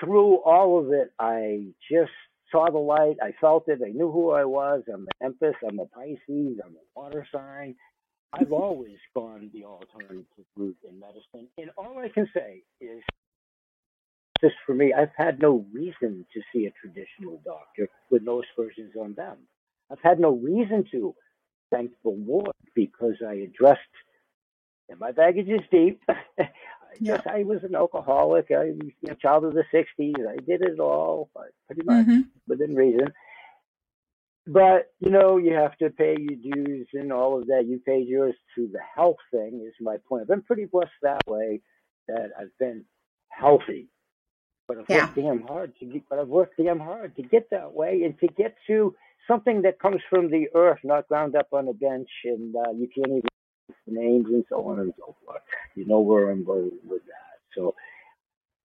through 0.00 0.36
all 0.42 0.80
of 0.80 0.92
it, 0.92 1.12
I 1.18 1.66
just 1.90 2.12
saw 2.50 2.70
the 2.70 2.78
light. 2.78 3.16
I 3.22 3.32
felt 3.40 3.68
it. 3.68 3.80
I 3.84 3.90
knew 3.90 4.10
who 4.10 4.30
I 4.30 4.44
was. 4.44 4.82
I'm 4.92 5.02
an 5.02 5.26
Empress. 5.26 5.56
I'm 5.66 5.78
a 5.78 5.86
Pisces. 5.86 6.58
I'm 6.64 6.74
a 6.74 7.00
water 7.00 7.26
sign. 7.32 7.74
I've 8.32 8.52
always 8.52 8.96
gone 9.14 9.50
the 9.52 9.64
alternative 9.64 10.26
route 10.56 10.76
in 10.88 10.98
medicine. 10.98 11.48
And 11.58 11.70
all 11.76 11.98
I 11.98 12.08
can 12.08 12.28
say 12.34 12.62
is 12.80 13.02
just 14.40 14.56
for 14.64 14.74
me, 14.74 14.92
I've 14.92 15.14
had 15.16 15.40
no 15.40 15.64
reason 15.72 16.26
to 16.32 16.40
see 16.52 16.66
a 16.66 16.72
traditional 16.72 17.40
doctor 17.44 17.88
with 18.10 18.22
no 18.22 18.42
aspersions 18.42 18.92
on 19.00 19.14
them. 19.14 19.36
I've 19.90 20.02
had 20.02 20.18
no 20.18 20.30
reason 20.30 20.84
to, 20.92 21.14
thank 21.72 21.92
the 22.02 22.10
Lord, 22.10 22.52
because 22.74 23.14
I 23.26 23.34
addressed, 23.34 23.80
and 24.88 24.98
my 24.98 25.12
baggage 25.12 25.48
is 25.48 25.60
deep. 25.70 26.02
Yes, 27.00 27.22
I 27.26 27.42
was 27.44 27.62
an 27.62 27.74
alcoholic. 27.74 28.46
I 28.50 28.70
was 28.70 28.90
a 29.08 29.14
child 29.16 29.44
of 29.44 29.52
the 29.54 29.64
60s. 29.72 30.14
I 30.26 30.36
did 30.36 30.62
it 30.62 30.80
all, 30.80 31.30
pretty 31.66 31.82
much 31.84 32.06
mm-hmm. 32.06 32.20
within 32.48 32.74
reason. 32.74 33.12
But, 34.46 34.92
you 35.00 35.10
know, 35.10 35.36
you 35.36 35.52
have 35.54 35.76
to 35.78 35.90
pay 35.90 36.16
your 36.18 36.54
dues 36.54 36.88
and 36.94 37.12
all 37.12 37.38
of 37.38 37.48
that. 37.48 37.66
You 37.66 37.80
paid 37.84 38.06
yours 38.06 38.34
through 38.54 38.68
the 38.68 38.80
health 38.94 39.16
thing, 39.30 39.62
is 39.66 39.74
my 39.80 39.96
point. 40.08 40.22
I've 40.22 40.28
been 40.28 40.42
pretty 40.42 40.66
blessed 40.66 40.92
that 41.02 41.20
way 41.26 41.60
that 42.08 42.30
I've 42.38 42.56
been 42.58 42.84
healthy 43.28 43.88
but 44.68 44.78
I've 44.78 44.84
yeah. 44.88 45.04
worked 45.04 45.16
damn 45.16 45.42
hard 45.42 45.72
to 45.80 45.86
get, 45.86 46.02
but 46.08 46.18
I've 46.18 46.28
worked 46.28 46.56
damn 46.56 46.80
hard 46.80 47.16
to 47.16 47.22
get 47.22 47.50
that 47.50 47.72
way 47.72 48.02
and 48.04 48.18
to 48.20 48.26
get 48.28 48.56
to 48.66 48.94
something 49.28 49.62
that 49.62 49.78
comes 49.78 50.00
from 50.08 50.30
the 50.30 50.46
earth, 50.54 50.78
not 50.84 51.08
ground 51.08 51.36
up 51.36 51.48
on 51.52 51.68
a 51.68 51.72
bench, 51.72 52.08
and 52.24 52.54
uh, 52.54 52.70
you 52.72 52.88
can't 52.94 53.08
even 53.08 53.28
names 53.86 54.26
and 54.28 54.44
so 54.48 54.66
on 54.68 54.80
and 54.80 54.92
so 54.98 55.14
forth. 55.24 55.42
You 55.74 55.86
know 55.86 56.00
where 56.00 56.30
I'm 56.30 56.44
going 56.44 56.72
with 56.84 57.02
that. 57.06 57.38
So 57.54 57.74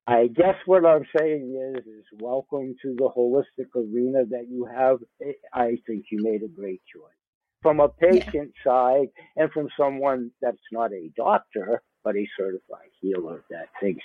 I 0.08 0.28
guess 0.28 0.56
what 0.66 0.86
I'm 0.86 1.06
saying 1.18 1.76
is, 1.76 1.86
is 1.86 2.06
welcome 2.20 2.76
to 2.82 2.96
the 2.96 3.10
holistic 3.16 3.76
arena 3.76 4.26
that 4.30 4.48
you 4.50 4.66
have. 4.66 5.00
I 5.54 5.78
think 5.88 6.06
you 6.12 6.24
made 6.24 6.44
a 6.44 6.48
great 6.48 6.82
choice 6.94 7.14
from 7.62 7.80
a 7.80 7.90
patient 7.90 8.54
yeah. 8.66 8.72
side 8.72 9.08
and 9.36 9.52
from 9.52 9.70
someone 9.78 10.32
that's 10.42 10.58
not 10.72 10.92
a 10.92 11.12
doctor 11.16 11.82
but 12.04 12.16
a 12.16 12.28
certified 12.36 12.90
healer 13.00 13.44
that 13.52 13.68
thinks 13.80 14.04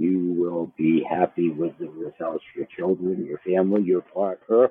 you 0.00 0.34
will 0.38 0.72
be 0.78 1.04
happy 1.08 1.50
with 1.50 1.78
the 1.78 1.88
results. 1.88 2.44
Your 2.56 2.66
children, 2.76 3.26
your 3.26 3.38
family, 3.38 3.82
your 3.82 4.00
partner, 4.00 4.70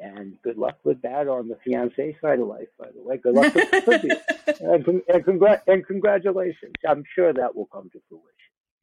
and 0.00 0.40
good 0.42 0.56
luck 0.56 0.78
with 0.84 1.02
that 1.02 1.26
on 1.26 1.48
the 1.48 1.58
fiance 1.64 2.16
side 2.20 2.38
of 2.38 2.46
life. 2.46 2.68
By 2.78 2.86
the 2.94 3.02
way, 3.02 3.16
good 3.16 3.34
luck 3.34 3.52
with 3.54 3.66
and, 4.60 4.86
and, 5.08 5.24
congr- 5.24 5.62
and 5.66 5.84
congratulations. 5.84 6.74
I'm 6.88 7.02
sure 7.14 7.32
that 7.32 7.56
will 7.56 7.66
come 7.66 7.90
to 7.90 8.00
fruition. 8.08 8.28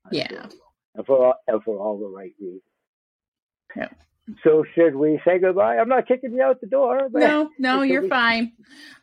I'm 0.06 0.12
yeah, 0.12 0.28
sure 0.28 0.44
and 0.96 1.06
for 1.06 1.28
all, 1.28 1.36
and 1.48 1.64
for 1.64 1.78
all 1.78 1.98
the 1.98 2.08
right 2.08 2.34
reasons. 2.40 2.62
Yeah. 3.76 3.90
So 4.44 4.64
should 4.74 4.96
we 4.96 5.22
say 5.24 5.38
goodbye? 5.38 5.78
I'm 5.78 5.88
not 5.88 6.08
kicking 6.08 6.34
you 6.34 6.42
out 6.42 6.60
the 6.60 6.68
door. 6.68 7.10
no, 7.12 7.52
no, 7.60 7.84
you're 7.84 8.02
we... 8.02 8.10
fine. 8.10 8.54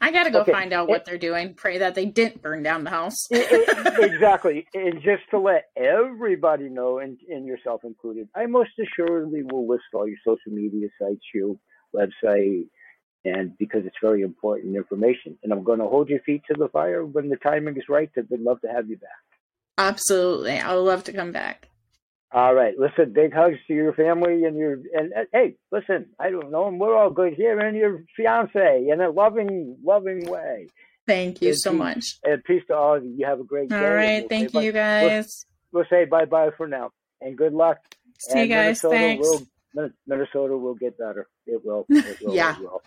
I 0.01 0.11
got 0.11 0.25
to 0.25 0.31
go 0.31 0.41
okay. 0.41 0.51
find 0.51 0.73
out 0.73 0.89
what 0.89 1.05
they're 1.05 1.17
doing. 1.19 1.55
Pray 1.55 1.79
that 1.79 1.95
they 1.95 2.07
didn't 2.07 2.43
burn 2.43 2.65
down 2.65 2.83
the 2.83 2.91
house. 2.91 3.27
exactly. 3.31 4.67
And 4.75 4.95
just 4.97 5.23
to 5.31 5.39
let 5.39 5.67
everybody 5.77 6.69
know, 6.69 6.99
and, 6.99 7.19
and 7.29 7.47
yourself 7.47 7.83
included, 7.85 8.29
I 8.35 8.47
most 8.47 8.71
assuredly 8.81 9.43
will 9.45 9.69
list 9.69 9.85
all 9.95 10.09
your 10.09 10.19
social 10.27 10.53
media 10.53 10.89
sites, 11.01 11.23
your 11.33 11.55
website, 11.95 12.65
and 13.25 13.57
because 13.59 13.83
it's 13.87 13.97
very 14.03 14.23
important 14.23 14.75
information. 14.75 15.39
And 15.45 15.53
I'm 15.53 15.63
going 15.63 15.79
to 15.79 15.87
hold 15.87 16.09
your 16.09 16.21
feet 16.21 16.43
to 16.51 16.59
the 16.59 16.69
fire 16.69 17.07
when 17.07 17.29
the 17.29 17.37
timing 17.37 17.77
is 17.77 17.85
right. 17.89 18.11
I'd 18.17 18.27
love 18.41 18.61
to 18.63 18.69
have 18.69 18.89
you 18.89 18.97
back. 18.97 19.11
Absolutely. 19.79 20.59
I 20.59 20.75
would 20.75 20.83
love 20.83 21.05
to 21.05 21.13
come 21.13 21.31
back. 21.31 21.69
All 22.35 22.55
right. 22.55 22.75
Listen, 22.79 23.13
big 23.13 23.35
hugs 23.35 23.59
to 23.67 23.75
your 23.75 23.93
family 23.93 24.45
and 24.45 24.57
your 24.57 24.73
and, 24.73 25.13
and 25.13 25.27
hey, 25.33 25.57
listen, 25.71 26.07
I 26.19 26.31
don't 26.31 26.51
know, 26.51 26.67
and 26.67 26.81
we're 26.81 26.97
all 26.97 27.11
good 27.11 27.35
here 27.35 27.59
and 27.59 27.77
your 27.77 28.05
fiance 28.17 28.87
in 28.89 29.01
a 29.01 29.11
loving, 29.11 29.77
loving 29.85 30.25
way. 30.27 30.69
Thank 31.07 31.43
you 31.43 31.49
and 31.49 31.59
so 31.59 31.71
peace, 31.73 31.79
much. 31.79 32.19
And 32.25 32.45
peace 32.45 32.63
to 32.69 32.77
all 32.77 32.97
of 32.97 33.05
you. 33.05 33.15
You 33.19 33.27
have 33.27 33.41
a 33.41 33.45
great 33.45 33.71
all 33.73 33.79
day. 33.79 33.87
All 33.87 33.95
right. 33.95 34.21
We'll 34.21 34.29
Thank 34.29 34.55
you, 34.55 34.73
guys. 34.73 35.45
We'll, 35.73 35.81
we'll, 35.81 35.89
say 35.91 36.07
bye 36.07 36.25
bye 36.25 36.51
for 36.57 36.67
now. 36.67 36.93
And 37.21 37.37
good 37.37 37.53
luck. 37.53 37.79
See 38.19 38.39
and 38.39 38.49
you 38.49 38.55
guys. 38.55 38.83
Minnesota 38.83 38.97
Thanks. 38.97 39.29
Will, 39.75 39.91
Minnesota 40.07 40.57
will 40.57 40.75
get 40.75 40.97
better. 40.97 41.29
It 41.47 41.63
will. 41.65 41.87
It 41.91 42.19
will 42.23 42.35
yeah. 42.35 42.57
It 42.57 42.63
will. 42.63 42.83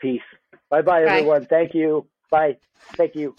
Peace. 0.00 0.20
Bye 0.68 0.82
bye, 0.82 1.04
everyone. 1.04 1.46
Thank 1.46 1.74
you. 1.74 2.06
Bye. 2.30 2.56
Thank 2.96 3.14
you. 3.14 3.34